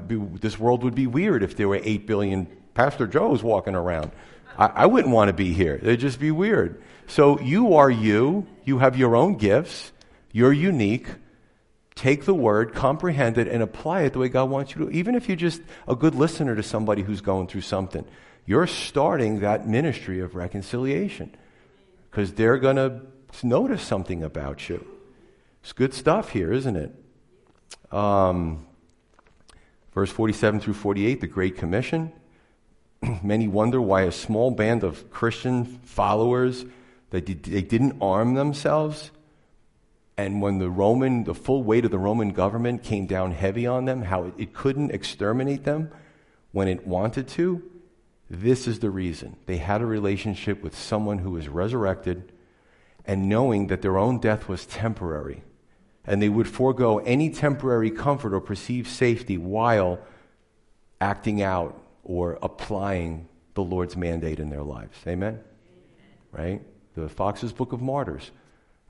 Be, 0.07 0.17
this 0.41 0.59
world 0.59 0.85
would 0.85 0.95
be 0.95 1.07
weird 1.07 1.43
if 1.43 1.57
there 1.57 1.69
were 1.69 1.81
8 1.83 2.07
billion 2.07 2.47
Pastor 2.73 3.07
Joes 3.07 3.43
walking 3.43 3.75
around. 3.75 4.13
I, 4.57 4.67
I 4.67 4.87
wouldn't 4.87 5.13
want 5.13 5.29
to 5.29 5.33
be 5.33 5.53
here. 5.53 5.75
It'd 5.75 6.01
just 6.01 6.21
be 6.21 6.31
weird. 6.31 6.81
So 7.09 7.41
you 7.41 7.75
are 7.75 7.91
you. 7.91 8.47
You 8.65 8.79
have 8.79 8.97
your 8.97 9.17
own 9.17 9.35
gifts. 9.35 9.91
You're 10.33 10.53
unique. 10.53 11.09
Take 11.97 12.25
the 12.27 12.35
word, 12.35 12.75
comprehend 12.75 13.39
it, 13.39 13.49
and 13.49 13.61
apply 13.61 14.03
it 14.03 14.13
the 14.13 14.21
way 14.21 14.29
God 14.29 14.49
wants 14.49 14.75
you 14.75 14.87
to. 14.87 14.91
Even 14.91 15.17
if 15.17 15.29
you're 15.29 15.37
just 15.37 15.61
a 15.89 15.97
good 15.97 16.15
listener 16.15 16.55
to 16.55 16.63
somebody 16.63 17.03
who's 17.03 17.21
going 17.21 17.49
through 17.49 17.63
something, 17.63 18.05
you're 18.47 18.69
starting 18.69 19.41
that 19.41 19.67
ministry 19.67 20.21
of 20.21 20.37
reconciliation 20.37 21.35
because 22.09 22.33
they're 22.35 22.59
going 22.59 22.77
to 22.77 23.01
notice 23.43 23.83
something 23.83 24.23
about 24.23 24.69
you. 24.69 24.87
It's 25.63 25.73
good 25.73 25.93
stuff 25.93 26.31
here, 26.31 26.53
isn't 26.53 26.77
it? 26.77 26.95
Um, 27.91 28.67
verse 29.93 30.11
47 30.11 30.61
through 30.61 30.75
48, 30.75 31.21
the 31.21 31.27
Great 31.27 31.57
Commission. 31.57 32.13
Many 33.23 33.49
wonder 33.49 33.81
why 33.81 34.03
a 34.03 34.13
small 34.13 34.51
band 34.51 34.85
of 34.85 35.11
Christian 35.11 35.65
followers 35.65 36.65
they, 37.11 37.21
did, 37.21 37.43
they 37.43 37.63
didn't 37.63 38.01
arm 38.01 38.35
themselves. 38.35 39.11
And 40.17 40.43
when 40.43 40.59
the 40.59 40.71
Roman, 40.71 41.25
the 41.25 41.35
full 41.35 41.63
weight 41.63 41.85
of 41.85 41.91
the 41.91 41.99
Roman 41.99 42.31
government 42.31 42.83
came 42.83 43.07
down 43.07 43.33
heavy 43.33 43.67
on 43.67 43.85
them, 43.85 44.03
how 44.03 44.25
it, 44.25 44.35
it 44.39 44.53
couldn't 44.55 44.93
exterminate 44.93 45.65
them 45.65 45.91
when 46.53 46.69
it 46.69 46.87
wanted 46.87 47.29
to, 47.29 47.63
This 48.29 48.69
is 48.69 48.79
the 48.79 48.91
reason. 48.91 49.37
They 49.47 49.57
had 49.57 49.81
a 49.81 49.87
relationship 49.87 50.63
with 50.63 50.77
someone 50.77 51.19
who 51.19 51.33
was 51.33 51.49
resurrected 51.49 52.33
and 53.05 53.29
knowing 53.29 53.69
that 53.69 53.83
their 53.83 53.99
own 53.99 54.19
death 54.19 54.49
was 54.49 54.67
temporary. 54.67 55.43
And 56.11 56.21
they 56.21 56.29
would 56.29 56.49
forego 56.49 56.99
any 56.99 57.31
temporary 57.31 57.93
comfort 57.93 58.35
or 58.35 58.41
perceived 58.41 58.89
safety 58.89 59.39
while 59.39 60.01
acting 61.01 61.41
out 61.41 61.81
or 62.03 62.37
applying 62.43 63.29
the 63.55 63.63
Lord's 63.63 63.97
mandate 63.97 64.41
in 64.41 64.51
their 64.51 64.65
lives. 64.65 64.99
Amen? 65.07 65.39
Right? 66.33 66.63
The 66.97 67.09
Foxe's 67.09 67.53
Book 67.53 67.73
of 67.73 67.81
Martyrs. 67.81 68.33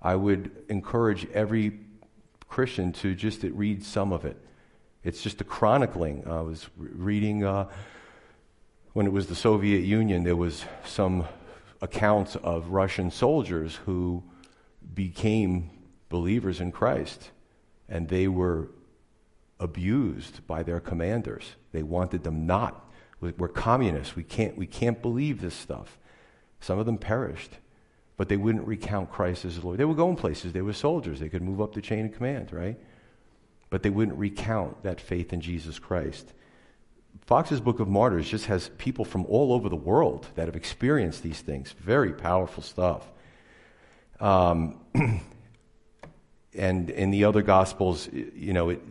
I 0.00 0.16
would 0.16 0.50
encourage 0.70 1.28
every 1.32 1.80
Christian 2.48 2.90
to 2.94 3.14
just 3.14 3.42
read 3.42 3.84
some 3.84 4.14
of 4.14 4.24
it. 4.24 4.38
It's 5.04 5.22
just 5.22 5.42
a 5.42 5.44
chronicling. 5.44 6.26
I 6.26 6.40
was 6.40 6.70
reading 6.74 7.44
uh, 7.44 7.68
when 8.94 9.04
it 9.04 9.12
was 9.12 9.26
the 9.26 9.34
Soviet 9.34 9.80
Union, 9.80 10.24
there 10.24 10.36
was 10.36 10.64
some 10.86 11.26
accounts 11.82 12.34
of 12.36 12.70
Russian 12.70 13.10
soldiers 13.10 13.76
who 13.84 14.22
became 14.94 15.70
believers 16.11 16.61
in 16.61 16.72
Christ, 16.72 17.30
and 17.88 18.08
they 18.08 18.28
were 18.28 18.68
abused 19.58 20.46
by 20.46 20.62
their 20.62 20.80
commanders. 20.80 21.44
They 21.72 21.82
wanted 21.82 22.24
them 22.24 22.46
not. 22.46 22.86
We're 23.20 23.48
communists. 23.48 24.16
We 24.16 24.24
can't, 24.24 24.56
we 24.58 24.66
can't 24.66 25.00
believe 25.00 25.40
this 25.40 25.54
stuff. 25.54 25.98
Some 26.61 26.78
of 26.78 26.86
them 26.86 26.98
perished, 26.98 27.52
but 28.16 28.28
they 28.28 28.36
wouldn't 28.36 28.66
recount 28.66 29.11
Christ 29.11 29.44
as 29.44 29.62
Lord. 29.62 29.78
They 29.78 29.84
were 29.84 29.94
going 29.94 30.16
places. 30.16 30.52
They 30.52 30.62
were 30.62 30.72
soldiers. 30.72 31.20
They 31.20 31.28
could 31.28 31.42
move 31.42 31.61
up 31.61 31.74
the 31.74 31.82
chain 31.82 32.06
of 32.06 32.12
command, 32.12 32.52
right? 32.52 32.78
But 33.68 33.82
they 33.82 33.90
wouldn't 33.90 34.18
recount 34.18 34.82
that 34.82 35.00
faith 35.00 35.32
in 35.32 35.40
Jesus 35.40 35.78
Christ. 35.78 36.32
Foxe's 37.26 37.61
Book 37.61 37.78
of 37.78 37.88
Martyrs 37.88 38.28
just 38.28 38.46
has 38.46 38.70
people 38.78 39.04
from 39.04 39.24
all 39.26 39.52
over 39.52 39.68
the 39.68 39.76
world 39.76 40.26
that 40.34 40.46
have 40.46 40.56
experienced 40.56 41.22
these 41.22 41.40
things. 41.40 41.72
Very 41.78 42.12
powerful 42.12 42.62
stuff. 42.62 43.06
Um, 44.18 44.80
and 46.55 46.90
in 46.90 47.11
the 47.11 47.24
other 47.24 47.42
Gospels, 47.42 48.09
you 48.12 48.53
know, 48.53 48.70
it, 48.70 48.82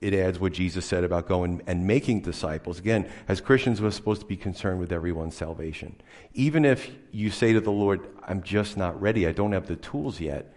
it 0.00 0.14
adds 0.14 0.40
what 0.40 0.52
Jesus 0.52 0.84
said 0.84 1.04
about 1.04 1.28
going 1.28 1.62
and 1.66 1.86
making 1.86 2.22
disciples. 2.22 2.78
Again, 2.78 3.08
as 3.28 3.40
Christians, 3.40 3.80
we're 3.80 3.90
supposed 3.92 4.20
to 4.22 4.26
be 4.26 4.36
concerned 4.36 4.80
with 4.80 4.92
everyone's 4.92 5.36
salvation. 5.36 5.94
Even 6.34 6.64
if 6.64 6.90
you 7.12 7.30
say 7.30 7.52
to 7.52 7.60
the 7.60 7.70
Lord, 7.70 8.00
I'm 8.26 8.42
just 8.42 8.76
not 8.76 9.00
ready, 9.00 9.26
I 9.26 9.32
don't 9.32 9.52
have 9.52 9.68
the 9.68 9.76
tools 9.76 10.20
yet, 10.20 10.54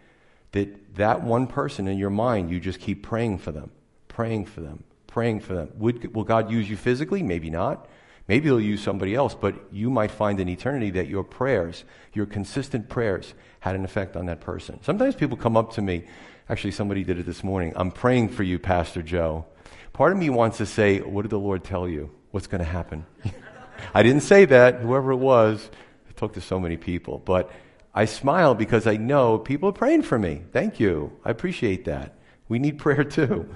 that 0.53 0.95
that 0.95 1.21
one 1.21 1.45
person 1.47 1.87
in 1.87 1.97
your 1.97 2.09
mind, 2.09 2.49
you 2.49 2.59
just 2.59 2.79
keep 2.79 3.03
praying 3.03 3.37
for 3.37 3.51
them, 3.51 3.69
praying 4.07 4.45
for 4.45 4.61
them, 4.61 4.83
praying 5.05 5.41
for 5.41 5.53
them. 5.53 5.69
Would, 5.75 6.15
will 6.15 6.23
God 6.23 6.49
use 6.49 6.69
you 6.69 6.77
physically? 6.77 7.21
Maybe 7.21 7.49
not. 7.49 7.87
Maybe 8.27 8.45
he'll 8.45 8.59
use 8.59 8.81
somebody 8.81 9.13
else, 9.13 9.35
but 9.35 9.53
you 9.71 9.91
might 9.91 10.09
find 10.09 10.39
in 10.39 10.49
eternity 10.49 10.89
that 10.91 11.07
your 11.07 11.23
prayers, 11.23 11.83
your 12.13 12.25
consistent 12.25 12.89
prayers, 12.89 13.35
had 13.59 13.75
an 13.75 13.85
effect 13.85 14.15
on 14.15 14.25
that 14.25 14.41
person. 14.41 14.79
Sometimes 14.81 15.13
people 15.15 15.37
come 15.37 15.55
up 15.55 15.73
to 15.73 15.81
me. 15.81 16.05
Actually, 16.47 16.71
somebody 16.71 17.03
did 17.03 17.17
it 17.17 17.25
this 17.25 17.43
morning. 17.43 17.73
I'm 17.75 17.89
praying 17.89 18.29
for 18.29 18.43
you, 18.43 18.59
Pastor 18.59 19.01
Joe. 19.01 19.45
Part 19.93 20.11
of 20.11 20.19
me 20.19 20.29
wants 20.29 20.59
to 20.59 20.67
say, 20.67 20.99
What 20.99 21.23
did 21.23 21.31
the 21.31 21.39
Lord 21.39 21.63
tell 21.63 21.89
you? 21.89 22.11
What's 22.29 22.45
going 22.45 22.59
to 22.59 22.69
happen? 22.69 23.07
I 23.95 24.03
didn't 24.03 24.21
say 24.21 24.45
that, 24.45 24.81
whoever 24.81 25.11
it 25.11 25.17
was. 25.17 25.71
I 26.07 26.11
talked 26.11 26.35
to 26.35 26.41
so 26.41 26.59
many 26.59 26.77
people. 26.77 27.17
But 27.17 27.51
I 27.95 28.05
smile 28.05 28.53
because 28.53 28.85
I 28.85 28.97
know 28.97 29.39
people 29.39 29.69
are 29.69 29.73
praying 29.73 30.03
for 30.03 30.19
me. 30.19 30.43
Thank 30.51 30.79
you. 30.79 31.17
I 31.25 31.31
appreciate 31.31 31.85
that. 31.85 32.13
We 32.47 32.59
need 32.59 32.77
prayer 32.77 33.03
too. 33.03 33.49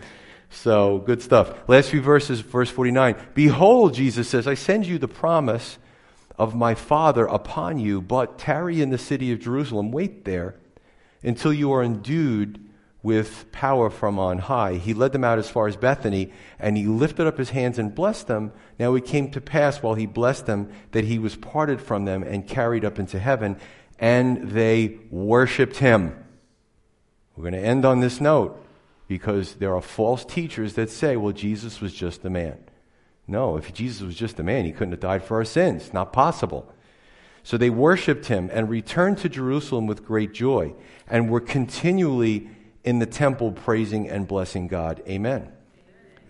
So, 0.50 0.98
good 0.98 1.22
stuff. 1.22 1.54
Last 1.68 1.92
few 1.92 2.02
verses, 2.02 2.40
verse 2.40 2.72
49. 2.72 3.16
Behold, 3.36 3.94
Jesus 3.94 4.28
says, 4.28 4.48
I 4.48 4.56
send 4.56 4.88
you 4.88 4.98
the 4.98 5.08
promise 5.08 5.78
of 6.40 6.56
my 6.56 6.74
Father 6.74 7.28
upon 7.28 7.78
you, 7.78 8.02
but 8.02 8.40
tarry 8.40 8.82
in 8.82 8.90
the 8.90 8.98
city 8.98 9.32
of 9.32 9.40
Jerusalem. 9.40 9.92
Wait 9.92 10.26
there 10.26 10.56
until 11.22 11.54
you 11.54 11.72
are 11.72 11.84
endued 11.84 12.66
with 13.02 13.50
power 13.52 13.90
from 13.90 14.20
on 14.20 14.40
high. 14.40 14.74
He 14.74 14.94
led 14.94 15.14
them 15.14 15.24
out 15.24 15.40
as 15.40 15.50
far 15.50 15.68
as 15.68 15.78
Bethany, 15.78 16.34
and 16.60 16.76
he 16.76 16.86
lifted 16.86 17.28
up 17.28 17.38
his 17.38 17.52
hands 17.52 17.80
and 17.80 17.96
blessed 17.96 18.28
them. 18.28 18.52
Now 18.78 18.96
it 18.96 19.06
came 19.06 19.32
to 19.32 19.42
pass 19.42 19.82
while 19.82 19.94
he 19.94 20.06
blessed 20.06 20.46
them 20.46 20.72
that 20.92 21.06
he 21.06 21.18
was 21.18 21.36
parted 21.36 21.82
from 21.82 22.06
them 22.06 22.24
and 22.24 22.48
carried 22.48 22.84
up 22.84 23.00
into 23.00 23.18
heaven, 23.20 23.58
and 24.00 24.52
they 24.52 25.00
worshiped 25.10 25.78
him. 25.78 26.14
We're 27.36 27.50
going 27.50 27.62
to 27.62 27.68
end 27.68 27.86
on 27.86 28.02
this 28.02 28.20
note 28.20 28.62
because 29.08 29.56
there 29.56 29.76
are 29.76 29.82
false 29.82 30.26
teachers 30.26 30.74
that 30.74 30.90
say, 30.90 31.16
well, 31.16 31.32
Jesus 31.32 31.80
was 31.80 31.94
just 31.94 32.26
a 32.26 32.30
man. 32.30 32.58
No, 33.28 33.58
if 33.58 33.74
Jesus 33.74 34.02
was 34.02 34.16
just 34.16 34.40
a 34.40 34.44
man, 34.44 34.66
he 34.66 34.72
couldn't 34.72 34.92
have 34.92 35.00
died 35.00 35.24
for 35.24 35.38
our 35.38 35.46
sins. 35.46 35.94
Not 35.94 36.12
possible. 36.12 36.70
So 37.44 37.58
they 37.58 37.70
worshiped 37.70 38.26
him 38.26 38.50
and 38.52 38.70
returned 38.70 39.20
to 39.20 39.30
Jerusalem 39.30 39.88
with 39.88 40.06
great 40.06 40.34
joy 40.34 40.74
and 41.08 41.30
were 41.30 41.40
continually 41.40 42.50
in 42.84 43.00
the 43.00 43.06
temple 43.06 43.52
praising 43.52 44.10
and 44.10 44.28
blessing 44.28 44.68
God. 44.68 45.02
Amen. 45.08 45.52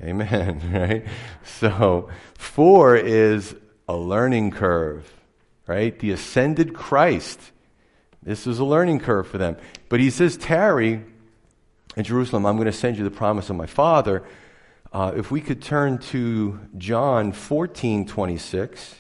Amen. 0.02 0.62
Right? 0.74 1.06
So, 1.44 2.10
four 2.36 2.96
is 2.96 3.56
a 3.88 3.96
learning 3.96 4.52
curve, 4.52 5.12
right? 5.68 5.98
The 5.98 6.12
ascended 6.12 6.74
Christ. 6.74 7.40
This 8.24 8.46
was 8.46 8.60
a 8.60 8.66
learning 8.66 9.00
curve 9.00 9.28
for 9.28 9.38
them. 9.38 9.58
But 9.90 10.00
he 10.00 10.10
says, 10.10 10.38
tarry 10.38 11.04
in 11.96 12.04
Jerusalem, 12.04 12.46
I'm 12.46 12.56
going 12.56 12.66
to 12.68 12.72
send 12.72 12.98
you 12.98 13.04
the 13.04 13.12
promise 13.12 13.50
of 13.50 13.56
my 13.56 13.66
Father. 13.66 14.24
Uh, 14.94 15.12
if 15.16 15.32
we 15.32 15.42
could 15.42 15.62
turn 15.62 15.98
to 15.98 16.60
John 16.78 17.32
14 17.32 18.06
26, 18.06 18.96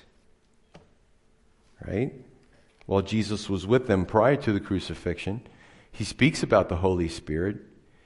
right? 1.88 2.14
While 2.86 3.02
Jesus 3.02 3.50
was 3.50 3.66
with 3.66 3.88
them 3.88 4.06
prior 4.06 4.36
to 4.38 4.52
the 4.52 4.60
crucifixion, 4.60 5.42
he 5.92 6.04
speaks 6.04 6.44
about 6.44 6.70
the 6.70 6.78
Holy 6.78 7.08
Spirit. 7.08 7.58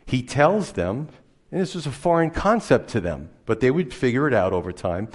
He 0.05 0.21
tells 0.21 0.73
them, 0.73 1.09
and 1.51 1.61
this 1.61 1.75
was 1.75 1.86
a 1.86 1.91
foreign 1.91 2.31
concept 2.31 2.89
to 2.91 3.01
them, 3.01 3.29
but 3.45 3.59
they 3.59 3.71
would 3.71 3.93
figure 3.93 4.27
it 4.27 4.34
out 4.34 4.53
over 4.53 4.71
time. 4.71 5.09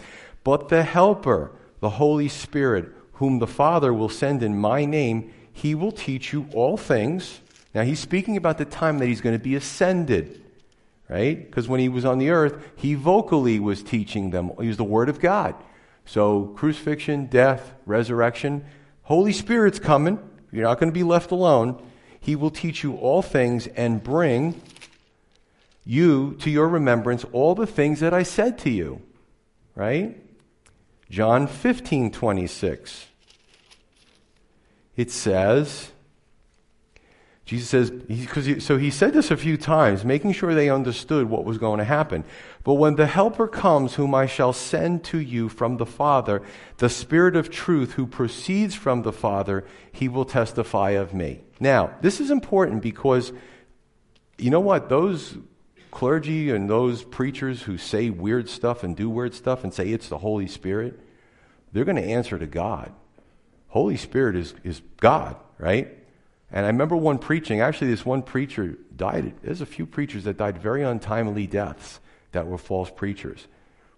But 0.45 0.69
the 0.69 0.83
Helper, 0.83 1.53
the 1.81 1.91
Holy 1.91 2.29
Spirit, 2.29 2.93
whom 3.15 3.39
the 3.39 3.47
Father 3.47 3.93
will 3.93 4.09
send 4.09 4.43
in 4.43 4.59
my 4.59 4.85
name, 4.85 5.33
he 5.53 5.75
will 5.75 5.93
teach 5.93 6.33
you 6.33 6.49
all 6.53 6.77
things 6.77 7.41
now, 7.75 7.83
he's 7.83 8.01
speaking 8.01 8.37
about 8.37 8.59
the 8.59 8.65
time 8.65 8.99
that 8.99 9.07
he's 9.07 9.21
going 9.21 9.39
to 9.39 9.43
be 9.43 9.55
ascended, 9.55 10.43
right? 11.09 11.39
Because 11.39 11.69
when 11.69 11.81
he 11.81 11.89
was 11.89 12.05
on 12.05 12.19
the 12.19 12.31
earth, 12.31 12.61
he 12.77 12.95
vocally 12.95 13.61
was 13.61 13.83
teaching 13.83 14.31
them. 14.31 14.51
He 14.61 14.69
was 14.69 14.79
the 14.79 14.85
Word 14.85 15.09
of 15.09 15.21
God. 15.21 15.55
So, 16.05 16.47
crucifixion, 16.57 17.27
death, 17.27 17.75
resurrection, 17.85 18.65
Holy 19.03 19.33
Spirit's 19.33 19.79
coming. 19.79 20.19
You're 20.51 20.65
not 20.65 20.81
going 20.81 20.91
to 20.91 20.95
be 20.95 21.03
left 21.03 21.31
alone. 21.31 21.83
He 22.21 22.37
will 22.37 22.51
teach 22.51 22.83
you 22.83 22.97
all 22.97 23.23
things 23.23 23.67
and 23.69 24.03
bring 24.03 24.61
you 25.85 26.35
to 26.41 26.51
your 26.51 26.69
remembrance 26.69 27.25
all 27.33 27.55
the 27.55 27.67
things 27.67 28.01
that 28.01 28.13
I 28.13 28.23
said 28.23 28.59
to 28.59 28.71
you, 28.71 29.01
right? 29.75 30.17
John 31.11 31.47
15, 31.47 32.11
26. 32.13 33.07
It 34.97 35.11
says, 35.11 35.91
Jesus 37.47 37.71
says, 37.71 37.91
because 37.91 38.45
he, 38.45 38.61
so 38.61 38.77
he 38.77 38.91
said 38.91 39.15
this 39.15 39.31
a 39.31 39.37
few 39.37 39.57
times, 39.57 40.05
making 40.05 40.33
sure 40.33 40.55
they 40.55 40.69
understood 40.69 41.31
what 41.31 41.47
was 41.47 41.57
going 41.57 41.79
to 41.79 41.85
happen. 41.85 42.25
But 42.63 42.75
when 42.75 42.97
the 42.97 43.07
Helper 43.07 43.49
comes, 43.49 43.95
whom 43.95 44.15
I 44.15 44.27
shall 44.27 44.53
send 44.53 45.03
to 45.05 45.19
you 45.19 45.49
from 45.49 45.79
the 45.79 45.87
Father, 45.87 46.43
the 46.77 46.91
Spirit 46.91 47.37
of 47.37 47.49
truth 47.49 47.93
who 47.93 48.07
proceeds 48.07 48.75
from 48.75 49.01
the 49.01 49.13
Father, 49.13 49.65
he 49.91 50.09
will 50.09 50.27
testify 50.27 50.91
of 50.91 51.15
me. 51.15 51.41
Now, 51.61 51.95
this 52.01 52.21
is 52.21 52.31
important 52.31 52.83
because 52.83 53.33
you 54.39 54.51
know 54.51 54.61
what? 54.61 54.89
Those 54.89 55.37
clergy 55.91 56.51
and 56.51 56.71
those 56.71 57.03
preachers 57.03 57.63
who 57.63 57.77
say 57.77 58.11
weird 58.11 58.49
stuff 58.49 58.85
and 58.85 58.97
do 58.97 59.11
weird 59.11 59.35
stuff 59.35 59.65
and 59.65 59.75
say 59.75 59.89
it's 59.89 60.09
the 60.09 60.19
Holy 60.19 60.47
Spirit, 60.47 60.99
they're 61.73 61.85
going 61.85 61.97
to 61.97 62.03
answer 62.03 62.39
to 62.39 62.47
God. 62.47 62.93
Holy 63.69 63.97
Spirit 63.97 64.37
is, 64.37 64.55
is 64.65 64.81
God, 65.01 65.37
right? 65.59 65.95
And 66.51 66.65
I 66.65 66.69
remember 66.69 66.97
one 66.97 67.19
preaching, 67.19 67.61
actually, 67.61 67.91
this 67.91 68.07
one 68.07 68.23
preacher 68.23 68.79
died. 68.97 69.35
There's 69.43 69.61
a 69.61 69.67
few 69.67 69.85
preachers 69.87 70.25
that 70.25 70.39
died 70.39 70.59
very 70.59 70.83
untimely 70.83 71.47
deaths 71.47 72.01
that 72.33 72.47
were 72.47 72.59
false 72.59 72.91
preachers. 72.91 73.47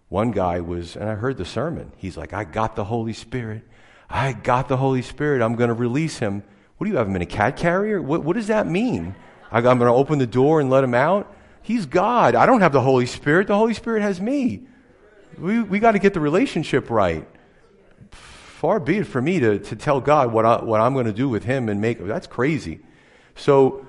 One 0.08 0.32
guy 0.32 0.60
was, 0.60 0.96
and 0.96 1.08
I 1.08 1.14
heard 1.14 1.36
the 1.36 1.44
sermon. 1.44 1.92
He's 1.96 2.16
like, 2.16 2.32
I 2.32 2.42
got 2.42 2.74
the 2.74 2.84
Holy 2.84 3.12
Spirit. 3.12 3.62
I 4.08 4.32
got 4.32 4.66
the 4.66 4.76
Holy 4.76 5.02
Spirit. 5.02 5.42
I'm 5.42 5.54
going 5.54 5.68
to 5.68 5.74
release 5.74 6.18
him. 6.18 6.42
What 6.80 6.86
do 6.86 6.92
you 6.92 6.96
have 6.96 7.08
him 7.08 7.16
in 7.16 7.20
a 7.20 7.26
cat 7.26 7.58
carrier? 7.58 8.00
What, 8.00 8.24
what 8.24 8.36
does 8.36 8.46
that 8.46 8.66
mean? 8.66 9.14
I'm 9.52 9.62
going 9.62 9.78
to 9.80 9.86
open 9.86 10.18
the 10.18 10.26
door 10.26 10.60
and 10.60 10.70
let 10.70 10.82
him 10.82 10.94
out? 10.94 11.30
He's 11.60 11.84
God. 11.84 12.34
I 12.34 12.46
don't 12.46 12.62
have 12.62 12.72
the 12.72 12.80
Holy 12.80 13.04
Spirit. 13.04 13.48
The 13.48 13.56
Holy 13.56 13.74
Spirit 13.74 14.00
has 14.00 14.20
me. 14.20 14.62
We, 15.36 15.60
we 15.60 15.78
got 15.78 15.92
to 15.92 15.98
get 15.98 16.14
the 16.14 16.20
relationship 16.20 16.88
right 16.88 17.28
far 18.60 18.78
be 18.78 18.98
it 18.98 19.06
for 19.06 19.22
me 19.22 19.40
to, 19.40 19.58
to 19.58 19.74
tell 19.74 20.02
God 20.02 20.32
what, 20.32 20.44
I, 20.44 20.62
what 20.62 20.82
I'm 20.82 20.92
going 20.92 21.06
to 21.06 21.14
do 21.14 21.30
with 21.30 21.44
him 21.44 21.70
and 21.70 21.80
make, 21.80 21.98
that's 22.06 22.26
crazy. 22.26 22.80
So 23.34 23.86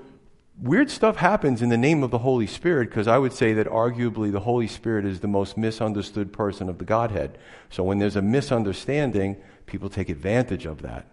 weird 0.62 0.90
stuff 0.90 1.18
happens 1.18 1.62
in 1.62 1.68
the 1.68 1.78
name 1.78 2.04
of 2.04 2.10
the 2.10 2.20
Holy 2.20 2.48
Spirit 2.48 2.88
because 2.88 3.06
I 3.06 3.18
would 3.18 3.34
say 3.34 3.52
that 3.56 3.68
arguably 3.68 4.32
the 4.32 4.40
Holy 4.40 4.68
Spirit 4.68 5.04
is 5.04 5.20
the 5.20 5.28
most 5.28 5.58
misunderstood 5.58 6.32
person 6.32 6.70
of 6.70 6.78
the 6.78 6.86
Godhead. 6.86 7.38
So 7.70 7.84
when 7.84 8.00
there's 8.00 8.16
a 8.16 8.22
misunderstanding, 8.22 9.36
people 9.66 9.90
take 9.90 10.08
advantage 10.08 10.66
of 10.66 10.84
that. 10.84 11.06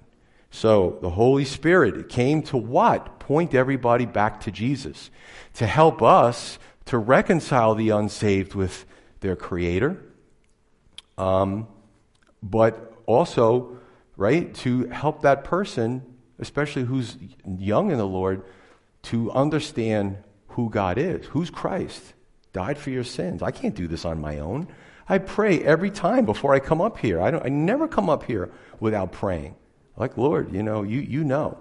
So 0.50 0.98
the 1.02 1.10
Holy 1.10 1.44
Spirit 1.44 2.08
came 2.08 2.42
to 2.44 2.56
what? 2.56 3.18
Point 3.18 3.54
everybody 3.54 4.06
back 4.06 4.40
to 4.40 4.50
Jesus, 4.50 5.10
to 5.54 5.66
help 5.66 6.02
us 6.02 6.58
to 6.86 6.96
reconcile 6.96 7.74
the 7.74 7.90
unsaved 7.90 8.54
with 8.54 8.86
their 9.20 9.36
Creator, 9.36 10.02
um, 11.18 11.68
but 12.42 12.94
also, 13.04 13.78
right, 14.16 14.54
to 14.54 14.86
help 14.86 15.22
that 15.22 15.44
person, 15.44 16.02
especially 16.38 16.84
who's 16.84 17.16
young 17.44 17.90
in 17.90 17.98
the 17.98 18.06
Lord, 18.06 18.42
to 19.02 19.30
understand 19.32 20.16
who 20.48 20.70
God 20.70 20.96
is, 20.98 21.26
who's 21.26 21.50
Christ, 21.50 22.14
died 22.52 22.78
for 22.78 22.90
your 22.90 23.04
sins. 23.04 23.42
I 23.42 23.50
can't 23.50 23.74
do 23.74 23.86
this 23.86 24.04
on 24.04 24.20
my 24.20 24.38
own. 24.38 24.68
I 25.08 25.18
pray 25.18 25.62
every 25.62 25.90
time 25.90 26.24
before 26.24 26.54
I 26.54 26.60
come 26.60 26.80
up 26.80 26.98
here. 26.98 27.20
I, 27.20 27.30
don't, 27.30 27.44
I 27.44 27.48
never 27.48 27.86
come 27.86 28.08
up 28.08 28.24
here 28.24 28.50
without 28.80 29.12
praying. 29.12 29.54
Like, 29.98 30.16
Lord, 30.16 30.54
you 30.54 30.62
know, 30.62 30.82
you, 30.82 31.00
you 31.00 31.24
know. 31.24 31.58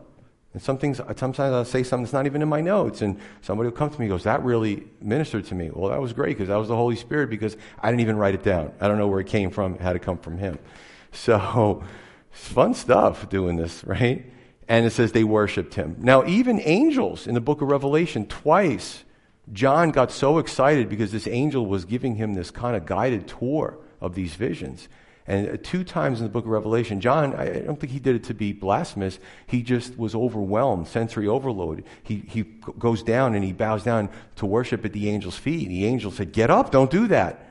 And 0.53 0.61
some 0.61 0.77
things, 0.77 0.97
sometimes 0.97 1.39
I'll 1.39 1.65
say 1.65 1.83
something 1.83 2.03
that's 2.03 2.13
not 2.13 2.25
even 2.25 2.41
in 2.41 2.47
my 2.47 2.61
notes, 2.61 3.01
and 3.01 3.19
somebody 3.41 3.69
will 3.69 3.75
come 3.75 3.89
to 3.89 3.99
me 3.99 4.05
and 4.05 4.11
goes, 4.11 4.23
That 4.23 4.43
really 4.43 4.87
ministered 5.01 5.45
to 5.45 5.55
me. 5.55 5.69
Well, 5.71 5.91
that 5.91 6.01
was 6.01 6.13
great 6.13 6.37
because 6.37 6.47
that 6.47 6.55
was 6.55 6.67
the 6.67 6.75
Holy 6.75 6.95
Spirit 6.95 7.29
because 7.29 7.57
I 7.79 7.89
didn't 7.89 8.01
even 8.01 8.17
write 8.17 8.35
it 8.35 8.43
down. 8.43 8.71
I 8.79 8.87
don't 8.87 8.97
know 8.97 9.07
where 9.07 9.19
it 9.19 9.27
came 9.27 9.49
from, 9.49 9.73
how 9.73 9.79
it 9.79 9.81
had 9.81 9.93
to 9.93 9.99
come 9.99 10.17
from 10.17 10.37
Him. 10.37 10.59
So, 11.13 11.83
it's 12.31 12.47
fun 12.49 12.73
stuff 12.73 13.29
doing 13.29 13.55
this, 13.55 13.83
right? 13.85 14.25
And 14.67 14.85
it 14.85 14.91
says 14.91 15.13
they 15.13 15.23
worshiped 15.23 15.73
Him. 15.73 15.95
Now, 15.99 16.25
even 16.25 16.59
angels 16.59 17.25
in 17.25 17.33
the 17.33 17.41
book 17.41 17.61
of 17.61 17.69
Revelation, 17.69 18.27
twice, 18.27 19.05
John 19.53 19.91
got 19.91 20.11
so 20.11 20.37
excited 20.39 20.89
because 20.89 21.11
this 21.11 21.27
angel 21.27 21.65
was 21.65 21.85
giving 21.85 22.15
him 22.15 22.33
this 22.33 22.51
kind 22.51 22.75
of 22.75 22.85
guided 22.85 23.27
tour 23.27 23.77
of 24.01 24.13
these 24.13 24.35
visions. 24.35 24.89
And 25.27 25.61
two 25.61 25.83
times 25.83 26.19
in 26.19 26.25
the 26.25 26.29
book 26.29 26.45
of 26.45 26.51
Revelation, 26.51 27.01
John, 27.01 27.35
I 27.35 27.59
don't 27.59 27.77
think 27.77 27.91
he 27.91 27.99
did 27.99 28.15
it 28.15 28.23
to 28.25 28.33
be 28.33 28.53
blasphemous. 28.53 29.19
He 29.45 29.61
just 29.61 29.97
was 29.97 30.15
overwhelmed, 30.15 30.87
sensory 30.87 31.27
overload. 31.27 31.83
He, 32.01 32.23
he 32.29 32.43
goes 32.43 33.03
down 33.03 33.35
and 33.35 33.43
he 33.43 33.51
bows 33.51 33.83
down 33.83 34.09
to 34.37 34.45
worship 34.45 34.85
at 34.85 34.93
the 34.93 35.09
angel's 35.09 35.37
feet. 35.37 35.67
The 35.67 35.85
angel 35.85 36.11
said, 36.11 36.31
Get 36.31 36.49
up, 36.49 36.71
don't 36.71 36.89
do 36.89 37.07
that. 37.07 37.45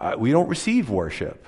Uh, 0.00 0.16
we 0.18 0.32
don't 0.32 0.48
receive 0.48 0.90
worship. 0.90 1.46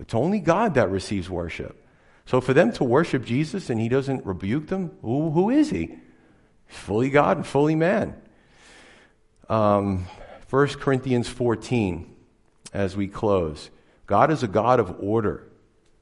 It's 0.00 0.14
only 0.14 0.40
God 0.40 0.74
that 0.74 0.90
receives 0.90 1.30
worship. 1.30 1.80
So 2.26 2.40
for 2.40 2.52
them 2.52 2.72
to 2.72 2.84
worship 2.84 3.24
Jesus 3.24 3.70
and 3.70 3.80
he 3.80 3.88
doesn't 3.88 4.26
rebuke 4.26 4.66
them, 4.66 4.96
who, 5.02 5.30
who 5.30 5.50
is 5.50 5.70
he? 5.70 5.96
Fully 6.66 7.10
God 7.10 7.36
and 7.36 7.46
fully 7.46 7.76
man. 7.76 8.20
Um, 9.48 10.06
1 10.48 10.68
Corinthians 10.68 11.28
14, 11.28 12.12
as 12.72 12.96
we 12.96 13.06
close. 13.06 13.70
God 14.10 14.32
is 14.32 14.42
a 14.42 14.48
God 14.48 14.80
of 14.80 14.96
order, 14.98 15.46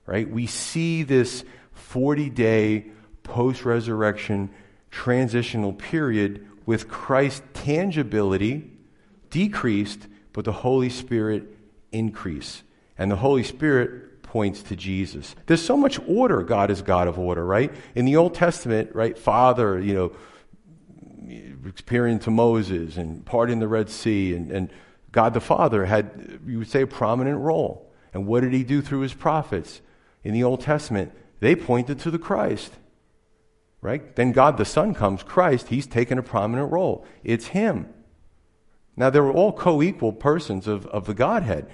right? 0.06 0.26
We 0.26 0.46
see 0.46 1.02
this 1.02 1.44
40 1.72 2.30
day 2.30 2.86
post 3.22 3.66
resurrection 3.66 4.48
transitional 4.90 5.74
period 5.74 6.48
with 6.64 6.88
Christ's 6.88 7.42
tangibility 7.52 8.72
decreased, 9.28 10.06
but 10.32 10.46
the 10.46 10.52
Holy 10.52 10.88
Spirit 10.88 11.54
increase. 11.92 12.62
And 12.96 13.10
the 13.10 13.16
Holy 13.16 13.42
Spirit 13.42 14.22
points 14.22 14.62
to 14.62 14.74
Jesus. 14.74 15.36
There's 15.44 15.62
so 15.62 15.76
much 15.76 16.00
order. 16.08 16.42
God 16.42 16.70
is 16.70 16.80
God 16.80 17.08
of 17.08 17.18
order, 17.18 17.44
right? 17.44 17.70
In 17.94 18.06
the 18.06 18.16
Old 18.16 18.34
Testament, 18.34 18.94
right, 18.94 19.18
Father, 19.18 19.78
you 19.78 19.92
know, 19.92 20.12
appearing 21.68 22.20
to 22.20 22.30
Moses 22.30 22.96
and 22.96 23.22
parting 23.26 23.58
the 23.58 23.68
Red 23.68 23.90
Sea, 23.90 24.34
and, 24.34 24.50
and 24.50 24.70
God 25.12 25.34
the 25.34 25.42
Father 25.42 25.84
had, 25.84 26.40
you 26.46 26.60
would 26.60 26.70
say, 26.70 26.80
a 26.80 26.86
prominent 26.86 27.38
role. 27.40 27.84
And 28.18 28.26
what 28.26 28.40
did 28.40 28.52
he 28.52 28.64
do 28.64 28.82
through 28.82 29.02
his 29.02 29.14
prophets 29.14 29.80
in 30.24 30.34
the 30.34 30.42
Old 30.42 30.60
Testament? 30.60 31.12
They 31.38 31.54
pointed 31.54 32.00
to 32.00 32.10
the 32.10 32.18
Christ. 32.18 32.72
Right? 33.80 34.16
Then 34.16 34.32
God 34.32 34.56
the 34.56 34.64
Son 34.64 34.92
comes, 34.92 35.22
Christ, 35.22 35.68
he's 35.68 35.86
taken 35.86 36.18
a 36.18 36.22
prominent 36.24 36.72
role. 36.72 37.06
It's 37.22 37.46
him. 37.46 37.88
Now 38.96 39.08
they 39.08 39.20
were 39.20 39.30
all 39.30 39.52
co-equal 39.52 40.14
persons 40.14 40.66
of, 40.66 40.84
of 40.86 41.06
the 41.06 41.14
Godhead, 41.14 41.70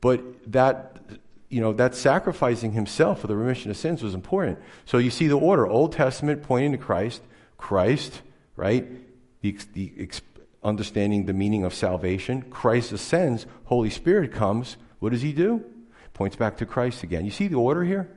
but 0.00 0.22
that 0.52 1.00
you 1.48 1.60
know 1.60 1.72
that 1.72 1.96
sacrificing 1.96 2.74
himself 2.74 3.22
for 3.22 3.26
the 3.26 3.34
remission 3.34 3.72
of 3.72 3.76
sins 3.76 4.00
was 4.00 4.14
important. 4.14 4.60
So 4.84 4.98
you 4.98 5.10
see 5.10 5.26
the 5.26 5.36
order: 5.36 5.66
Old 5.66 5.90
Testament 5.90 6.44
pointing 6.44 6.70
to 6.70 6.78
Christ, 6.78 7.22
Christ, 7.56 8.22
right? 8.54 8.86
The, 9.40 9.58
the 9.72 10.08
understanding 10.62 11.26
the 11.26 11.32
meaning 11.32 11.64
of 11.64 11.74
salvation. 11.74 12.42
Christ 12.42 12.92
ascends, 12.92 13.46
Holy 13.64 13.90
Spirit 13.90 14.30
comes. 14.30 14.76
What 15.00 15.10
does 15.10 15.22
he 15.22 15.32
do? 15.32 15.64
Points 16.18 16.34
back 16.34 16.56
to 16.56 16.66
Christ 16.66 17.04
again. 17.04 17.24
You 17.24 17.30
see 17.30 17.46
the 17.46 17.54
order 17.54 17.84
here? 17.84 18.08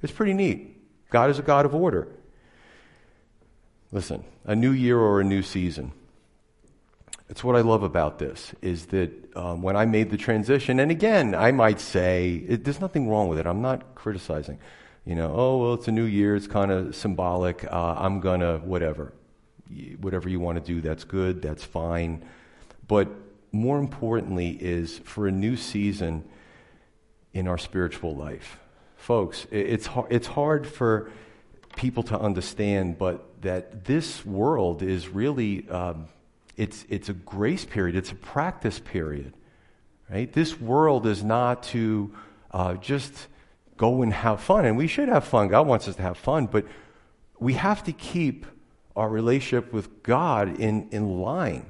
It's 0.00 0.10
pretty 0.10 0.32
neat. 0.32 0.80
God 1.10 1.28
is 1.28 1.38
a 1.38 1.42
God 1.42 1.66
of 1.66 1.74
order. 1.74 2.08
Listen, 3.92 4.24
a 4.46 4.56
new 4.56 4.70
year 4.70 4.98
or 4.98 5.20
a 5.20 5.24
new 5.24 5.42
season. 5.42 5.92
It's 7.28 7.44
what 7.44 7.54
I 7.54 7.60
love 7.60 7.82
about 7.82 8.18
this 8.18 8.54
is 8.62 8.86
that 8.86 9.36
um, 9.36 9.60
when 9.60 9.76
I 9.76 9.84
made 9.84 10.08
the 10.08 10.16
transition, 10.16 10.80
and 10.80 10.90
again, 10.90 11.34
I 11.34 11.52
might 11.52 11.80
say 11.80 12.42
it, 12.48 12.64
there's 12.64 12.80
nothing 12.80 13.10
wrong 13.10 13.28
with 13.28 13.38
it. 13.38 13.46
I'm 13.46 13.60
not 13.60 13.94
criticizing. 13.94 14.58
You 15.04 15.14
know, 15.14 15.30
oh 15.36 15.58
well, 15.58 15.74
it's 15.74 15.86
a 15.86 15.92
new 15.92 16.04
year. 16.04 16.36
It's 16.36 16.46
kind 16.46 16.72
of 16.72 16.96
symbolic. 16.96 17.70
Uh, 17.70 17.96
I'm 17.98 18.20
gonna 18.20 18.56
whatever, 18.56 19.12
whatever 20.00 20.30
you 20.30 20.40
want 20.40 20.64
to 20.64 20.64
do. 20.64 20.80
That's 20.80 21.04
good. 21.04 21.42
That's 21.42 21.62
fine. 21.62 22.24
But 22.88 23.08
more 23.52 23.78
importantly, 23.78 24.48
is 24.48 24.96
for 25.04 25.26
a 25.26 25.30
new 25.30 25.58
season 25.58 26.24
in 27.34 27.48
our 27.48 27.58
spiritual 27.58 28.14
life. 28.14 28.58
Folks, 28.96 29.46
it's, 29.50 29.88
it's 30.08 30.28
hard 30.28 30.66
for 30.66 31.10
people 31.76 32.02
to 32.04 32.18
understand, 32.18 32.96
but 32.96 33.42
that 33.42 33.84
this 33.84 34.24
world 34.24 34.82
is 34.82 35.08
really, 35.08 35.68
um, 35.68 36.06
it's, 36.56 36.86
it's 36.88 37.08
a 37.08 37.12
grace 37.12 37.64
period, 37.64 37.96
it's 37.96 38.12
a 38.12 38.14
practice 38.14 38.78
period, 38.78 39.34
right? 40.08 40.32
This 40.32 40.58
world 40.58 41.06
is 41.06 41.22
not 41.22 41.64
to 41.64 42.14
uh, 42.52 42.74
just 42.74 43.26
go 43.76 44.02
and 44.02 44.12
have 44.12 44.40
fun, 44.40 44.64
and 44.64 44.76
we 44.76 44.86
should 44.86 45.08
have 45.08 45.24
fun. 45.24 45.48
God 45.48 45.66
wants 45.66 45.88
us 45.88 45.96
to 45.96 46.02
have 46.02 46.16
fun, 46.16 46.46
but 46.46 46.64
we 47.38 47.54
have 47.54 47.82
to 47.84 47.92
keep 47.92 48.46
our 48.94 49.08
relationship 49.08 49.72
with 49.72 50.04
God 50.04 50.60
in, 50.60 50.88
in 50.90 51.20
line, 51.20 51.66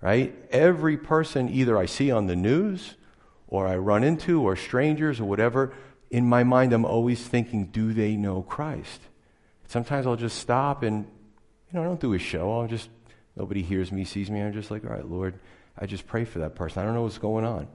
right? 0.00 0.32
Every 0.50 0.96
person 0.96 1.48
either 1.48 1.76
I 1.76 1.86
see 1.86 2.12
on 2.12 2.28
the 2.28 2.36
news 2.36 2.94
or 3.52 3.66
I 3.66 3.76
run 3.76 4.02
into 4.02 4.40
or 4.40 4.56
strangers 4.56 5.20
or 5.20 5.26
whatever, 5.26 5.74
in 6.10 6.24
my 6.24 6.42
mind 6.42 6.72
I'm 6.72 6.86
always 6.86 7.22
thinking, 7.22 7.66
do 7.66 7.92
they 7.92 8.16
know 8.16 8.40
Christ? 8.40 8.98
Sometimes 9.68 10.06
I'll 10.06 10.16
just 10.16 10.38
stop 10.38 10.82
and, 10.82 11.04
you 11.04 11.74
know, 11.74 11.82
I 11.82 11.84
don't 11.84 12.00
do 12.00 12.14
a 12.14 12.18
show. 12.18 12.50
I'll 12.58 12.66
just, 12.66 12.88
nobody 13.36 13.60
hears 13.60 13.92
me, 13.92 14.06
sees 14.06 14.30
me. 14.30 14.40
I'm 14.40 14.54
just 14.54 14.70
like, 14.70 14.86
all 14.86 14.90
right, 14.90 15.06
Lord, 15.06 15.38
I 15.78 15.84
just 15.84 16.06
pray 16.06 16.24
for 16.24 16.38
that 16.38 16.54
person. 16.54 16.82
I 16.82 16.86
don't 16.86 16.94
know 16.94 17.02
what's 17.02 17.18
going 17.18 17.44
on. 17.44 17.68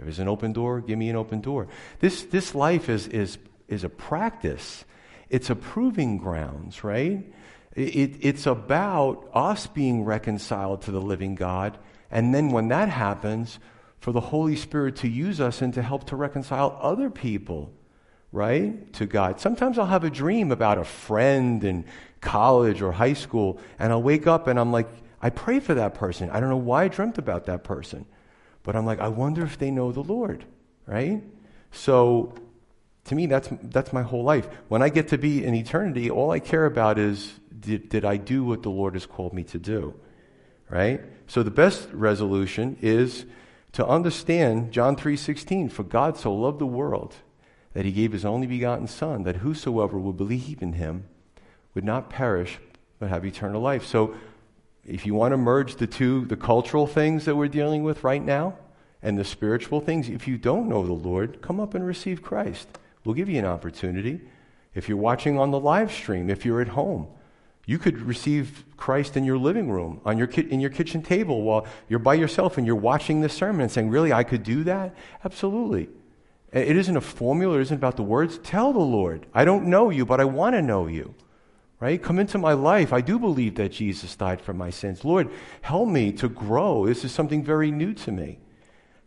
If 0.00 0.06
there's 0.06 0.18
an 0.18 0.26
open 0.26 0.52
door, 0.52 0.80
give 0.80 0.98
me 0.98 1.08
an 1.08 1.14
open 1.14 1.40
door. 1.40 1.68
This, 2.00 2.24
this 2.24 2.52
life 2.52 2.88
is, 2.88 3.06
is, 3.06 3.38
is 3.68 3.84
a 3.84 3.88
practice. 3.88 4.84
It's 5.30 5.50
a 5.50 5.54
proving 5.54 6.18
grounds, 6.18 6.82
right? 6.82 7.32
It, 7.76 8.16
it's 8.22 8.46
about 8.46 9.30
us 9.32 9.68
being 9.68 10.04
reconciled 10.04 10.82
to 10.82 10.90
the 10.90 11.00
living 11.00 11.36
God. 11.36 11.78
And 12.10 12.34
then 12.34 12.48
when 12.48 12.68
that 12.68 12.88
happens, 12.88 13.60
for 14.02 14.10
the 14.10 14.20
Holy 14.20 14.56
Spirit 14.56 14.96
to 14.96 15.06
use 15.06 15.40
us 15.40 15.62
and 15.62 15.72
to 15.74 15.80
help 15.80 16.02
to 16.08 16.16
reconcile 16.16 16.76
other 16.82 17.08
people, 17.08 17.72
right, 18.32 18.92
to 18.94 19.06
God. 19.06 19.38
Sometimes 19.38 19.78
I'll 19.78 19.86
have 19.86 20.02
a 20.02 20.10
dream 20.10 20.50
about 20.50 20.76
a 20.76 20.82
friend 20.82 21.62
in 21.62 21.84
college 22.20 22.82
or 22.82 22.90
high 22.90 23.12
school, 23.12 23.60
and 23.78 23.92
I'll 23.92 24.02
wake 24.02 24.26
up 24.26 24.48
and 24.48 24.58
I'm 24.58 24.72
like, 24.72 24.88
I 25.22 25.30
pray 25.30 25.60
for 25.60 25.74
that 25.74 25.94
person. 25.94 26.30
I 26.30 26.40
don't 26.40 26.48
know 26.48 26.56
why 26.56 26.82
I 26.82 26.88
dreamt 26.88 27.16
about 27.16 27.46
that 27.46 27.62
person, 27.62 28.04
but 28.64 28.74
I'm 28.74 28.84
like, 28.84 28.98
I 28.98 29.06
wonder 29.06 29.44
if 29.44 29.56
they 29.56 29.70
know 29.70 29.92
the 29.92 30.02
Lord, 30.02 30.46
right? 30.84 31.22
So 31.70 32.34
to 33.04 33.14
me, 33.14 33.26
that's, 33.26 33.50
that's 33.62 33.92
my 33.92 34.02
whole 34.02 34.24
life. 34.24 34.48
When 34.66 34.82
I 34.82 34.88
get 34.88 35.06
to 35.08 35.18
be 35.18 35.44
in 35.44 35.54
eternity, 35.54 36.10
all 36.10 36.32
I 36.32 36.40
care 36.40 36.66
about 36.66 36.98
is 36.98 37.34
did, 37.60 37.88
did 37.88 38.04
I 38.04 38.16
do 38.16 38.42
what 38.42 38.64
the 38.64 38.70
Lord 38.70 38.94
has 38.94 39.06
called 39.06 39.32
me 39.32 39.44
to 39.44 39.60
do? 39.60 39.94
Right? 40.68 41.02
So 41.28 41.44
the 41.44 41.52
best 41.52 41.88
resolution 41.92 42.78
is 42.82 43.26
to 43.72 43.86
understand 43.86 44.72
John 44.72 44.96
3:16 44.96 45.70
for 45.70 45.82
God 45.82 46.16
so 46.16 46.34
loved 46.34 46.58
the 46.58 46.66
world 46.66 47.16
that 47.72 47.84
he 47.84 47.92
gave 47.92 48.12
his 48.12 48.24
only 48.24 48.46
begotten 48.46 48.86
son 48.86 49.22
that 49.22 49.36
whosoever 49.36 49.98
will 49.98 50.12
believe 50.12 50.62
in 50.62 50.74
him 50.74 51.04
would 51.74 51.84
not 51.84 52.10
perish 52.10 52.58
but 52.98 53.08
have 53.08 53.24
eternal 53.24 53.60
life. 53.60 53.84
So 53.84 54.14
if 54.84 55.06
you 55.06 55.14
want 55.14 55.32
to 55.32 55.38
merge 55.38 55.76
the 55.76 55.86
two 55.86 56.26
the 56.26 56.36
cultural 56.36 56.86
things 56.86 57.24
that 57.24 57.36
we're 57.36 57.48
dealing 57.48 57.82
with 57.82 58.04
right 58.04 58.22
now 58.22 58.58
and 59.02 59.18
the 59.18 59.24
spiritual 59.24 59.80
things 59.80 60.08
if 60.08 60.28
you 60.28 60.36
don't 60.36 60.68
know 60.68 60.86
the 60.86 60.92
Lord 60.92 61.40
come 61.40 61.58
up 61.58 61.74
and 61.74 61.86
receive 61.86 62.22
Christ. 62.22 62.68
We'll 63.04 63.14
give 63.14 63.28
you 63.28 63.38
an 63.38 63.46
opportunity. 63.46 64.20
If 64.74 64.88
you're 64.88 64.98
watching 64.98 65.38
on 65.38 65.50
the 65.50 65.60
live 65.60 65.92
stream, 65.92 66.30
if 66.30 66.44
you're 66.44 66.60
at 66.60 66.68
home, 66.68 67.08
You 67.64 67.78
could 67.78 68.00
receive 68.00 68.64
Christ 68.76 69.16
in 69.16 69.24
your 69.24 69.38
living 69.38 69.70
room, 69.70 70.00
on 70.04 70.18
your 70.18 70.26
ki- 70.26 70.48
in 70.50 70.60
your 70.60 70.70
kitchen 70.70 71.02
table 71.02 71.42
while 71.42 71.66
you're 71.88 72.00
by 72.00 72.14
yourself 72.14 72.58
and 72.58 72.66
you're 72.66 72.74
watching 72.74 73.20
the 73.20 73.28
sermon 73.28 73.60
and 73.62 73.70
saying, 73.70 73.88
Really, 73.90 74.12
I 74.12 74.24
could 74.24 74.42
do 74.42 74.64
that? 74.64 74.94
Absolutely. 75.24 75.88
It 76.52 76.76
isn't 76.76 76.96
a 76.96 77.00
formula, 77.00 77.58
it 77.58 77.62
isn't 77.62 77.76
about 77.76 77.96
the 77.96 78.02
words. 78.02 78.38
Tell 78.38 78.72
the 78.72 78.80
Lord, 78.80 79.26
I 79.32 79.44
don't 79.44 79.66
know 79.66 79.90
you, 79.90 80.04
but 80.04 80.20
I 80.20 80.24
want 80.24 80.54
to 80.54 80.62
know 80.62 80.86
you. 80.86 81.14
Right? 81.80 82.00
Come 82.00 82.20
into 82.20 82.38
my 82.38 82.52
life. 82.52 82.92
I 82.92 83.00
do 83.00 83.18
believe 83.18 83.56
that 83.56 83.72
Jesus 83.72 84.14
died 84.14 84.40
for 84.40 84.52
my 84.52 84.70
sins. 84.70 85.04
Lord, 85.04 85.30
help 85.62 85.88
me 85.88 86.12
to 86.12 86.28
grow. 86.28 86.86
This 86.86 87.04
is 87.04 87.10
something 87.10 87.42
very 87.42 87.72
new 87.72 87.92
to 87.94 88.12
me. 88.12 88.38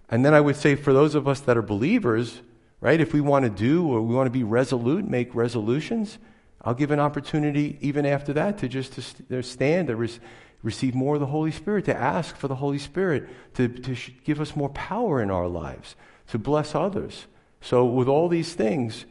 And 0.10 0.26
then 0.26 0.34
I 0.34 0.42
would 0.42 0.58
say 0.58 0.76
for 0.76 0.92
those 0.92 1.16
of 1.16 1.26
us 1.26 1.40
that 1.42 1.56
are 1.56 1.62
believers, 1.62 2.42
right, 2.82 3.00
if 3.00 3.14
we 3.14 3.22
want 3.22 3.44
to 3.44 3.50
do 3.50 3.88
or 3.88 4.02
we 4.02 4.14
want 4.14 4.28
to 4.28 4.32
be 4.32 4.44
resolute, 4.44 5.08
make 5.08 5.34
resolutions, 5.34 6.18
I'll 6.66 6.74
give 6.74 6.92
an 6.92 7.00
opportunity 7.00 7.78
even 7.80 8.06
after 8.06 8.34
that 8.34 8.58
to 8.60 8.68
just 8.68 8.94
to 9.30 9.44
stand 9.44 9.90
and 9.90 10.20
receive 10.64 10.96
more 10.96 11.14
of 11.14 11.22
the 11.22 11.28
Holy 11.28 11.52
Spirit, 11.52 11.86
to 11.86 11.96
ask 11.96 12.36
for 12.36 12.48
the 12.48 12.56
Holy 12.56 12.80
Spirit 12.80 13.30
to, 13.54 13.68
to 13.68 13.96
give 14.24 14.42
us 14.42 14.56
more 14.56 14.70
power 14.70 15.22
in 15.22 15.30
our 15.30 15.48
lives, 15.48 15.96
to 16.30 16.40
bless 16.40 16.74
others. 16.74 17.28
So, 17.62 17.86
with 17.86 18.08
all 18.08 18.28
these 18.28 18.54
things, 18.56 19.06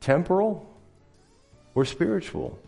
temporal 0.00 0.70
or 1.74 1.86
spiritual, 1.86 2.58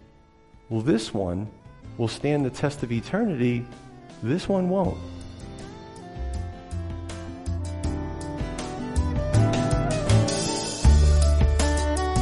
well, 0.71 0.81
this 0.81 1.13
one 1.13 1.51
will 1.99 2.09
stand 2.09 2.47
the 2.47 2.51
test 2.51 2.83
of 2.83 2.91
eternity, 2.91 3.67
this 4.23 4.49
one 4.49 4.71
won't. 4.71 4.99